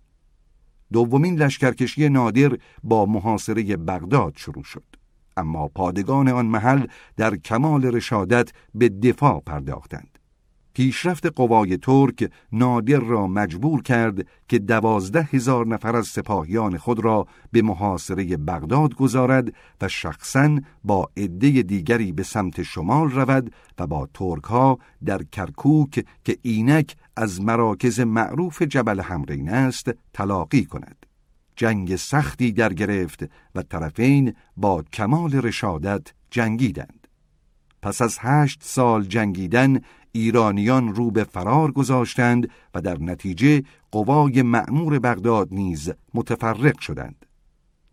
[0.93, 4.84] دومین لشکرکشی نادر با محاصره بغداد شروع شد.
[5.38, 6.88] اما پادگان آن محل
[7.18, 10.18] در کمال رشادت به دفاع پرداختند.
[10.77, 17.27] پیشرفت قوای ترک نادر را مجبور کرد که دوازده هزار نفر از سپاهیان خود را
[17.51, 24.09] به محاصره بغداد گذارد و شخصا با عده دیگری به سمت شمال رود و با
[24.14, 31.06] ترک ها در کرکوک که اینک از مراکز معروف جبل همرین است تلاقی کند.
[31.56, 33.23] جنگ سختی در گرفت
[33.56, 37.07] و طرفین با کمال رشادت جنگیدند.
[37.81, 39.80] پس از هشت سال جنگیدن
[40.11, 47.26] ایرانیان رو به فرار گذاشتند و در نتیجه قوای معمور بغداد نیز متفرق شدند.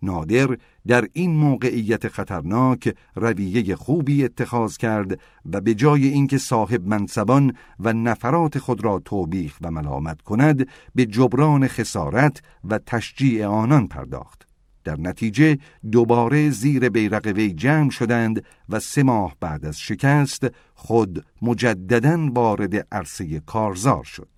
[0.05, 0.57] نادر
[0.87, 5.21] در این موقعیت خطرناک رویه خوبی اتخاذ کرد
[5.53, 11.07] و به جای اینکه صاحب منصبان و نفرات خود را توبیخ و ملامت کند به
[11.07, 14.47] جبران خسارت و تشجیع آنان پرداخت.
[14.85, 15.59] در نتیجه
[15.93, 22.87] دوباره زیر بیرق وی جمع شدند و سه ماه بعد از شکست خود مجددا وارد
[22.93, 24.29] عرصه کارزار شد.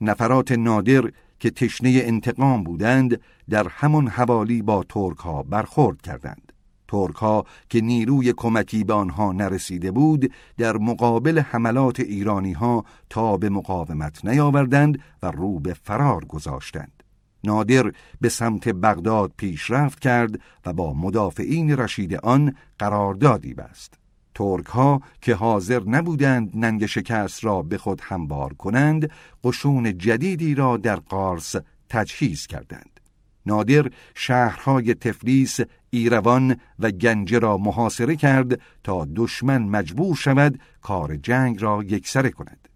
[0.00, 1.10] نفرات نادر
[1.42, 3.20] که تشنه انتقام بودند
[3.50, 6.52] در همان حوالی با ترک ها برخورد کردند.
[6.88, 13.36] ترک ها که نیروی کمکی به آنها نرسیده بود در مقابل حملات ایرانی ها تا
[13.36, 17.02] به مقاومت نیاوردند و رو به فرار گذاشتند.
[17.44, 24.01] نادر به سمت بغداد پیشرفت کرد و با مدافعین رشید آن قراردادی بست.
[24.34, 29.10] ترک ها که حاضر نبودند ننگ شکست را به خود همبار کنند
[29.44, 31.54] قشون جدیدی را در قارس
[31.88, 33.00] تجهیز کردند.
[33.46, 35.60] نادر شهرهای تفلیس،
[35.90, 42.68] ایروان و گنجه را محاصره کرد تا دشمن مجبور شود کار جنگ را یکسره کند.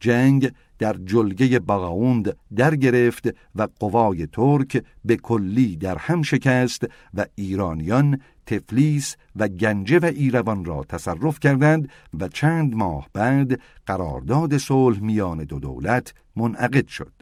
[0.00, 7.26] جنگ در جلگه باغاوند در گرفت و قوای ترک به کلی در هم شکست و
[7.34, 8.20] ایرانیان
[8.50, 11.88] تفلیس و گنجه و ایروان را تصرف کردند
[12.20, 17.12] و چند ماه بعد قرارداد صلح میان دو دولت منعقد شد.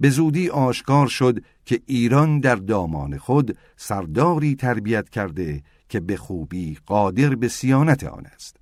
[0.00, 6.78] به زودی آشکار شد که ایران در دامان خود سرداری تربیت کرده که به خوبی
[6.86, 8.57] قادر به سیانت آن است.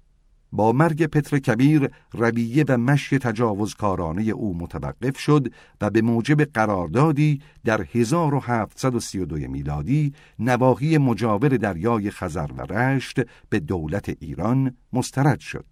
[0.57, 7.41] با مرگ پتر کبیر رویه و مشی تجاوزکارانه او متوقف شد و به موجب قراردادی
[7.65, 15.67] در 1732 میلادی نواحی مجاور دریای خزر و رشت به دولت ایران مسترد شد.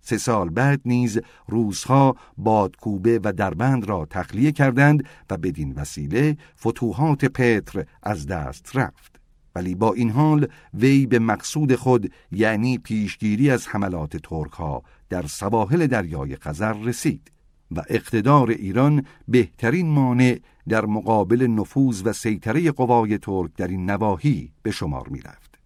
[0.00, 7.24] سه سال بعد نیز روزها بادکوبه و دربند را تخلیه کردند و بدین وسیله فتوحات
[7.24, 9.19] پتر از دست رفت.
[9.54, 15.26] ولی با این حال وی به مقصود خود یعنی پیشگیری از حملات ترک ها در
[15.26, 17.30] سواحل دریای خزر رسید
[17.76, 24.52] و اقتدار ایران بهترین مانع در مقابل نفوذ و سیطره قوای ترک در این نواحی
[24.62, 25.58] به شمار می رفت.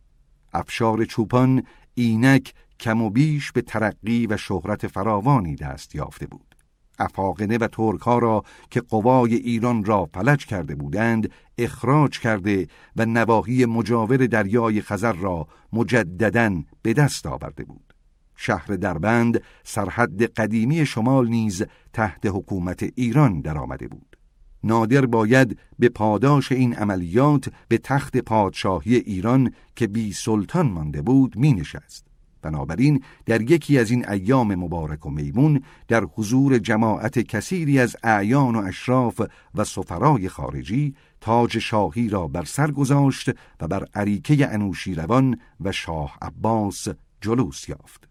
[0.53, 1.63] افشار چوپان
[1.95, 6.54] اینک کم و بیش به ترقی و شهرت فراوانی دست یافته بود.
[6.99, 12.67] افاقنه و ترک ها را که قوای ایران را فلج کرده بودند اخراج کرده
[12.97, 17.95] و نواحی مجاور دریای خزر را مجددا به دست آورده بود
[18.37, 21.63] شهر دربند سرحد قدیمی شمال نیز
[21.93, 24.17] تحت حکومت ایران درآمده بود
[24.65, 31.37] نادر باید به پاداش این عملیات به تخت پادشاهی ایران که بی سلطان مانده بود
[31.37, 32.14] می نشست.
[32.45, 38.57] بنابراین در یکی از این ایام مبارک و میمون در حضور جماعت کثیری از اعیان
[38.57, 39.21] و اشراف
[39.55, 43.31] و سفرای خارجی تاج شاهی را بر سر گذاشت
[43.61, 46.89] و بر عریکه انوشیروان و شاه عباس
[47.21, 48.09] جلوس یافت.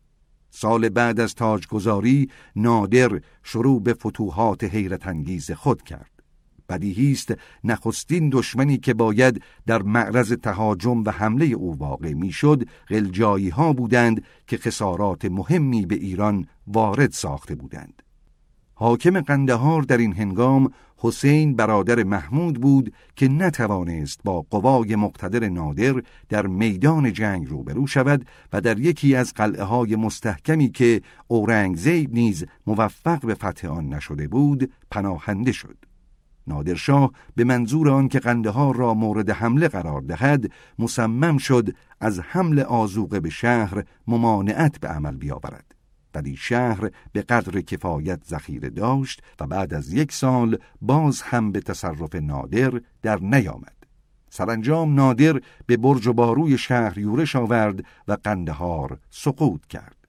[0.49, 6.12] سال بعد از تاجگذاری نادر شروع به فتوحات حیرت انگیز خود کرد.
[6.74, 7.34] بدیهی است
[7.64, 14.24] نخستین دشمنی که باید در معرض تهاجم و حمله او واقع می‌شد غلجایی ها بودند
[14.48, 18.02] که خسارات مهمی به ایران وارد ساخته بودند.
[18.76, 26.04] حاکم قندهار در این هنگام حسین برادر محمود بود که نتوانست با قوای مقتدر نادر
[26.30, 32.45] در میدان جنگ روبرو شود و در یکی از قلعه های مستحکمی که اورنگزیب نیز
[32.68, 35.93] موفق به فتح آن نشده بود پناهنده شد.
[36.48, 42.60] نادرشاه به منظور آن که قندهار را مورد حمله قرار دهد مصمم شد از حمل
[42.60, 45.76] آزوقه به شهر ممانعت به عمل بیاورد.
[46.15, 51.60] ولی شهر به قدر کفایت ذخیره داشت و بعد از یک سال باز هم به
[51.60, 53.76] تصرف نادر در نیامد.
[54.30, 60.02] سرانجام نادر به برج و باروی شهر یورش آورد و قندهار سقوط کرد.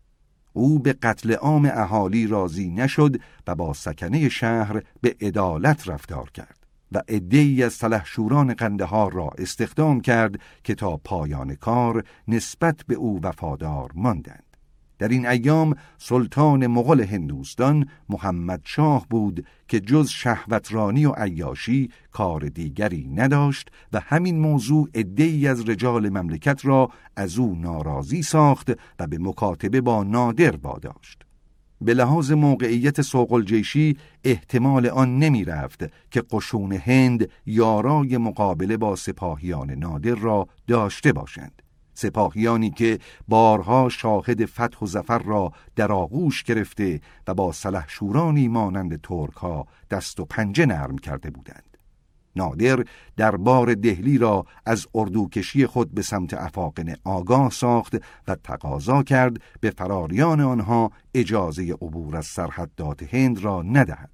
[0.57, 3.17] او به قتل عام اهالی راضی نشد
[3.47, 6.59] و با سکنه شهر به عدالت رفتار کرد
[6.93, 13.21] و عدهای از سلحشوران قندهار را استخدام کرد که تا پایان کار نسبت به او
[13.23, 14.54] وفادار ماندند.
[14.99, 22.41] در این ایام سلطان مغل هندوستان محمد شاه بود که جز شهوترانی و عیاشی کار
[22.41, 29.07] دیگری نداشت و همین موضوع ادهی از رجال مملکت را از او ناراضی ساخت و
[29.07, 31.23] به مکاتبه با نادر واداشت.
[31.81, 38.97] به لحاظ موقعیت سوق جیشی احتمال آن نمی رفت که قشون هند یارای مقابله با
[38.97, 41.64] سپاهیان نادر را داشته باشند.
[41.95, 42.99] سپاهیانی که
[43.29, 49.67] بارها شاهد فتح و زفر را در آغوش گرفته و با سلحشورانی مانند ترک ها
[49.91, 51.75] دست و پنجه نرم کرده بودند.
[52.37, 52.85] نادر
[53.17, 57.97] دربار دهلی را از اردوکشی خود به سمت افاقن آگاه ساخت
[58.29, 64.11] و تقاضا کرد به فراریان آنها اجازه عبور از سرحدات هند را ندهد.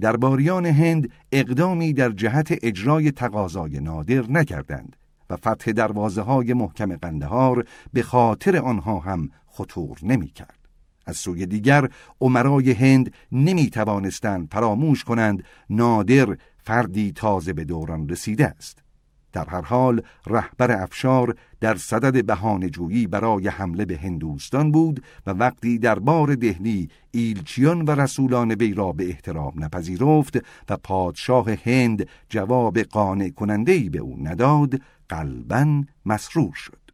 [0.00, 4.96] درباریان هند اقدامی در جهت اجرای تقاضای نادر نکردند
[5.30, 10.58] و فتح دروازه های محکم قندهار به خاطر آنها هم خطور نمی کرد.
[11.06, 11.88] از سوی دیگر
[12.20, 18.82] عمرای هند نمی توانستند فراموش کنند نادر فردی تازه به دوران رسیده است
[19.32, 25.78] در هر حال رهبر افشار در صدد بهانه‌جویی برای حمله به هندوستان بود و وقتی
[25.78, 30.36] در بار دهلی ایلچیان و رسولان وی را به احترام نپذیرفت
[30.70, 36.89] و پادشاه هند جواب قانع کننده‌ای به او نداد قلبا مسرور شد.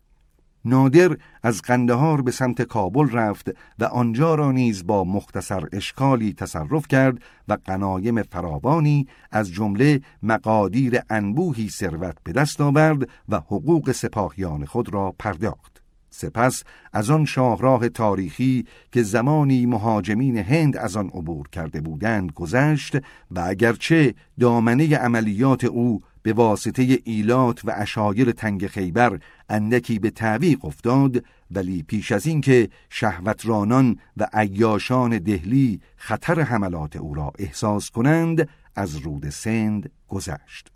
[0.67, 6.89] نادر از قندهار به سمت کابل رفت و آنجا را نیز با مختصر اشکالی تصرف
[6.89, 7.19] کرد
[7.49, 14.95] و قنایم فراوانی از جمله مقادیر انبوهی ثروت به دست آورد و حقوق سپاهیان خود
[14.95, 15.83] را پرداخت.
[16.11, 22.97] سپس از آن شاهراه تاریخی که زمانی مهاجمین هند از آن عبور کرده بودند گذشت
[23.31, 30.65] و اگرچه دامنه عملیات او به واسطه ایلات و اشایر تنگ خیبر اندکی به تعویق
[30.65, 38.49] افتاد ولی پیش از اینکه شهوترانان و عیاشان دهلی خطر حملات او را احساس کنند
[38.77, 40.73] از رود سند گذشت.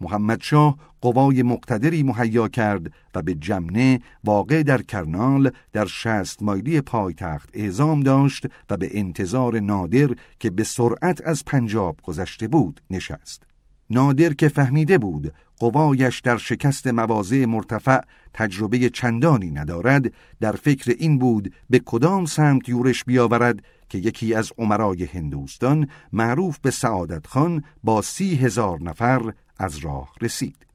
[0.00, 6.80] محمد شاه قوای مقتدری مهیا کرد و به جمنه واقع در کرنال در شست مایلی
[6.80, 10.08] پایتخت اعزام داشت و به انتظار نادر
[10.40, 13.45] که به سرعت از پنجاب گذشته بود نشست.
[13.90, 18.00] نادر که فهمیده بود قوایش در شکست مواضع مرتفع
[18.34, 24.52] تجربه چندانی ندارد در فکر این بود به کدام سمت یورش بیاورد که یکی از
[24.58, 30.66] عمرای هندوستان معروف به سعادت خان با سی هزار نفر از راه رسید.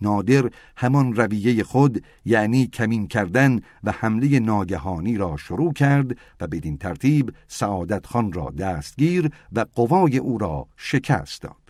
[0.00, 6.78] نادر همان رویه خود یعنی کمین کردن و حمله ناگهانی را شروع کرد و بدین
[6.78, 11.61] ترتیب سعادت خان را دستگیر و قوای او را شکست داد.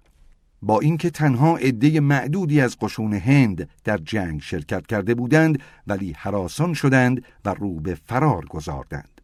[0.63, 6.75] با اینکه تنها عده معدودی از قشون هند در جنگ شرکت کرده بودند ولی حراسان
[6.75, 9.21] شدند و رو به فرار گذاردند.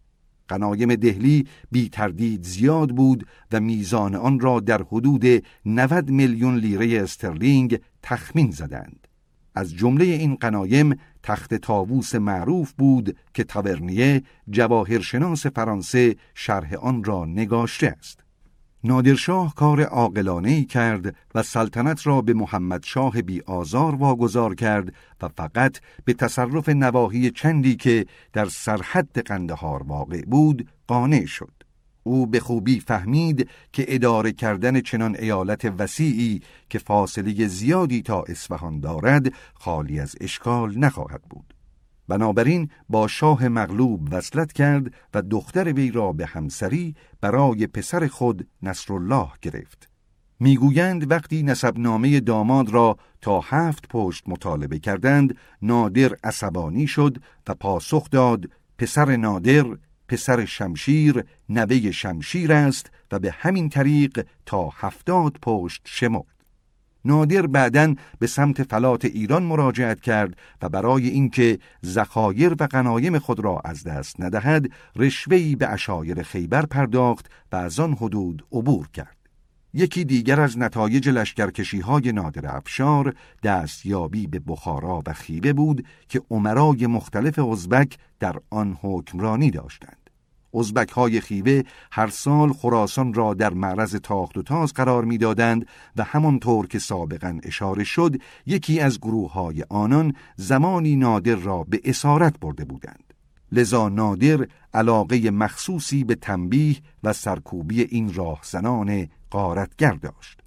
[0.49, 7.03] قنایم دهلی بی تردید زیاد بود و میزان آن را در حدود 90 میلیون لیره
[7.03, 9.09] استرلینگ تخمین زدند.
[9.55, 17.25] از جمله این قنایم تخت تاووس معروف بود که تاورنیه جواهرشناس فرانسه شرح آن را
[17.25, 18.28] نگاشته است.
[18.85, 25.29] نادرشاه کار عاقلانه کرد و سلطنت را به محمد شاه بی آزار واگذار کرد و
[25.29, 31.53] فقط به تصرف نواحی چندی که در سرحد قندهار واقع بود قانع شد.
[32.03, 36.41] او به خوبی فهمید که اداره کردن چنان ایالت وسیعی
[36.71, 41.58] که فاصله زیادی تا اصفهان دارد خالی از اشکال نخواهد بود.
[42.09, 48.47] بنابراین با شاه مغلوب وصلت کرد و دختر وی را به همسری برای پسر خود
[48.63, 49.89] نصرالله گرفت.
[50.41, 57.19] می‌گویند وقتی نسبنامه داماد را تا هفت پشت مطالبه کردند نادر عصبانی شد
[57.49, 59.65] و پاسخ داد پسر نادر
[60.09, 66.38] پسر شمشیر نوه شمشیر است و به همین طریق تا هفتاد پشت شمرد
[67.09, 73.41] نادر بعدا به سمت فلات ایران مراجعت کرد و برای اینکه زخایر و غنایم خود
[73.41, 74.67] را از دست ندهد
[74.97, 79.17] رشوهی به اشایر خیبر پرداخت و از آن حدود عبور کرد.
[79.75, 86.23] یکی دیگر از نتایج لشکرکشی های نادر افشار دستیابی به بخارا و خیبه بود که
[86.31, 90.08] عمرای مختلف ازبک در آن حکمرانی داشتند.
[90.59, 91.63] ازبک های خیوه
[91.93, 95.67] هر سال خراسان را در معرض تاخت و تاز قرار می‌دادند
[95.97, 98.17] و همانطور که سابقا اشاره شد
[98.47, 103.15] یکی از گروه های آنان زمانی نادر را به اسارت برده بودند.
[103.53, 110.41] لذا نادر علاقه مخصوصی به تنبیه و سرکوبی این راهزنان قارتگر داشت.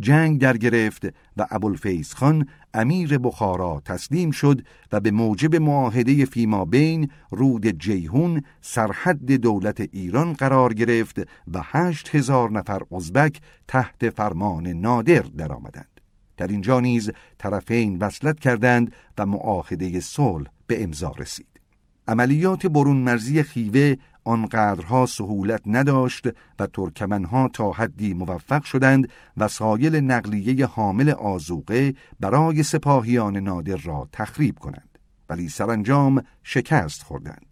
[0.00, 6.64] جنگ در گرفت و ابوالفیض خان امیر بخارا تسلیم شد و به موجب معاهده فیما
[6.64, 11.18] بین رود جیهون سرحد دولت ایران قرار گرفت
[11.54, 16.00] و هشت هزار نفر ازبک تحت فرمان نادر درآمدند.
[16.36, 21.60] در اینجا نیز طرفین وصلت کردند و معاهده صلح به امضا رسید.
[22.08, 23.94] عملیات برون مرزی خیوه
[24.24, 26.28] آنقدرها سهولت نداشت
[26.58, 34.58] و ترکمنها تا حدی موفق شدند وسایل نقلیه حامل آزوقه برای سپاهیان نادر را تخریب
[34.58, 34.98] کنند.
[35.28, 37.46] ولی سرانجام شکست خوردند.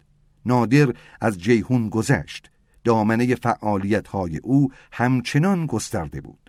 [0.47, 2.51] نادر از جیهون گذشت.
[2.85, 6.42] دامنه فعالیت های او همچنان گسترده بود.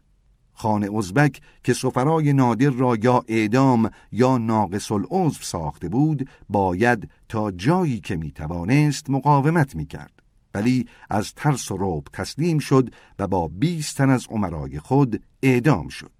[0.53, 7.51] خان ازبک که سفرای نادر را یا اعدام یا ناقص العضو ساخته بود باید تا
[7.51, 10.23] جایی که می توانست مقاومت می کرد
[10.53, 12.89] ولی از ترس و روب تسلیم شد
[13.19, 16.11] و با 20 تن از عمرای خود اعدام شد.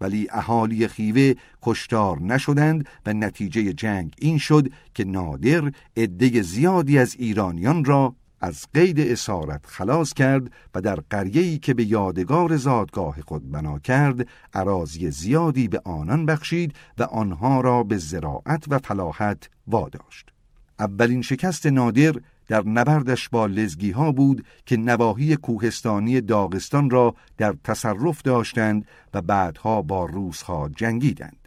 [0.00, 1.32] ولی اهالی خیوه
[1.62, 8.66] کشتار نشدند و نتیجه جنگ این شد که نادر عده زیادی از ایرانیان را از
[8.74, 15.10] قید اسارت خلاص کرد و در قریه‌ای که به یادگار زادگاه خود بنا کرد عراضی
[15.10, 20.30] زیادی به آنان بخشید و آنها را به زراعت و فلاحت واداشت
[20.78, 22.14] اولین شکست نادر
[22.48, 29.22] در نبردش با لزگی ها بود که نواحی کوهستانی داغستان را در تصرف داشتند و
[29.22, 31.43] بعدها با روسها جنگیدند.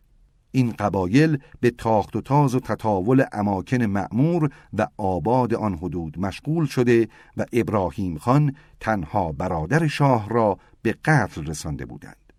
[0.51, 6.65] این قبایل به تاخت و تاز و تطاول اماکن معمور و آباد آن حدود مشغول
[6.65, 7.07] شده
[7.37, 12.33] و ابراهیم خان تنها برادر شاه را به قتل رسانده بودند.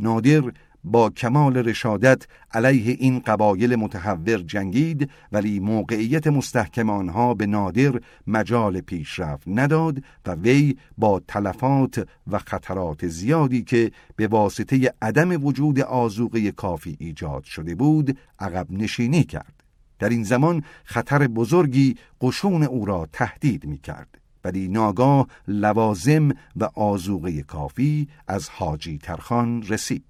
[0.00, 0.52] نادر
[0.84, 8.80] با کمال رشادت علیه این قبایل متحور جنگید ولی موقعیت مستحکم آنها به نادر مجال
[8.80, 16.52] پیشرفت نداد و وی با تلفات و خطرات زیادی که به واسطه عدم وجود آزوقه
[16.52, 19.64] کافی ایجاد شده بود عقب نشینی کرد.
[19.98, 26.64] در این زمان خطر بزرگی قشون او را تهدید می کرد ولی ناگاه لوازم و
[26.74, 30.04] آزوقه کافی از حاجی ترخان رسید.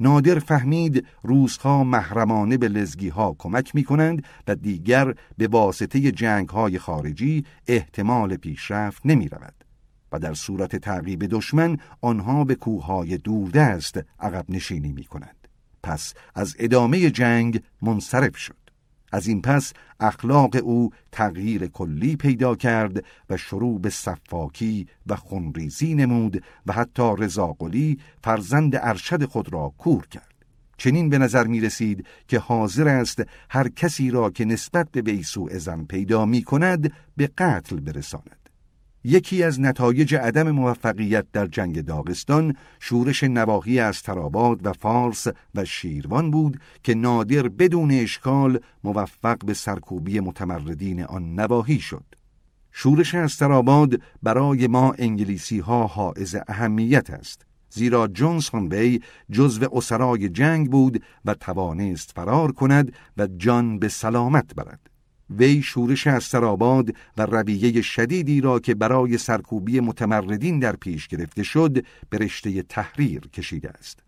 [0.00, 6.48] نادر فهمید روزها محرمانه به لزگی ها کمک می کنند و دیگر به واسطه جنگ
[6.48, 9.54] های خارجی احتمال پیشرفت نمی رود.
[10.12, 15.48] و در صورت تعقیب دشمن آنها به کوههای دوردست عقب نشینی می کنند.
[15.82, 18.59] پس از ادامه جنگ منصرف شد.
[19.12, 25.94] از این پس اخلاق او تغییر کلی پیدا کرد و شروع به صفاکی و خونریزی
[25.94, 30.30] نمود و حتی رضاقلی فرزند ارشد خود را کور کرد.
[30.76, 35.48] چنین به نظر می رسید که حاضر است هر کسی را که نسبت به بیسو
[35.52, 38.39] ازن پیدا می کند به قتل برساند.
[39.04, 45.64] یکی از نتایج عدم موفقیت در جنگ داغستان شورش نواحی از تراباد و فارس و
[45.64, 52.04] شیروان بود که نادر بدون اشکال موفق به سرکوبی متمردین آن نواحی شد.
[52.72, 57.46] شورش از تراباد برای ما انگلیسی ها حائز اهمیت است.
[57.70, 64.54] زیرا جونسون بی جزو اسرای جنگ بود و توانست فرار کند و جان به سلامت
[64.54, 64.89] برد.
[65.30, 71.42] وی شورش از سراباد و رویه شدیدی را که برای سرکوبی متمردین در پیش گرفته
[71.42, 74.02] شد به رشته تحریر کشیده است.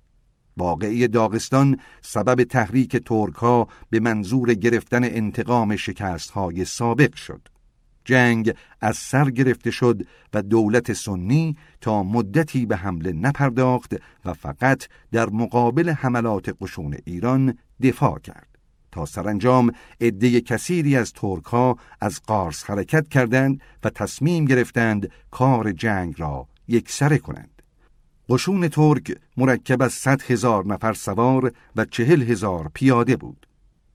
[0.56, 7.48] واقعی داغستان سبب تحریک ترک به منظور گرفتن انتقام شکست های سابق شد.
[8.04, 10.02] جنگ از سر گرفته شد
[10.34, 13.94] و دولت سنی تا مدتی به حمله نپرداخت
[14.24, 18.51] و فقط در مقابل حملات قشون ایران دفاع کرد.
[18.92, 25.72] تا سرانجام عده کثیری از ترک ها از قارس حرکت کردند و تصمیم گرفتند کار
[25.72, 27.62] جنگ را یکسره کنند.
[28.28, 33.46] قشون ترک مرکب از صد هزار نفر سوار و چهل هزار پیاده بود.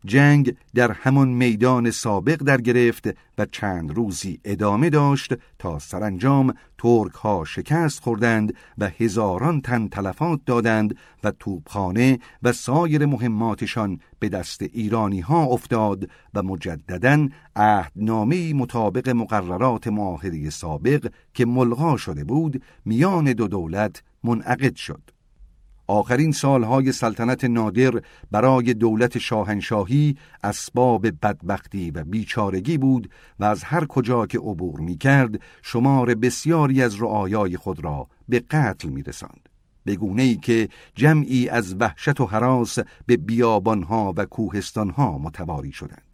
[0.05, 3.07] جنگ در همان میدان سابق در گرفت
[3.37, 10.39] و چند روزی ادامه داشت تا سرانجام ترک ها شکست خوردند و هزاران تن تلفات
[10.45, 19.09] دادند و توپخانه و سایر مهماتشان به دست ایرانی ها افتاد و مجددا عهدنامه مطابق
[19.09, 25.16] مقررات معاهده سابق که ملغا شده بود میان دو دولت منعقد شد.
[25.88, 28.01] آخرین سالهای سلطنت نادر
[28.31, 33.09] برای دولت شاهنشاهی اسباب بدبختی و بیچارگی بود
[33.39, 38.39] و از هر کجا که عبور می کرد شمار بسیاری از رعایای خود را به
[38.39, 39.49] قتل می رسند.
[39.84, 46.06] به گونه ای که جمعی از وحشت و حراس به بیابانها و کوهستانها متواری شدند.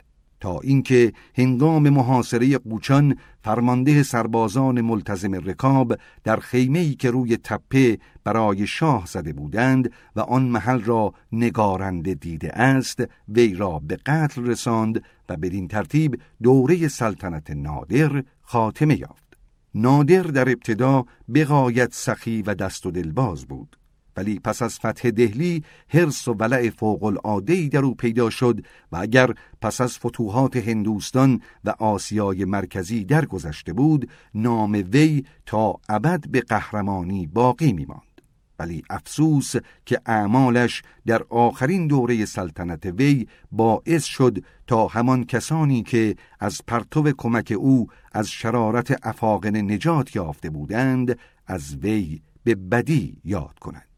[0.44, 8.68] تا اینکه هنگام محاصره قوچان فرمانده سربازان ملتزم رکاب در خیمه‌ای که روی تپه برای
[8.68, 15.04] شاه زده بودند و آن محل را نگارنده دیده است وی را به قتل رساند
[15.30, 19.38] و بدین ترتیب دوره سلطنت نادر خاتمه یافت.
[19.76, 23.78] نادر در ابتدا بقایت سخی و دست و دلباز بود.
[24.18, 28.60] ولی پس از فتح دهلی حرس و ولع فوق العاده در او پیدا شد
[28.92, 36.30] و اگر پس از فتوحات هندوستان و آسیای مرکزی درگذشته بود نام وی تا ابد
[36.30, 38.14] به قهرمانی باقی می ماند.
[38.60, 39.54] ولی افسوس
[39.86, 47.12] که اعمالش در آخرین دوره سلطنت وی باعث شد تا همان کسانی که از پرتو
[47.18, 53.93] کمک او از شرارت افاقن نجات یافته بودند از وی به بدی یاد کنند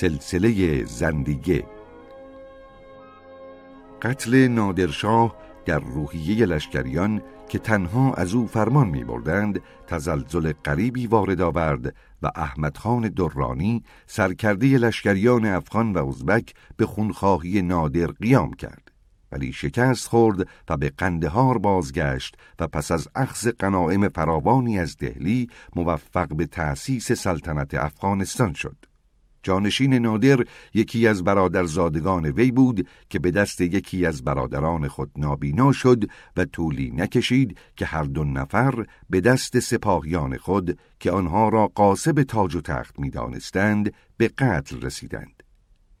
[0.00, 1.64] سلسله زندیگه
[4.02, 5.36] قتل نادرشاه
[5.66, 12.30] در روحیه لشکریان که تنها از او فرمان می بردند تزلزل قریبی وارد آورد و
[12.34, 18.92] احمد خان درانی سرکرده لشکریان افغان و ازبک به خونخواهی نادر قیام کرد
[19.32, 25.48] ولی شکست خورد و به قندهار بازگشت و پس از اخذ قناعم فراوانی از دهلی
[25.76, 28.89] موفق به تأسیس سلطنت افغانستان شد.
[29.42, 30.44] جانشین نادر
[30.74, 36.04] یکی از برادرزادگان وی بود که به دست یکی از برادران خود نابینا شد
[36.36, 42.22] و طولی نکشید که هر دو نفر به دست سپاهیان خود که آنها را قاسب
[42.22, 45.42] تاج و تخت می‌دانستند به قتل رسیدند.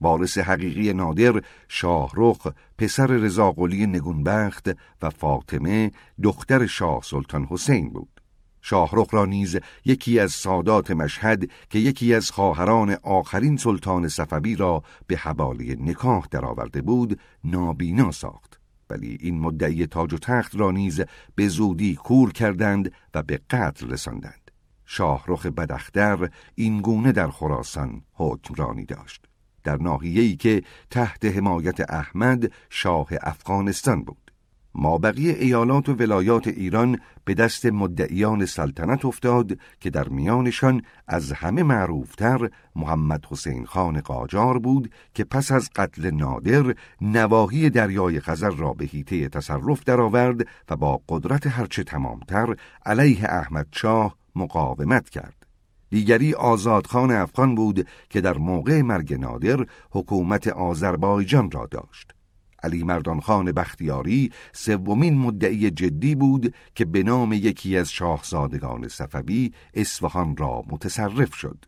[0.00, 2.46] وارث حقیقی نادر شاهرخ
[2.78, 4.70] پسر رضاقلی نگونبخت
[5.02, 5.90] و فاطمه
[6.22, 8.19] دختر شاه سلطان حسین بود
[8.62, 14.82] شاهرخ را نیز یکی از سادات مشهد که یکی از خواهران آخرین سلطان صفوی را
[15.06, 18.60] به حوالی نکاح درآورده بود نابینا ساخت.
[18.90, 21.00] ولی این مدعی تاج و تخت را نیز
[21.34, 24.50] به زودی کور کردند و به قتل رساندند.
[24.86, 29.24] شاهرخ بدختر این گونه در خراسان حکمرانی داشت.
[29.64, 34.29] در ناحیه‌ای که تحت حمایت احمد شاه افغانستان بود.
[34.74, 41.62] مابقی ایالات و ولایات ایران به دست مدعیان سلطنت افتاد که در میانشان از همه
[41.62, 48.72] معروفتر محمد حسین خان قاجار بود که پس از قتل نادر نواحی دریای خزر را
[48.72, 52.56] به هیته تصرف درآورد و با قدرت هرچه تمامتر
[52.86, 55.46] علیه احمد شاه مقاومت کرد.
[55.90, 62.19] دیگری آزادخان افغان بود که در موقع مرگ نادر حکومت آذربایجان را داشت.
[62.62, 69.52] علی مردان خان بختیاری سومین مدعی جدی بود که به نام یکی از شاهزادگان صفوی
[69.74, 71.64] اصفهان را متصرف شد.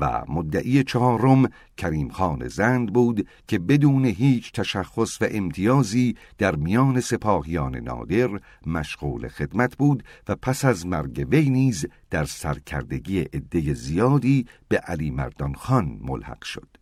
[0.00, 7.00] و مدعی چهارم کریم خان زند بود که بدون هیچ تشخص و امتیازی در میان
[7.00, 8.28] سپاهیان نادر
[8.66, 15.10] مشغول خدمت بود و پس از مرگ وی نیز در سرکردگی عده زیادی به علی
[15.10, 16.73] مردان خان ملحق شد.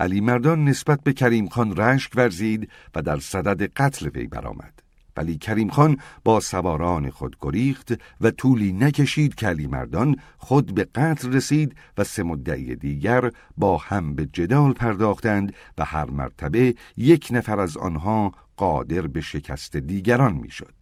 [0.00, 4.82] علی مردان نسبت به کریم خان رشک ورزید و در صدد قتل وی برآمد.
[5.16, 10.84] ولی کریم خان با سواران خود گریخت و طولی نکشید که علی مردان خود به
[10.84, 17.28] قتل رسید و سه مدعی دیگر با هم به جدال پرداختند و هر مرتبه یک
[17.30, 20.75] نفر از آنها قادر به شکست دیگران می‌شد.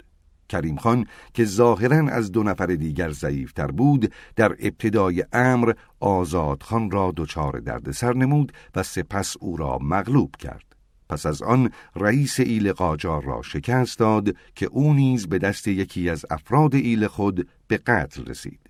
[0.49, 6.91] کریم خان که ظاهرا از دو نفر دیگر ضعیفتر بود در ابتدای امر آزاد خان
[6.91, 10.65] را دچار دردسر نمود و سپس او را مغلوب کرد.
[11.09, 16.11] پس از آن رئیس ایل قاجار را شکست داد که او نیز به دست یکی
[16.11, 18.61] از افراد ایل خود به قتل رسید.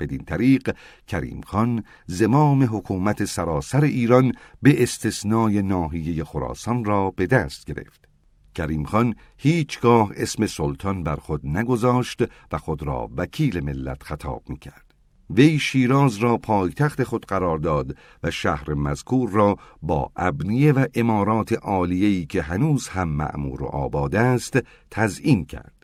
[0.00, 0.76] بدین طریق
[1.06, 4.32] کریم خان زمام حکومت سراسر ایران
[4.62, 8.09] به استثنای ناحیه خراسان را به دست گرفت.
[8.54, 12.22] کریم خان هیچگاه اسم سلطان بر خود نگذاشت
[12.52, 14.94] و خود را وکیل ملت خطاب می کرد.
[15.30, 21.52] وی شیراز را پایتخت خود قرار داد و شهر مذکور را با ابنیه و امارات
[21.52, 24.58] عالیه‌ای که هنوز هم معمور و آباد است
[24.90, 25.79] تزئین کرد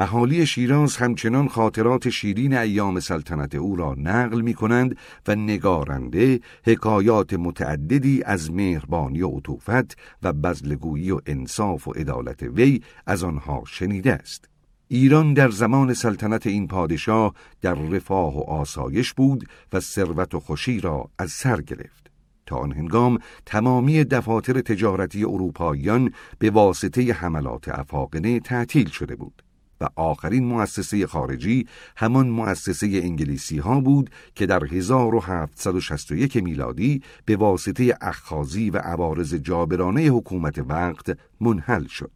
[0.00, 4.96] اهالی شیراز همچنان خاطرات شیرین ایام سلطنت او را نقل می کنند
[5.28, 12.82] و نگارنده حکایات متعددی از مهربانی و عطوفت و بزلگویی و انصاف و عدالت وی
[13.06, 14.48] از آنها شنیده است.
[14.88, 20.80] ایران در زمان سلطنت این پادشاه در رفاه و آسایش بود و ثروت و خوشی
[20.80, 22.10] را از سر گرفت.
[22.46, 29.47] تا آن هنگام تمامی دفاتر تجارتی اروپاییان به واسطه حملات افاقنه تعطیل شده بود.
[29.80, 37.98] و آخرین مؤسسه خارجی همان مؤسسه انگلیسی ها بود که در 1761 میلادی به واسطه
[38.00, 42.10] اخخازی و عوارض جابرانه حکومت وقت منحل شد.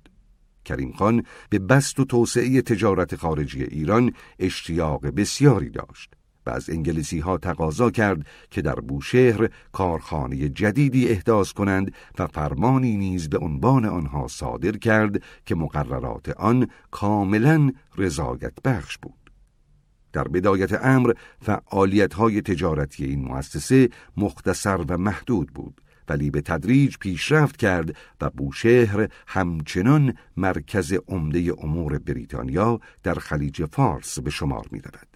[0.65, 6.15] کریم خان به بست و توسعه تجارت خارجی ایران اشتیاق بسیاری داشت.
[6.47, 12.97] و از انگلیسی ها تقاضا کرد که در بوشهر کارخانه جدیدی احداث کنند و فرمانی
[12.97, 19.15] نیز به عنوان آنها صادر کرد که مقررات آن کاملا رضایت بخش بود.
[20.13, 26.97] در بدایت امر فعالیت های تجارتی این مؤسسه مختصر و محدود بود ولی به تدریج
[26.99, 34.81] پیشرفت کرد و بوشهر همچنان مرکز عمده امور بریتانیا در خلیج فارس به شمار می
[34.81, 35.12] رود.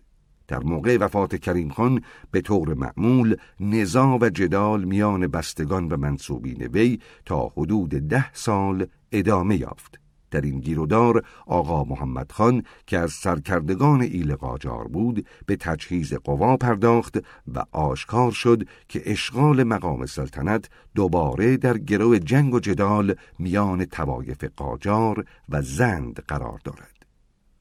[0.49, 6.67] در موقع وفات کریم خان به طور معمول نزا و جدال میان بستگان و منصوبین
[6.67, 10.01] وی تا حدود ده سال ادامه یافت.
[10.31, 16.57] در این گیرودار آقا محمد خان که از سرکردگان ایل قاجار بود به تجهیز قوا
[16.57, 17.19] پرداخت
[17.55, 24.45] و آشکار شد که اشغال مقام سلطنت دوباره در گرو جنگ و جدال میان توایف
[24.45, 26.96] قاجار و زند قرار دارد.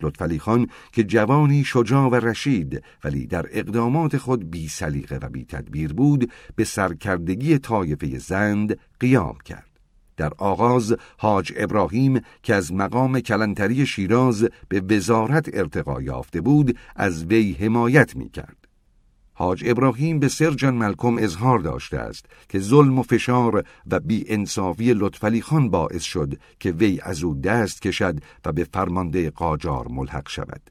[0.05, 5.45] لطفعلی خان که جوانی شجاع و رشید ولی در اقدامات خود بی سلیقه و بی
[5.45, 9.69] تدبیر بود به سرکردگی طایفه زند قیام کرد.
[10.17, 17.25] در آغاز حاج ابراهیم که از مقام کلانتری شیراز به وزارت ارتقا یافته بود از
[17.25, 18.64] وی حمایت می کرد.
[19.37, 24.93] حاج ابراهیم به سرجان ملکم اظهار داشته است که ظلم و فشار و بی انصافی
[24.93, 30.29] لطفلی خان باعث شد که وی از او دست کشد و به فرمانده قاجار ملحق
[30.29, 30.61] شود.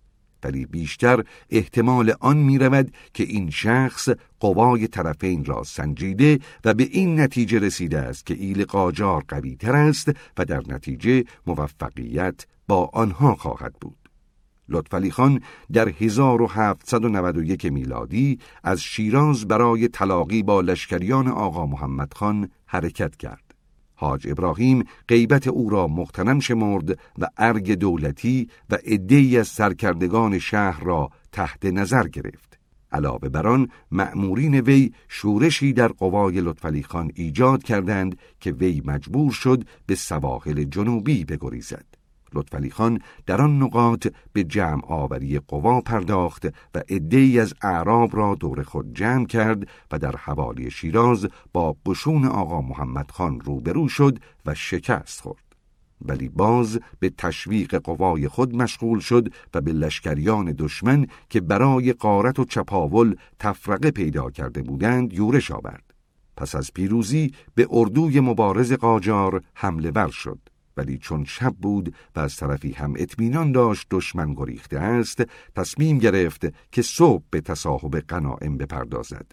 [0.45, 4.09] ولی بیشتر احتمال آن می رود که این شخص
[4.41, 9.77] قوای طرفین را سنجیده و به این نتیجه رسیده است که ایل قاجار قوی تر
[9.77, 14.04] است و در نتیجه موفقیت با آنها خواهد بود.
[14.69, 15.41] لطفعلی خان
[15.73, 23.55] در 1791 میلادی از شیراز برای تلاقی با لشکریان آقا محمد خان حرکت کرد.
[23.95, 30.85] حاج ابراهیم غیبت او را مختنم شمرد و ارگ دولتی و عدهای از سرکردگان شهر
[30.85, 32.59] را تحت نظر گرفت.
[32.93, 39.33] علاوه بر آن مأمورین وی شورشی در قوای لطفعلی خان ایجاد کردند که وی مجبور
[39.33, 41.94] شد به سواحل جنوبی بگریزد.
[42.35, 48.35] لطفعلی خان در آن نقاط به جمع آوری قوا پرداخت و عدهای از اعراب را
[48.35, 54.19] دور خود جمع کرد و در حوالی شیراز با قشون آقا محمد خان روبرو شد
[54.47, 55.45] و شکست خورد.
[56.05, 62.39] ولی باز به تشویق قوای خود مشغول شد و به لشکریان دشمن که برای قارت
[62.39, 65.95] و چپاول تفرقه پیدا کرده بودند یورش آورد.
[66.37, 70.39] پس از پیروزی به اردوی مبارز قاجار حمله ور شد.
[70.77, 75.23] ولی چون شب بود و از طرفی هم اطمینان داشت دشمن گریخته است
[75.57, 79.27] تصمیم گرفت که صبح به تصاحب قنائم بپردازد.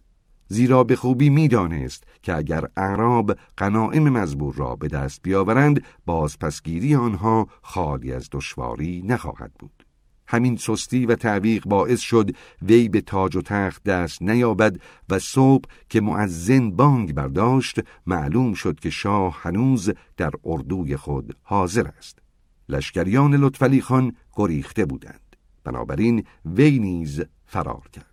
[0.47, 7.47] زیرا به خوبی می‌دانست که اگر اعراب قنائم مزبور را به دست بیاورند بازپسگیری آنها
[7.61, 9.80] خالی از دشواری نخواهد بود.
[10.31, 12.31] همین سستی و تعویق باعث شد
[12.61, 14.75] وی به تاج و تخت دست نیابد
[15.09, 21.87] و صبح که معزن بانگ برداشت معلوم شد که شاه هنوز در اردوی خود حاضر
[21.87, 22.19] است.
[22.69, 25.35] لشکریان لطفعلی خان گریخته بودند.
[25.63, 28.11] بنابراین وی نیز فرار کرد.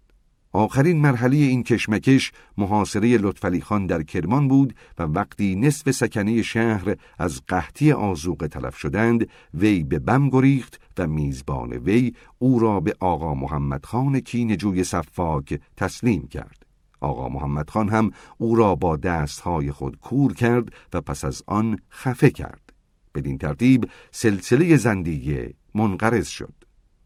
[0.52, 6.96] آخرین مرحله این کشمکش محاصره لطفعلی خان در کرمان بود و وقتی نصف سکنه شهر
[7.18, 12.94] از قحطی آزوقه تلف شدند وی به بم گریخت و میزبان وی او را به
[13.00, 16.66] آقا محمد خان کینجوی صفاک تسلیم کرد.
[17.00, 21.78] آقا محمد خان هم او را با دستهای خود کور کرد و پس از آن
[21.90, 22.72] خفه کرد.
[23.14, 26.58] بدین ترتیب سلسله زندیه منقرض شد.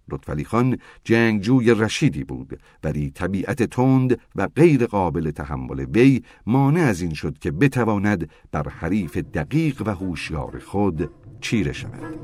[0.08, 7.00] لطفعلی خان جنگجوی رشیدی بود ولی طبیعت تند و غیر قابل تحمل وی مانع از
[7.00, 11.10] این شد که بتواند بر حریف دقیق و هوشیار خود
[11.42, 12.18] چیره شود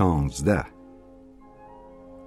[0.00, 0.64] شانزده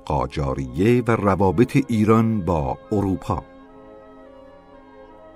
[0.05, 3.43] قاجاریه و روابط ایران با اروپا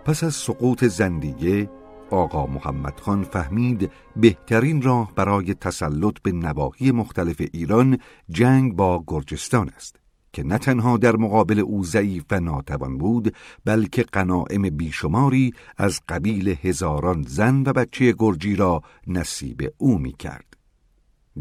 [0.05, 1.69] پس از سقوط زندیه
[2.09, 7.97] آقا محمد خان فهمید بهترین راه برای تسلط به نواحی مختلف ایران
[8.29, 9.95] جنگ با گرجستان است
[10.33, 13.35] که نه تنها در مقابل او ضعیف و ناتوان بود
[13.65, 20.46] بلکه قناعم بیشماری از قبیل هزاران زن و بچه گرجی را نصیب او می کرد.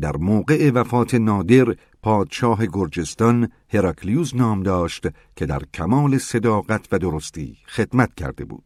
[0.01, 5.07] در موقع وفات نادر پادشاه گرجستان هراکلیوس نام داشت
[5.37, 8.65] که در کمال صداقت و درستی خدمت کرده بود.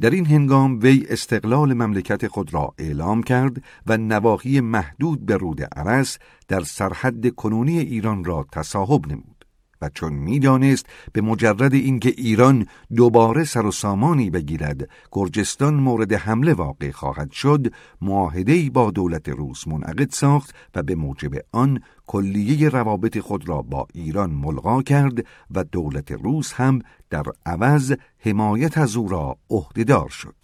[0.00, 5.62] در این هنگام وی استقلال مملکت خود را اعلام کرد و نواحی محدود به رود
[5.62, 6.18] عرس
[6.48, 9.35] در سرحد کنونی ایران را تصاحب نمود.
[9.82, 12.66] و چون می‌دانست به مجرد اینکه ایران
[12.96, 17.72] دوباره سر و سامانی بگیرد گرجستان مورد حمله واقع خواهد شد
[18.02, 23.86] معاهده‌ای با دولت روس منعقد ساخت و به موجب آن کلیه روابط خود را با
[23.94, 26.78] ایران ملغا کرد و دولت روس هم
[27.10, 30.34] در عوض حمایت از او را عهدهدار شد.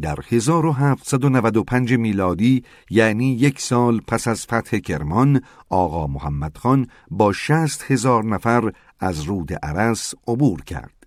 [0.00, 7.84] در 1795 میلادی یعنی یک سال پس از فتح کرمان آقا محمد خان با شست
[7.90, 11.02] هزار نفر از رود عرس عبور کرد.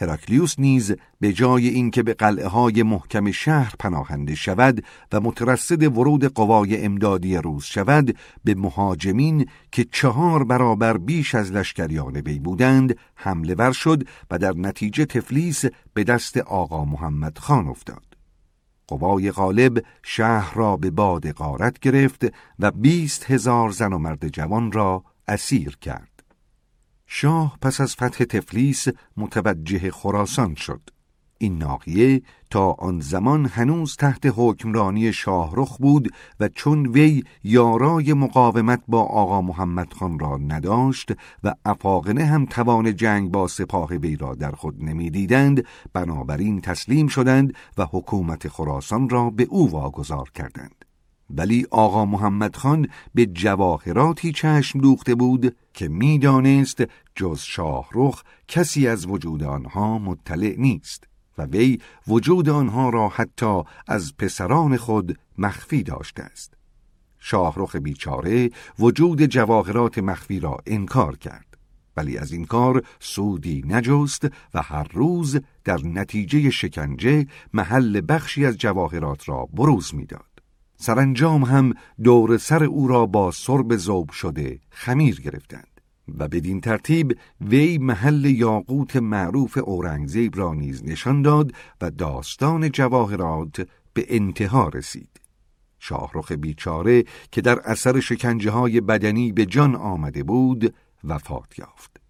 [0.00, 6.24] هراکلیوس نیز به جای اینکه به قلعه های محکم شهر پناهنده شود و مترصد ورود
[6.24, 13.54] قوای امدادی روز شود به مهاجمین که چهار برابر بیش از لشکریان وی بودند حمله
[13.54, 18.07] ور شد و در نتیجه تفلیس به دست آقا محمد خان افتاد.
[18.88, 22.24] قوای غالب شهر را به باد غارت گرفت
[22.58, 26.22] و بیست هزار زن و مرد جوان را اسیر کرد.
[27.06, 28.86] شاه پس از فتح تفلیس
[29.16, 30.90] متوجه خراسان شد.
[31.38, 38.82] این ناحیه تا آن زمان هنوز تحت حکمرانی شاهرخ بود و چون وی یارای مقاومت
[38.88, 41.12] با آقا محمد خان را نداشت
[41.44, 47.54] و افاقنه هم توان جنگ با سپاه وی را در خود نمی‌دیدند بنابراین تسلیم شدند
[47.78, 50.84] و حکومت خراسان را به او واگذار کردند.
[51.30, 56.82] ولی آقا محمد خان به جواهراتی چشم دوخته بود که می‌دانست
[57.14, 61.07] جز شاهرخ کسی از وجود آنها مطلع نیست.
[61.38, 61.78] و وی
[62.08, 66.54] وجود آنها را حتی از پسران خود مخفی داشته است
[67.18, 71.48] شاهرخ بیچاره وجود جواهرات مخفی را انکار کرد
[71.96, 74.24] ولی از این کار سودی نجست
[74.54, 80.22] و هر روز در نتیجه شکنجه محل بخشی از جواهرات را بروز می‌داد.
[80.76, 85.67] سرانجام هم دور سر او را با سرب زوب شده خمیر گرفتند.
[86.18, 93.68] و بدین ترتیب وی محل یاقوت معروف اورنگزیب را نیز نشان داد و داستان جواهرات
[93.94, 95.20] به انتها رسید.
[95.78, 100.74] شاهرخ بیچاره که در اثر شکنجه های بدنی به جان آمده بود
[101.04, 102.07] وفات یافت.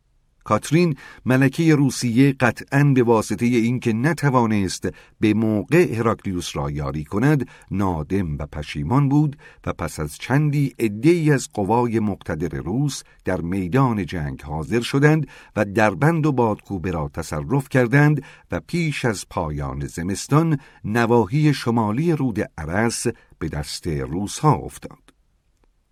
[0.49, 0.97] کاترین
[1.27, 4.89] ملکه روسیه قطعا به واسطه اینکه نتوانست
[5.21, 11.33] به موقع هراکلیوس را یاری کند نادم و پشیمان بود و پس از چندی عدهای
[11.33, 15.27] از قوای مقتدر روس در میدان جنگ حاضر شدند
[15.57, 22.41] و دربند و بادکوبه را تصرف کردند و پیش از پایان زمستان نواحی شمالی رود
[22.59, 23.07] عرس
[23.39, 25.08] به دست روس ها افتاد.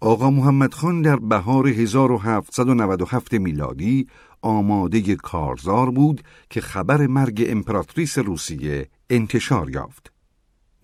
[0.07, 4.07] آقا محمد خان در بهار 1797 میلادی
[4.43, 10.13] آماده کارزار بود که خبر مرگ امپراتریس روسیه انتشار یافت.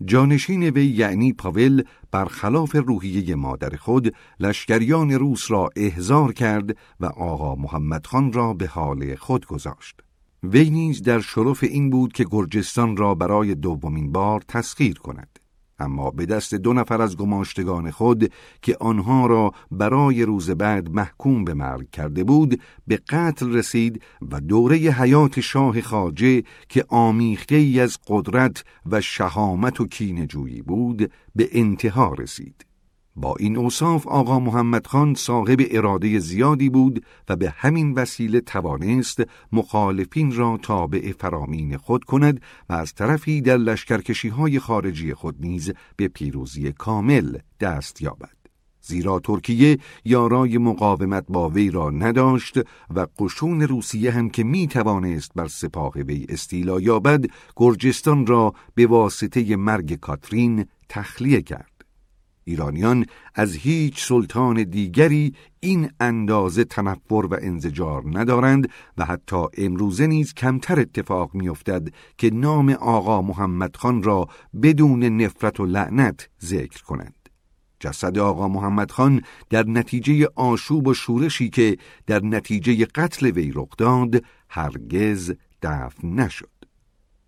[0.05, 7.55] جانشین وی یعنی پاول برخلاف روحیه مادر خود لشکریان روس را احضار کرد و آقا
[7.55, 9.99] محمد خان را به حال خود گذاشت.
[10.43, 15.39] وی نیز در شرف این بود که گرجستان را برای دومین بار تسخیر کند.
[15.79, 18.31] اما به دست دو نفر از گماشتگان خود
[18.61, 24.39] که آنها را برای روز بعد محکوم به مرگ کرده بود به قتل رسید و
[24.39, 31.49] دوره حیات شاه خاجه که آمیخته ای از قدرت و شهامت و کینجویی بود به
[31.51, 32.72] انتها رسید.
[33.15, 39.23] با این اوصاف آقا محمد خان صاحب اراده زیادی بود و به همین وسیله توانست
[39.51, 45.73] مخالفین را تابع فرامین خود کند و از طرفی در لشکرکشی های خارجی خود نیز
[45.95, 48.43] به پیروزی کامل دست یابد.
[48.85, 52.59] زیرا ترکیه یارای مقاومت با وی را نداشت
[52.95, 57.25] و قشون روسیه هم که می توانست بر سپاه وی استیلا یابد
[57.55, 61.72] گرجستان را به واسطه مرگ کاترین تخلیه کرد.
[62.45, 63.05] ایرانیان
[63.35, 70.79] از هیچ سلطان دیگری این اندازه تنفر و انزجار ندارند و حتی امروزه نیز کمتر
[70.79, 71.87] اتفاق میافتد
[72.17, 74.27] که نام آقا محمد خان را
[74.63, 77.29] بدون نفرت و لعنت ذکر کنند.
[77.79, 83.69] جسد آقا محمد خان در نتیجه آشوب و شورشی که در نتیجه قتل وی رخ
[83.77, 86.52] داد هرگز دفن نشد.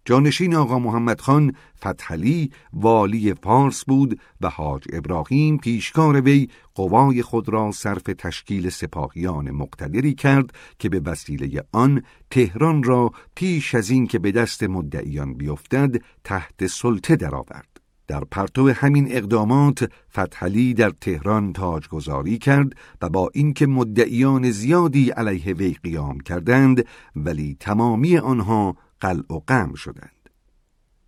[0.06, 7.50] جانشین آقا محمد خان فتحلی والی فارس بود و حاج ابراهیم پیشکار وی قوای خود
[7.50, 14.08] را صرف تشکیل سپاهیان مقتدری کرد که به وسیله آن تهران را پیش از این
[14.08, 17.76] که به دست مدعیان بیفتد تحت سلطه درآورد.
[18.08, 25.54] در پرتو همین اقدامات فتحلی در تهران تاجگذاری کرد و با اینکه مدعیان زیادی علیه
[25.54, 28.76] وی قیام کردند ولی تمامی آنها
[29.06, 30.12] قلع و قم شدند.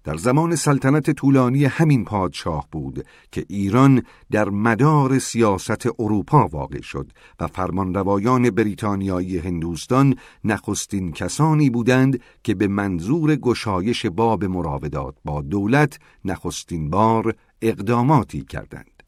[0.04, 7.12] در زمان سلطنت طولانی همین پادشاه بود که ایران در مدار سیاست اروپا واقع شد
[7.40, 16.00] و فرمانروایان بریتانیایی هندوستان نخستین کسانی بودند که به منظور گشایش باب مراودات با دولت
[16.26, 19.04] نخستین بار اقداماتی کردند.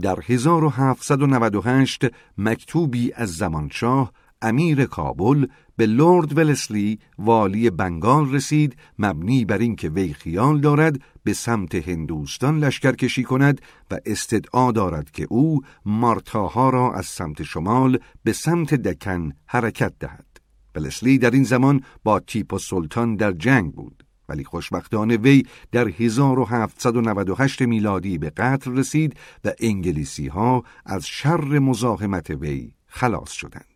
[0.00, 2.02] در 1798
[2.38, 4.12] مکتوبی از زمانشاه
[4.44, 5.46] امیر کابل
[5.76, 12.58] به لورد ولسلی والی بنگال رسید مبنی بر اینکه وی خیال دارد به سمت هندوستان
[12.58, 13.60] لشکر کشی کند
[13.90, 20.26] و استدعا دارد که او مارتاها را از سمت شمال به سمت دکن حرکت دهد.
[20.74, 24.04] ولسلی در این زمان با تیپ و سلطان در جنگ بود.
[24.28, 25.42] ولی خوشبختانه وی
[25.72, 33.73] در 1798 میلادی به قتل رسید و انگلیسی ها از شر مزاحمت وی خلاص شدند.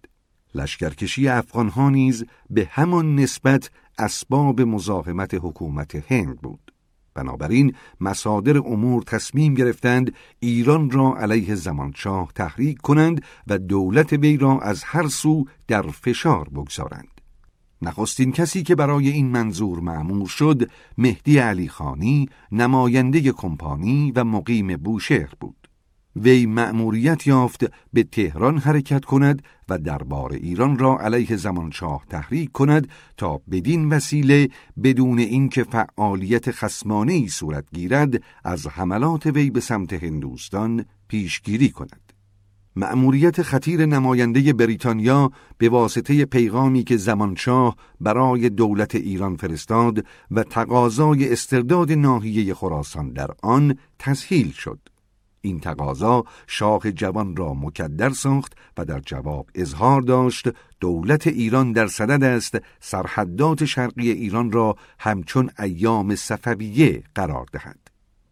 [0.58, 6.72] لشکرکشی افغانها نیز به همان نسبت اسباب مزاحمت حکومت هند بود.
[7.14, 14.60] بنابراین مصادر امور تصمیم گرفتند ایران را علیه زمانشاه تحریک کنند و دولت وی را
[14.60, 17.20] از هر سو در فشار بگذارند.
[17.82, 24.76] نخستین کسی که برای این منظور معمور شد مهدی علی خانی نماینده کمپانی و مقیم
[24.76, 25.57] بوشهر بود.
[26.22, 32.88] وی مأموریت یافت به تهران حرکت کند و دربار ایران را علیه زمانشاه تحریک کند
[33.16, 34.48] تا بدین وسیله
[34.82, 42.12] بدون اینکه فعالیت خسمانه ای صورت گیرد از حملات وی به سمت هندوستان پیشگیری کند.
[42.76, 51.32] مأموریت خطیر نماینده بریتانیا به واسطه پیغامی که زمانشاه برای دولت ایران فرستاد و تقاضای
[51.32, 54.78] استرداد ناحیه خراسان در آن تسهیل شد.
[55.40, 60.48] این تقاضا شاه جوان را مکدر ساخت و در جواب اظهار داشت
[60.80, 67.78] دولت ایران در صدد است سرحدات شرقی ایران را همچون ایام صفویه قرار دهد.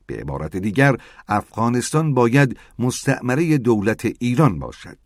[0.07, 0.97] به عبارت دیگر
[1.29, 4.99] افغانستان باید مستعمره دولت ایران باشد.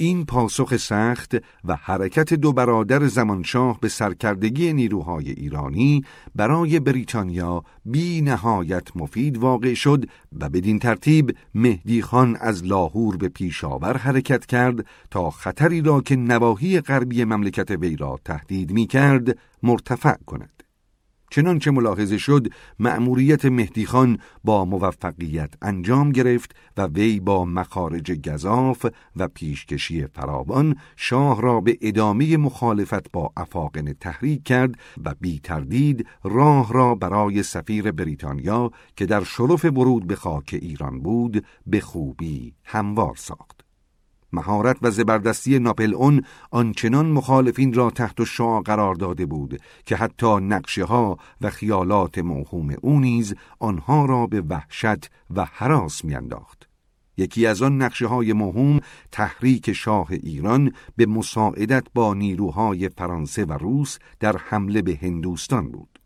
[0.00, 6.04] این پاسخ سخت و حرکت دو برادر زمانشاه به سرکردگی نیروهای ایرانی
[6.34, 10.04] برای بریتانیا بی نهایت مفید واقع شد
[10.40, 16.16] و بدین ترتیب مهدی خان از لاهور به پیشاور حرکت کرد تا خطری را که
[16.16, 20.57] نواحی غربی مملکت وی را تهدید می کرد مرتفع کند.
[21.30, 22.48] چنانچه ملاحظه شد
[22.78, 28.86] مأموریت مهدی خان با موفقیت انجام گرفت و وی با مخارج گذاف
[29.16, 34.74] و پیشکشی فراوان شاه را به ادامه مخالفت با افاقن تحریک کرد
[35.04, 41.00] و بی تردید راه را برای سفیر بریتانیا که در شرف ورود به خاک ایران
[41.00, 43.57] بود به خوبی هموار ساخت.
[44.32, 50.36] مهارت و زبردستی ناپل اون آنچنان مخالفین را تحت شعا قرار داده بود که حتی
[50.36, 56.68] نقشه ها و خیالات موهوم او نیز آنها را به وحشت و حراس میانداخت.
[57.16, 58.80] یکی از آن نقشه های مهم
[59.12, 65.97] تحریک شاه ایران به مساعدت با نیروهای فرانسه و روس در حمله به هندوستان بود.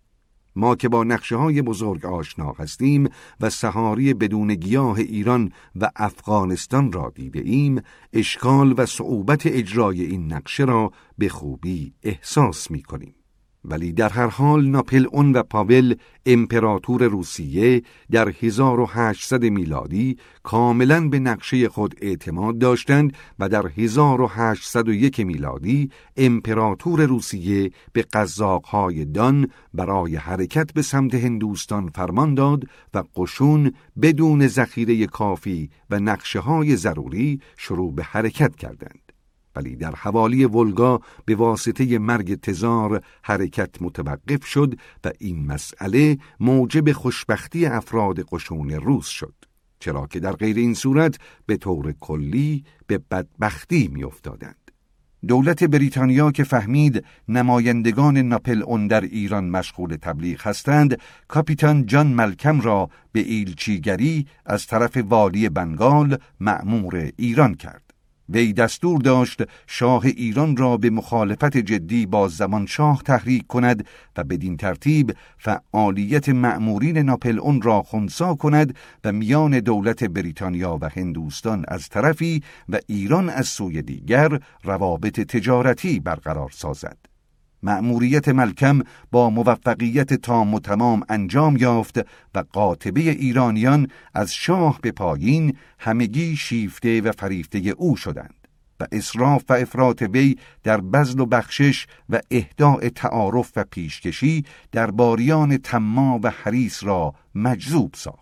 [0.57, 3.09] ما که با نقشه های بزرگ آشنا هستیم
[3.41, 10.33] و سهاری بدون گیاه ایران و افغانستان را دیده ایم اشکال و صعوبت اجرای این
[10.33, 13.22] نقشه را به خوبی احساس می کنیم.
[13.65, 15.95] ولی در هر حال ناپل اون و پاول
[16.27, 25.91] امپراتور روسیه در 1800 میلادی کاملا به نقشه خود اعتماد داشتند و در 1801 میلادی
[26.17, 32.65] امپراتور روسیه به قزاقهای دان برای حرکت به سمت هندوستان فرمان داد
[32.95, 33.73] و قشون
[34.03, 39.02] بدون ذخیره کافی و نقشه های ضروری شروع به حرکت کردند.
[39.57, 44.75] ولی در حوالی ولگا به واسطه مرگ تزار حرکت متوقف شد
[45.05, 49.35] و این مسئله موجب خوشبختی افراد قشون روس شد.
[49.79, 54.57] چرا که در غیر این صورت به طور کلی به بدبختی میافتادند.
[55.29, 60.99] دولت بریتانیا که فهمید نمایندگان ناپل اون در ایران مشغول تبلیغ هستند
[61.29, 67.92] کاپیتان جان ملکم را به ایلچیگری از طرف والی بنگال مأمور ایران کرد.
[68.33, 73.87] وی دستور داشت شاه ایران را به مخالفت جدی با زمان شاه تحریک کند
[74.17, 80.89] و بدین ترتیب فعالیت مأمورین ناپل اون را خونسا کند و میان دولت بریتانیا و
[80.89, 87.12] هندوستان از طرفی و ایران از سوی دیگر روابط تجارتی برقرار سازد.
[87.63, 88.81] مأموریت ملکم
[89.11, 91.99] با موفقیت تام و تمام انجام یافت
[92.35, 98.35] و قاطبه ایرانیان از شاه به پایین همگی شیفته و فریفته او شدند
[98.81, 104.91] و اصراف و افراط وی در بزل و بخشش و اهداع تعارف و پیشکشی در
[104.91, 108.22] باریان تما و حریس را مجذوب ساخت.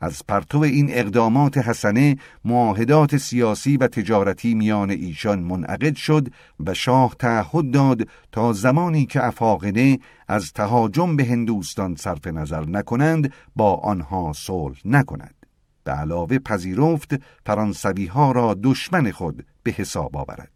[0.00, 6.28] از پرتو این اقدامات حسنه معاهدات سیاسی و تجارتی میان ایشان منعقد شد
[6.66, 9.98] و شاه تعهد داد تا زمانی که افاقنه
[10.28, 15.34] از تهاجم به هندوستان صرف نظر نکنند با آنها صلح نکند.
[15.84, 17.14] به علاوه پذیرفت
[17.46, 20.55] فرانسوی ها را دشمن خود به حساب آورد.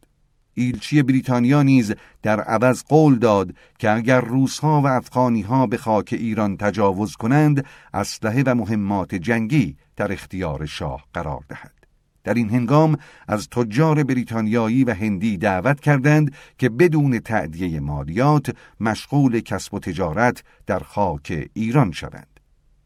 [0.55, 6.57] ایلچی بریتانیا نیز در عوض قول داد که اگر روسها و افغانیها به خاک ایران
[6.57, 7.65] تجاوز کنند
[7.95, 11.81] اسلحه و مهمات جنگی در اختیار شاه قرار دهد.
[12.25, 12.97] در این هنگام
[13.29, 20.43] از تجار بریتانیایی و هندی دعوت کردند که بدون تعدیه مالیات مشغول کسب و تجارت
[20.67, 22.41] در خاک ایران شوند.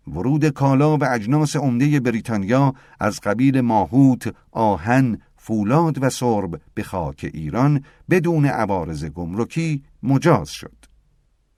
[0.07, 7.31] ورود کالا و اجناس عمده بریتانیا از قبیل ماهوت، آهن، فولاد و سرب به خاک
[7.35, 10.77] ایران بدون عوارض گمرکی مجاز شد.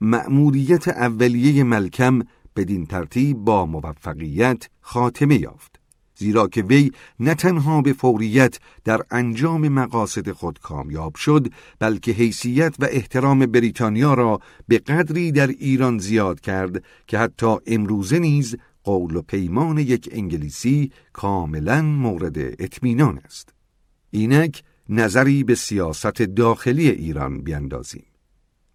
[0.01, 2.19] مأموریت اولیه ملکم
[2.55, 5.79] بدین ترتیب با موفقیت خاتمه یافت.
[6.15, 11.47] زیرا که وی نه تنها به فوریت در انجام مقاصد خود کامیاب شد
[11.79, 18.19] بلکه حیثیت و احترام بریتانیا را به قدری در ایران زیاد کرد که حتی امروزه
[18.19, 23.56] نیز قول و پیمان یک انگلیسی کاملا مورد اطمینان است
[24.11, 28.05] اینک نظری به سیاست داخلی ایران بیندازیم.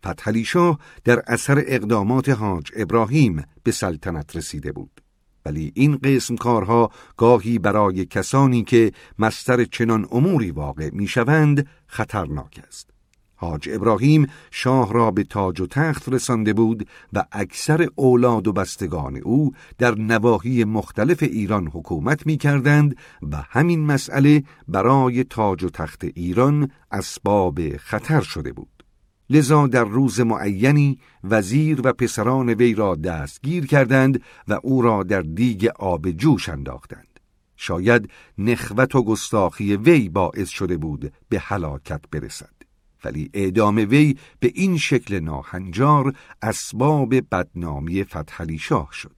[0.06, 5.00] فتحلی شاه در اثر اقدامات حاج ابراهیم به سلطنت رسیده بود.
[5.46, 12.91] ولی این قسم کارها گاهی برای کسانی که مستر چنان اموری واقع می‌شوند خطرناک است.
[13.43, 19.16] حاج ابراهیم شاه را به تاج و تخت رسانده بود و اکثر اولاد و بستگان
[19.16, 22.97] او در نواحی مختلف ایران حکومت می کردند
[23.31, 28.85] و همین مسئله برای تاج و تخت ایران اسباب خطر شده بود.
[29.31, 35.23] لذا در روز معینی وزیر و پسران وی را دستگیر کردند و او را در
[35.23, 37.20] دیگ آب جوش انداختند.
[37.56, 42.61] شاید نخوت و گستاخی وی باعث شده بود به هلاکت برسد.
[43.04, 46.12] ولی اعدام وی به این شکل ناهنجار
[46.42, 49.16] اسباب بدنامی فتحلی شاه شد.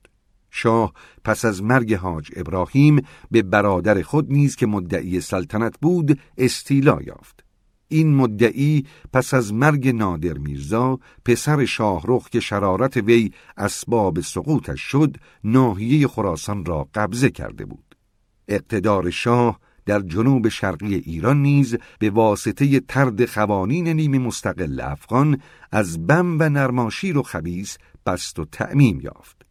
[0.50, 0.92] شاه
[1.24, 7.44] پس از مرگ حاج ابراهیم به برادر خود نیز که مدعی سلطنت بود استیلا یافت.
[7.88, 15.16] این مدعی پس از مرگ نادر میرزا پسر شاهرخ که شرارت وی اسباب سقوطش شد
[15.44, 17.96] ناحیه خراسان را قبضه کرده بود.
[18.48, 25.40] اقتدار شاه در جنوب شرقی ایران نیز به واسطه ترد خوانین نیمه مستقل افغان
[25.72, 29.44] از بم و نرماشیر و خبیس بست و تعمیم یافت.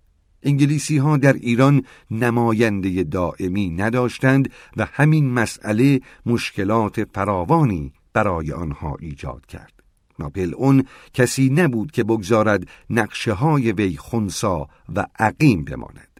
[0.43, 9.45] انگلیسی ها در ایران نماینده دائمی نداشتند و همین مسئله مشکلات فراوانی برای آنها ایجاد
[9.45, 9.73] کرد.
[10.19, 10.83] ناپل اون
[11.13, 16.12] کسی نبود که بگذارد نقشه های وی خونسا و عقیم بماند.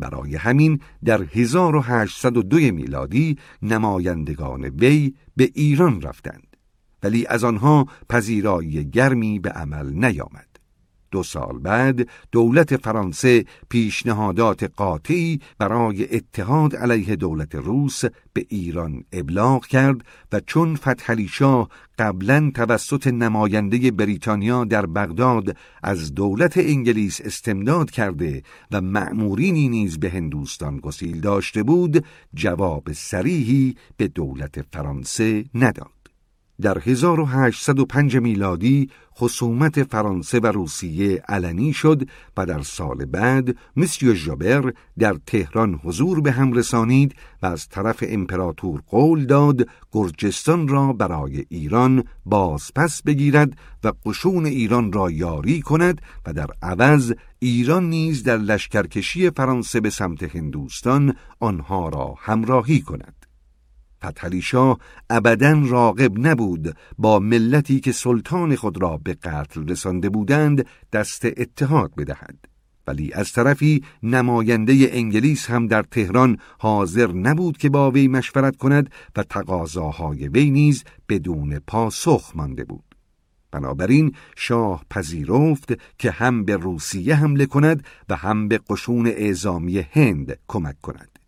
[0.00, 6.56] برای همین در 1802 میلادی نمایندگان وی به ایران رفتند.
[7.02, 10.49] ولی از آنها پذیرایی گرمی به عمل نیامد.
[11.10, 19.66] دو سال بعد دولت فرانسه پیشنهادات قاطعی برای اتحاد علیه دولت روس به ایران ابلاغ
[19.66, 20.00] کرد
[20.32, 21.68] و چون فتحعلی شاه
[21.98, 30.10] قبلا توسط نماینده بریتانیا در بغداد از دولت انگلیس استمداد کرده و مأمورینی نیز به
[30.10, 32.04] هندوستان گسیل داشته بود
[32.34, 35.99] جواب سریحی به دولت فرانسه نداد.
[36.60, 44.72] در 1805 میلادی خصومت فرانسه و روسیه علنی شد و در سال بعد مسیو ژابر
[44.98, 51.44] در تهران حضور به هم رسانید و از طرف امپراتور قول داد گرجستان را برای
[51.48, 53.52] ایران بازپس بگیرد
[53.84, 59.90] و قشون ایران را یاری کند و در عوض ایران نیز در لشکرکشی فرانسه به
[59.90, 63.19] سمت هندوستان آنها را همراهی کند.
[64.06, 64.78] فتحعلی شاه
[65.10, 71.94] ابدا راغب نبود با ملتی که سلطان خود را به قتل رسانده بودند دست اتحاد
[71.94, 72.50] بدهد.
[72.86, 78.90] ولی از طرفی نماینده انگلیس هم در تهران حاضر نبود که با وی مشورت کند
[79.16, 82.84] و تقاضاهای وی نیز بدون پاسخ مانده بود.
[83.52, 90.38] بنابراین شاه پذیرفت که هم به روسیه حمله کند و هم به قشون اعزامی هند
[90.48, 91.19] کمک کند.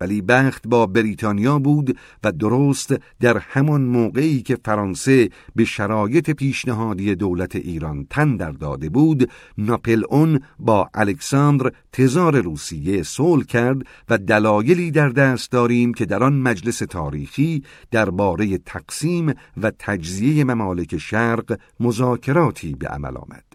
[0.00, 7.14] ولی بخت با بریتانیا بود و درست در همان موقعی که فرانسه به شرایط پیشنهادی
[7.14, 14.18] دولت ایران تن در داده بود ناپل اون با الکساندر تزار روسیه صلح کرد و
[14.18, 21.58] دلایلی در دست داریم که در آن مجلس تاریخی درباره تقسیم و تجزیه ممالک شرق
[21.80, 23.49] مذاکراتی به عمل آمد.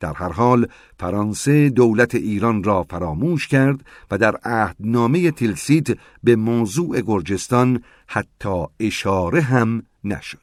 [0.00, 0.68] در هر حال
[0.98, 5.86] فرانسه دولت ایران را فراموش کرد و در عهدنامه تلسیت
[6.24, 10.38] به موضوع گرجستان حتی اشاره هم نشد.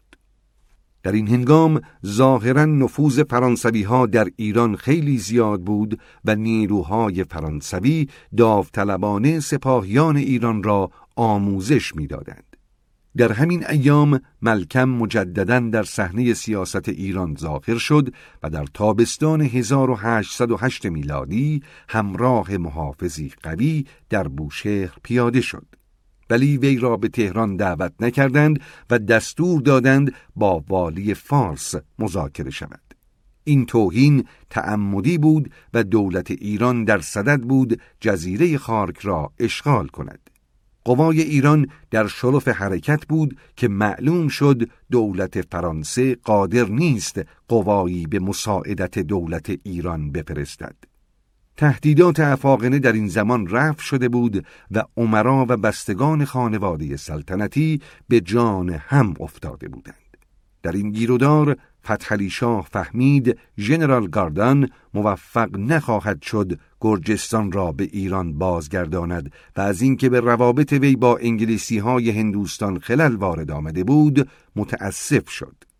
[1.04, 8.08] در این هنگام ظاهرا نفوذ فرانسوی ها در ایران خیلی زیاد بود و نیروهای فرانسوی
[8.38, 12.53] داوطلبانه سپاهیان ایران را آموزش می‌دادند.
[13.18, 18.14] در همین ایام ملکم مجددا در صحنه سیاست ایران ظاهر شد
[18.44, 25.66] و در تابستان 1808 میلادی همراه محافظی قوی در بوشهر پیاده شد.
[26.30, 28.60] ولی وی را به تهران دعوت نکردند
[28.90, 32.82] و دستور دادند با والی فارس مذاکره شود.
[33.44, 40.30] این توهین تعمدی بود و دولت ایران در صدد بود جزیره خارک را اشغال کند.
[40.86, 48.20] قوای ایران در شرف حرکت بود که معلوم شد دولت فرانسه قادر نیست قوایی به
[48.20, 50.76] مساعدت دولت ایران بفرستد.
[51.58, 58.22] تهدیدات افاقنه در این زمان رفع شده بود و عمرا و بستگان خانواده سلطنتی به
[58.22, 59.96] جان هم افتاده بودند.
[60.64, 68.38] در این گیرودار فتحعلی شاه فهمید ژنرال گاردان موفق نخواهد شد گرجستان را به ایران
[68.38, 74.30] بازگرداند و از اینکه به روابط وی با انگلیسی های هندوستان خلل وارد آمده بود
[74.56, 75.73] متاسف شد.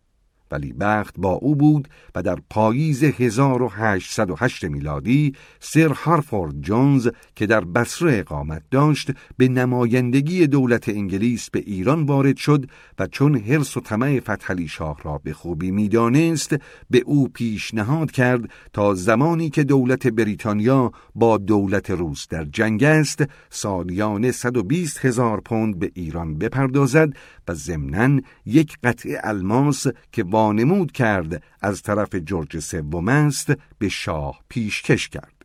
[0.54, 7.60] ولی بخت با او بود و در پاییز 1808 میلادی سر هارفورد جونز که در
[7.60, 12.66] بصره اقامت داشت به نمایندگی دولت انگلیس به ایران وارد شد
[12.98, 16.56] و چون حرس و طمع فتحعلی شاه را به خوبی می‌دانست
[16.90, 23.24] به او پیشنهاد کرد تا زمانی که دولت بریتانیا با دولت روس در جنگ است
[23.50, 27.08] سالیانه 120 هزار پوند به ایران بپردازد
[27.48, 34.40] و ضمناً یک قطعه الماس که وانمود کرد از طرف جورج سوم است به شاه
[34.48, 35.44] پیشکش کرد.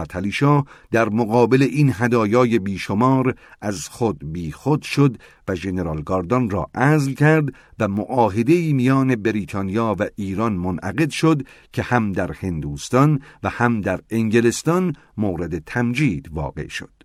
[0.00, 0.32] فتحعلی
[0.90, 5.16] در مقابل این هدایای بیشمار از خود بیخود شد
[5.48, 7.44] و ژنرال گاردان را عزل کرد
[7.78, 11.42] و معاهده میان بریتانیا و ایران منعقد شد
[11.72, 17.01] که هم در هندوستان و هم در انگلستان مورد تمجید واقع شد.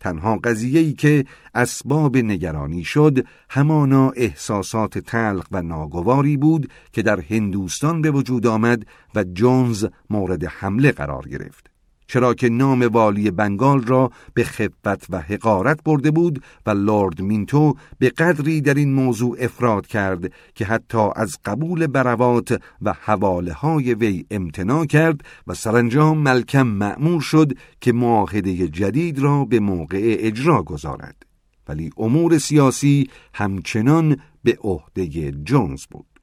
[0.00, 8.02] تنها ای که اسباب نگرانی شد همانا احساسات تلخ و ناگواری بود که در هندوستان
[8.02, 11.77] به وجود آمد و جونز مورد حمله قرار گرفت.
[12.08, 17.74] چرا که نام والی بنگال را به خفت و حقارت برده بود و لورد مینتو
[17.98, 23.94] به قدری در این موضوع افراد کرد که حتی از قبول بروات و حواله های
[23.94, 30.62] وی امتناع کرد و سرانجام ملکم معمور شد که معاهده جدید را به موقع اجرا
[30.62, 31.22] گذارد.
[31.68, 36.17] ولی امور سیاسی همچنان به عهده جونز بود.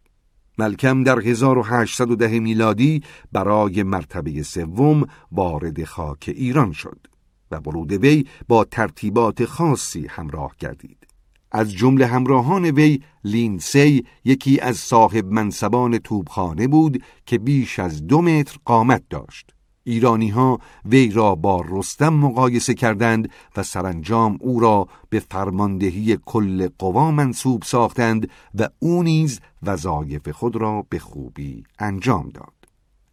[0.57, 7.07] ملکم در 1810 میلادی برای مرتبه سوم وارد خاک ایران شد
[7.51, 11.07] و ورود وی با ترتیبات خاصی همراه گردید.
[11.51, 18.21] از جمله همراهان وی لینسی یکی از صاحب منصبان توبخانه بود که بیش از دو
[18.21, 19.54] متر قامت داشت.
[19.87, 26.67] ایرانی ها وی را با رستم مقایسه کردند و سرانجام او را به فرماندهی کل
[26.79, 32.53] قوا منصوب ساختند و او نیز وظایف خود را به خوبی انجام داد.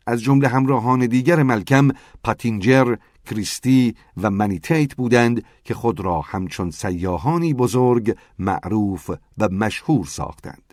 [0.07, 1.89] از جمله همراهان دیگر ملکم
[2.25, 10.72] پاتینجر، کریستی و منیتیت بودند که خود را همچون سیاهانی بزرگ معروف و مشهور ساختند.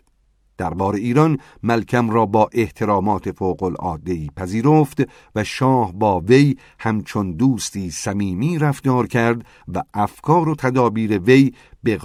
[0.60, 5.02] دربار ایران ملکم را با احترامات فوق العاده پذیرفت
[5.34, 11.98] و شاه با وی همچون دوستی صمیمی رفتار کرد و افکار و تدابیر وی به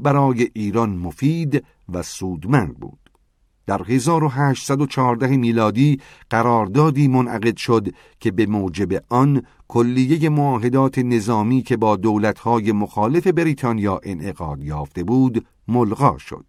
[0.00, 3.10] برای ایران مفید و سودمند بود
[3.66, 6.00] در 1814 میلادی
[6.30, 7.88] قراردادی منعقد شد
[8.20, 15.46] که به موجب آن کلیه معاهدات نظامی که با دولتهای مخالف بریتانیا انعقاد یافته بود
[15.68, 16.44] ملغا شد.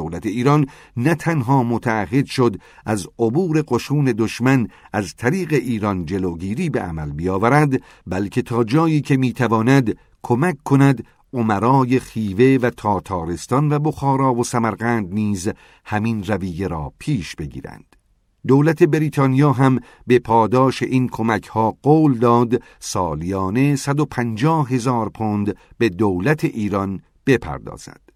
[0.00, 6.80] دولت ایران نه تنها متعهد شد از عبور قشون دشمن از طریق ایران جلوگیری به
[6.80, 10.98] عمل بیاورد بلکه تا جایی که می‌تواند کمک کند
[11.32, 15.48] عمرای خیوه و تاتارستان و بخارا و سمرقند نیز
[15.84, 17.96] همین رویه را پیش بگیرند
[18.46, 25.88] دولت بریتانیا هم به پاداش این کمک ها قول داد سالیانه 150 هزار پوند به
[25.88, 28.07] دولت ایران بپردازد.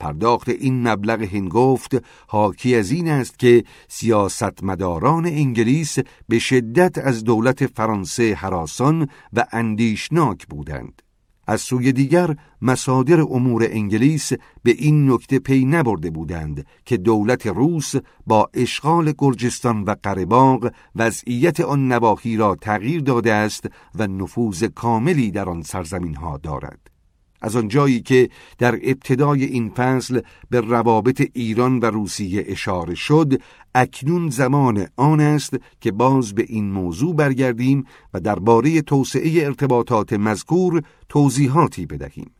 [0.00, 7.66] پرداخت این مبلغ هنگفت حاکی از این است که سیاستمداران انگلیس به شدت از دولت
[7.66, 11.02] فرانسه حراسان و اندیشناک بودند.
[11.48, 17.94] از سوی دیگر مصادر امور انگلیس به این نکته پی نبرده بودند که دولت روس
[18.26, 25.30] با اشغال گرجستان و قرباغ وضعیت آن نواحی را تغییر داده است و نفوذ کاملی
[25.30, 26.87] در آن سرزمین ها دارد
[27.40, 33.42] از آنجایی که در ابتدای این فصل به روابط ایران و روسیه اشاره شد
[33.74, 37.84] اکنون زمان آن است که باز به این موضوع برگردیم
[38.14, 42.30] و درباره توسعه ارتباطات مذکور توضیحاتی بدهیم.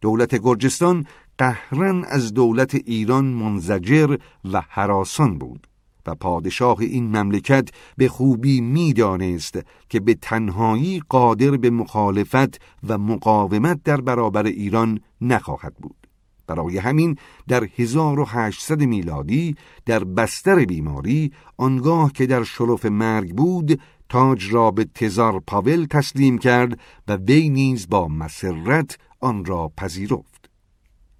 [0.00, 1.06] دولت گرجستان
[1.38, 4.16] قهرن از دولت ایران منزجر
[4.52, 5.66] و حراسان بود.
[6.06, 13.80] و پادشاه این مملکت به خوبی می‌دانست که به تنهایی قادر به مخالفت و مقاومت
[13.84, 16.06] در برابر ایران نخواهد بود.
[16.46, 17.16] برای همین
[17.48, 24.84] در 1800 میلادی در بستر بیماری آنگاه که در شرف مرگ بود تاج را به
[24.84, 30.35] تزار پاول تسلیم کرد و وی نیز با مسرت آن را پذیرفت.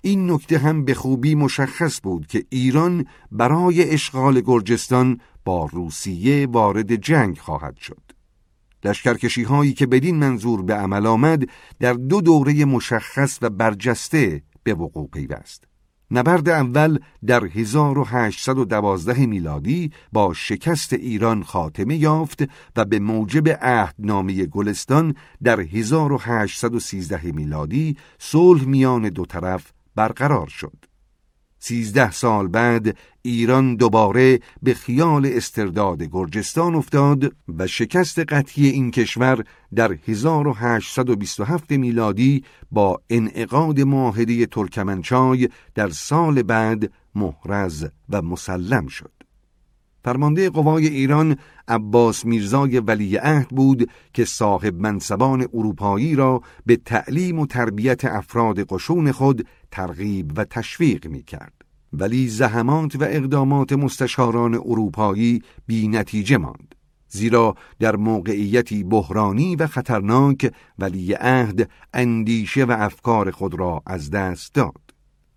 [0.06, 6.94] این نکته هم به خوبی مشخص بود که ایران برای اشغال گرجستان با روسیه وارد
[6.94, 8.02] جنگ خواهد شد.
[8.84, 11.44] لشکرکشی هایی که بدین منظور به عمل آمد
[11.80, 15.64] در دو دوره مشخص و برجسته به وقوع پیوست.
[16.10, 22.42] نبرد اول در 1812 میلادی با شکست ایران خاتمه یافت
[22.76, 30.76] و به موجب عهدنامه گلستان در 1813 میلادی صلح میان دو طرف برقرار شد.
[31.58, 39.44] سیزده سال بعد ایران دوباره به خیال استرداد گرجستان افتاد و شکست قطعی این کشور
[39.74, 49.15] در 1827 میلادی با انعقاد معاهده ترکمنچای در سال بعد محرز و مسلم شد.
[50.06, 51.36] فرمانده قوای ایران
[51.68, 58.64] عباس میرزای ولی عهد بود که صاحب منصبان اروپایی را به تعلیم و تربیت افراد
[58.68, 61.52] قشون خود ترغیب و تشویق می کرد.
[61.92, 66.74] ولی زحمات و اقدامات مستشاران اروپایی بی نتیجه ماند.
[67.08, 74.54] زیرا در موقعیتی بحرانی و خطرناک ولی عهد اندیشه و افکار خود را از دست
[74.54, 74.85] داد.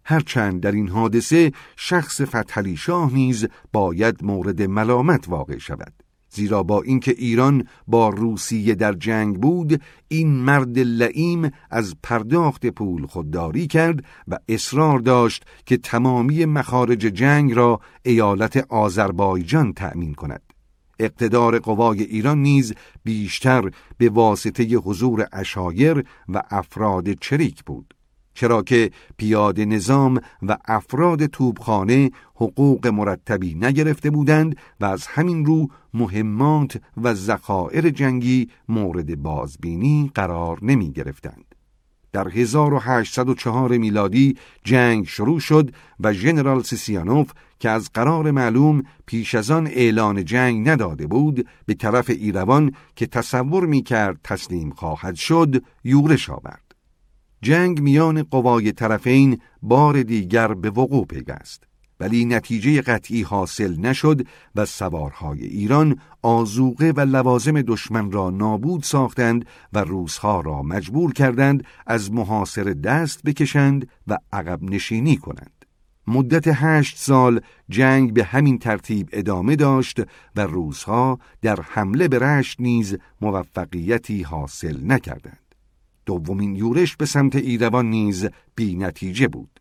[0.09, 5.93] هرچند در این حادثه شخص فتحلی شاه نیز باید مورد ملامت واقع شود.
[6.29, 13.05] زیرا با اینکه ایران با روسیه در جنگ بود این مرد لعیم از پرداخت پول
[13.05, 20.41] خودداری کرد و اصرار داشت که تمامی مخارج جنگ را ایالت آذربایجان تأمین کند.
[20.99, 22.73] اقتدار قوای ایران نیز
[23.03, 27.93] بیشتر به واسطه حضور اشایر و افراد چریک بود.
[28.33, 35.67] چرا که پیاده نظام و افراد توبخانه حقوق مرتبی نگرفته بودند و از همین رو
[35.93, 41.49] مهمات و ذخایر جنگی مورد بازبینی قرار نمی گرفتند.
[42.11, 49.51] در 1804 میلادی جنگ شروع شد و ژنرال سیسیانوف که از قرار معلوم پیش از
[49.51, 55.63] آن اعلان جنگ نداده بود به طرف ایروان که تصور می کرد تسلیم خواهد شد
[55.83, 56.68] یورش آورد.
[57.41, 61.63] جنگ میان قوای طرفین بار دیگر به وقوع پیوست
[61.99, 69.45] ولی نتیجه قطعی حاصل نشد و سوارهای ایران آزوقه و لوازم دشمن را نابود ساختند
[69.73, 75.65] و روزها را مجبور کردند از محاصر دست بکشند و عقب نشینی کنند.
[76.07, 80.01] مدت هشت سال جنگ به همین ترتیب ادامه داشت
[80.35, 85.48] و روزها در حمله به رشت نیز موفقیتی حاصل نکردند.
[86.09, 89.59] دومین یورش به سمت ایروان نیز بی نتیجه بود.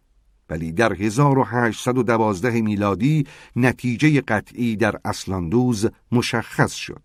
[0.50, 7.02] ولی در 1812 میلادی نتیجه قطعی در اصلاندوز مشخص شد.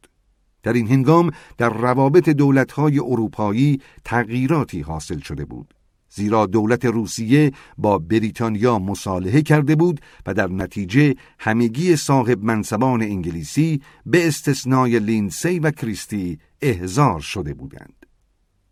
[0.63, 5.73] در این هنگام در روابط دولتهای اروپایی تغییراتی حاصل شده بود.
[6.09, 13.81] زیرا دولت روسیه با بریتانیا مصالحه کرده بود و در نتیجه همگی صاحب منصبان انگلیسی
[14.05, 18.02] به استثنای لینسی و کریستی احضار شده بودند.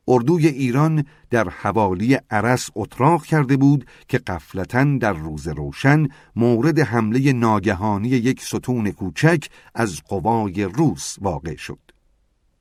[0.08, 7.34] اردوی ایران در حوالی عرس اتراق کرده بود که قفلتا در روز روشن مورد حمله
[7.34, 11.80] ناگهانی یک ستون کوچک از قوای روس واقع شد.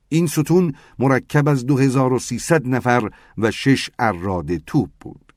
[0.09, 5.33] این ستون مرکب از 2300 نفر و شش اراد توپ بود.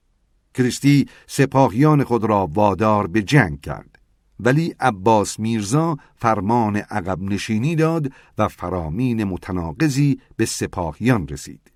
[0.55, 3.99] کریستی سپاهیان خود را وادار به جنگ کرد.
[4.41, 11.74] ولی عباس میرزا فرمان عقب نشینی داد و فرامین متناقضی به سپاهیان رسید.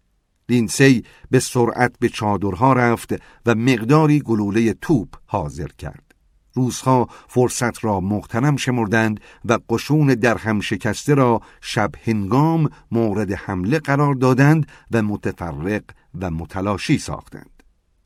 [0.49, 3.15] لینسی به سرعت به چادرها رفت
[3.47, 6.15] و مقداری گلوله توپ حاضر کرد.
[6.55, 13.79] روزها فرصت را مغتنم شمردند و قشون در هم شکسته را شب هنگام مورد حمله
[13.79, 15.83] قرار دادند و متفرق
[16.21, 17.63] و متلاشی ساختند.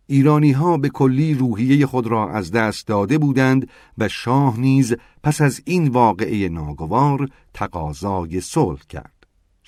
[0.07, 5.41] ایرانی ها به کلی روحیه خود را از دست داده بودند و شاه نیز پس
[5.41, 9.12] از این واقعه ناگوار تقاضای صلح کرد.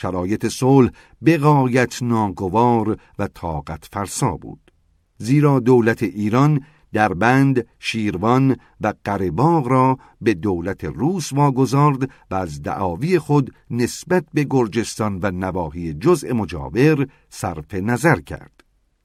[0.04, 0.90] شرایط صلح
[1.26, 4.70] بقایت ناگوار و طاقت فرسا بود.
[5.18, 6.60] زیرا دولت ایران
[6.92, 14.24] در بند شیروان و قرباغ را به دولت روس واگذارد و از دعاوی خود نسبت
[14.34, 18.53] به گرجستان و نواحی جزء مجاور صرف نظر کرد.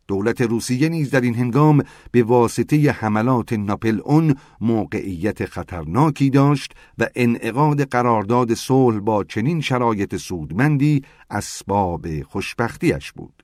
[0.09, 7.07] دولت روسیه نیز در این هنگام به واسطه حملات ناپل اون موقعیت خطرناکی داشت و
[7.15, 13.43] انعقاد قرارداد صلح با چنین شرایط سودمندی اسباب خوشبختیش بود.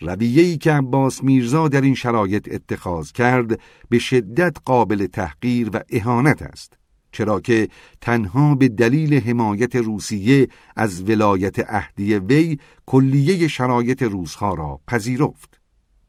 [0.00, 6.42] رویه‌ای که عباس میرزا در این شرایط اتخاذ کرد به شدت قابل تحقیر و اهانت
[6.42, 6.78] است.
[7.12, 7.68] چرا که
[8.00, 15.63] تنها به دلیل حمایت روسیه از ولایت اهدی وی کلیه شرایط روزها را پذیرفت.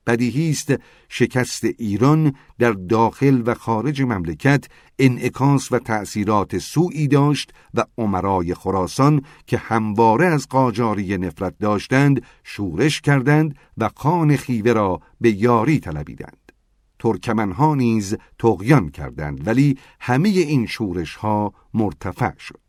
[0.07, 0.73] بدیهی است
[1.09, 4.65] شکست ایران در داخل و خارج مملکت
[4.99, 13.01] انعکاس و تأثیرات سوئی داشت و عمرای خراسان که همواره از قاجاری نفرت داشتند شورش
[13.01, 16.51] کردند و خان خیوه را به یاری طلبیدند.
[16.99, 22.64] ترکمنها نیز تغیان کردند ولی همه این شورش ها مرتفع شد.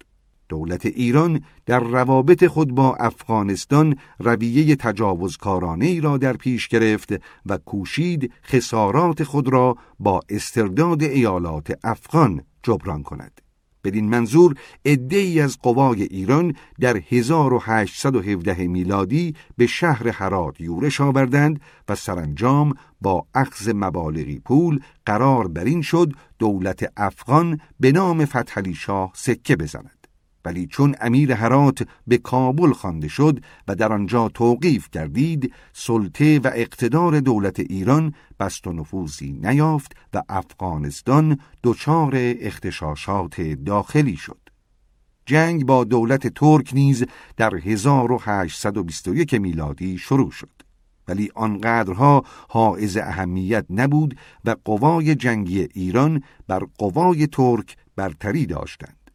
[0.49, 7.13] دولت ایران در روابط خود با افغانستان رویه تجاوزکارانه ای را در پیش گرفت
[7.47, 13.41] و کوشید خسارات خود را با استرداد ایالات افغان جبران کند.
[13.87, 21.95] بدین منظور ای از قوای ایران در 1817 میلادی به شهر هرات یورش آوردند و
[21.95, 29.11] سرانجام با اخذ مبالغی پول قرار بر این شد دولت افغان به نام فتحعلی شاه
[29.15, 29.96] سکه بزند.
[30.47, 36.51] ولی چون امیر هرات به کابل خوانده شد و در آنجا توقیف کردید سلطه و
[36.55, 44.39] اقتدار دولت ایران بست و نفوذی نیافت و افغانستان دچار اختشاشات داخلی شد.
[45.27, 47.05] جنگ با دولت ترک نیز
[47.37, 50.51] در 1821 میلادی شروع شد.
[51.09, 59.06] ولی آنقدرها حائز اهمیت نبود و قوای جنگی ایران بر قوای ترک برتری داشتند.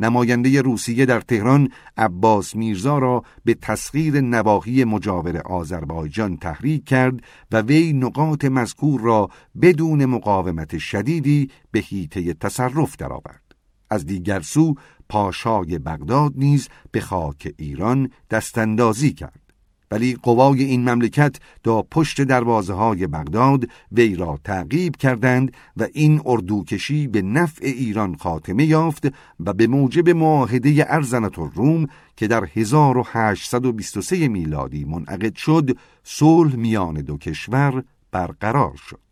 [0.00, 7.20] نماینده روسیه در تهران عباس میرزا را به تسخیر نواحی مجاور آذربایجان تحریک کرد
[7.52, 9.28] و وی نقاط مذکور را
[9.62, 13.42] بدون مقاومت شدیدی به هیته تصرف درآورد.
[13.90, 14.74] از دیگر سو
[15.08, 19.49] پاشای بغداد نیز به خاک ایران دستاندازی کرد.
[19.90, 26.20] ولی قوای این مملکت دا پشت دروازه های بغداد وی را تعقیب کردند و این
[26.26, 29.06] اردوکشی به نفع ایران خاتمه یافت
[29.40, 31.86] و به موجب معاهده ارزنت روم
[32.16, 39.09] که در 1823 میلادی منعقد شد صلح میان دو کشور برقرار شد.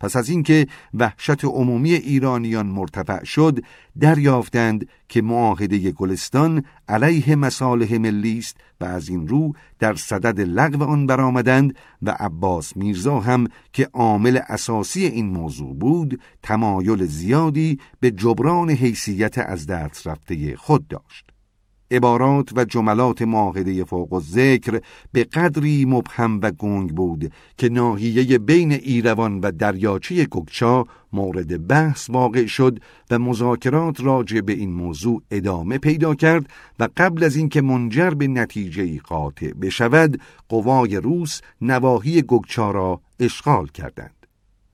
[0.00, 3.58] پس از اینکه وحشت عمومی ایرانیان مرتفع شد
[4.00, 10.84] دریافتند که معاهده گلستان علیه مصالح ملی است و از این رو در صدد لغو
[10.84, 18.10] آن برآمدند و عباس میرزا هم که عامل اساسی این موضوع بود تمایل زیادی به
[18.10, 21.30] جبران حیثیت از دست رفته خود داشت.
[21.90, 24.80] عبارات و جملات معاهده فوق ذکر
[25.12, 32.10] به قدری مبهم و گنگ بود که ناحیه بین ایروان و دریاچه گگچا مورد بحث
[32.10, 37.60] واقع شد و مذاکرات راجع به این موضوع ادامه پیدا کرد و قبل از اینکه
[37.60, 44.19] منجر به نتیجه قاطع بشود قوای روس نواحی گگچا را اشغال کردند.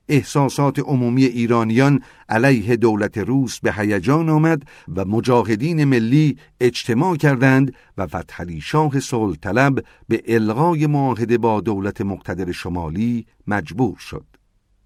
[0.09, 4.63] احساسات عمومی ایرانیان علیه دولت روس به هیجان آمد
[4.97, 12.01] و مجاهدین ملی اجتماع کردند و فتحعلی شاه صلح طلب به الغای معاهده با دولت
[12.01, 14.25] مقتدر شمالی مجبور شد.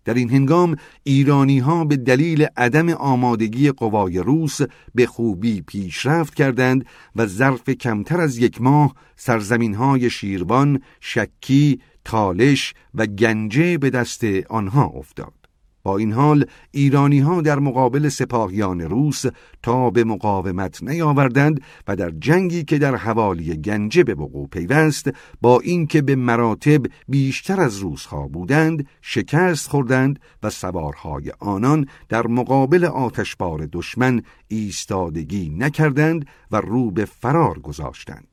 [0.05, 4.59] در این هنگام ایرانی ها به دلیل عدم آمادگی قوای روس
[4.95, 12.75] به خوبی پیشرفت کردند و ظرف کمتر از یک ماه سرزمین های شیروان، شکی، تالش
[12.95, 15.41] و گنجه به دست آنها افتاد.
[15.83, 19.25] با این حال ایرانی ها در مقابل سپاهیان روس
[19.63, 25.61] تا به مقاومت نیاوردند و در جنگی که در حوالی گنجه به وقوع پیوست با
[25.61, 33.69] اینکه به مراتب بیشتر از روسها بودند شکست خوردند و سوارهای آنان در مقابل آتشبار
[33.73, 38.30] دشمن ایستادگی نکردند و رو به فرار گذاشتند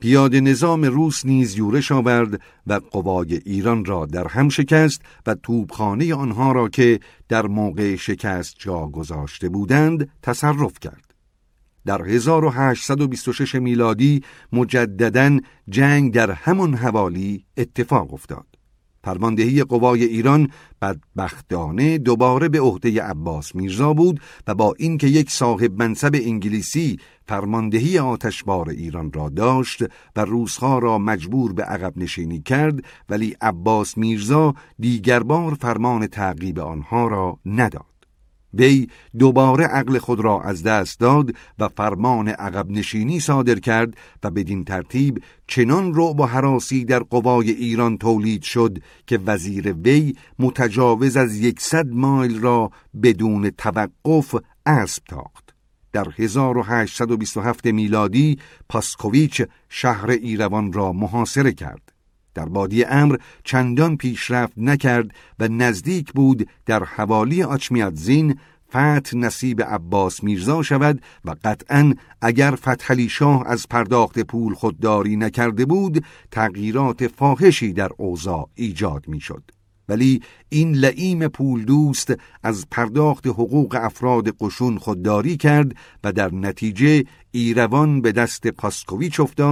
[0.00, 6.14] پیاده نظام روس نیز یورش آورد و قوای ایران را در هم شکست و توبخانه
[6.14, 11.14] آنها را که در موقع شکست جا گذاشته بودند تصرف کرد.
[11.86, 18.57] در 1826 میلادی مجددا جنگ در همان حوالی اتفاق افتاد.
[19.04, 20.50] فرماندهی قوای ایران
[20.82, 27.98] بدبختانه دوباره به عهده عباس میرزا بود و با اینکه یک صاحب منصب انگلیسی فرماندهی
[27.98, 29.82] آتشبار ایران را داشت
[30.16, 36.58] و روسها را مجبور به عقب نشینی کرد ولی عباس میرزا دیگر بار فرمان تعقیب
[36.58, 37.87] آنها را نداد.
[38.54, 44.30] وی دوباره عقل خود را از دست داد و فرمان عقب نشینی صادر کرد و
[44.30, 51.16] بدین ترتیب چنان رو با حراسی در قوای ایران تولید شد که وزیر وی متجاوز
[51.16, 52.70] از یکصد مایل را
[53.02, 54.34] بدون توقف
[54.66, 55.54] اسب تاخت.
[55.92, 61.97] در 1827 میلادی پاسکوویچ شهر ایروان را محاصره کرد.
[62.38, 67.44] در بادی امر چندان پیشرفت نکرد و نزدیک بود در حوالی
[67.94, 75.16] زین فتح نصیب عباس میرزا شود و قطعا اگر فتحلی شاه از پرداخت پول خودداری
[75.16, 79.42] نکرده بود تغییرات فاحشی در اوضاع ایجاد می‌شد.
[79.88, 87.04] ولی این لعیم پول دوست از پرداخت حقوق افراد قشون خودداری کرد و در نتیجه
[87.30, 89.46] ایروان به دست پاسکویچ افتاد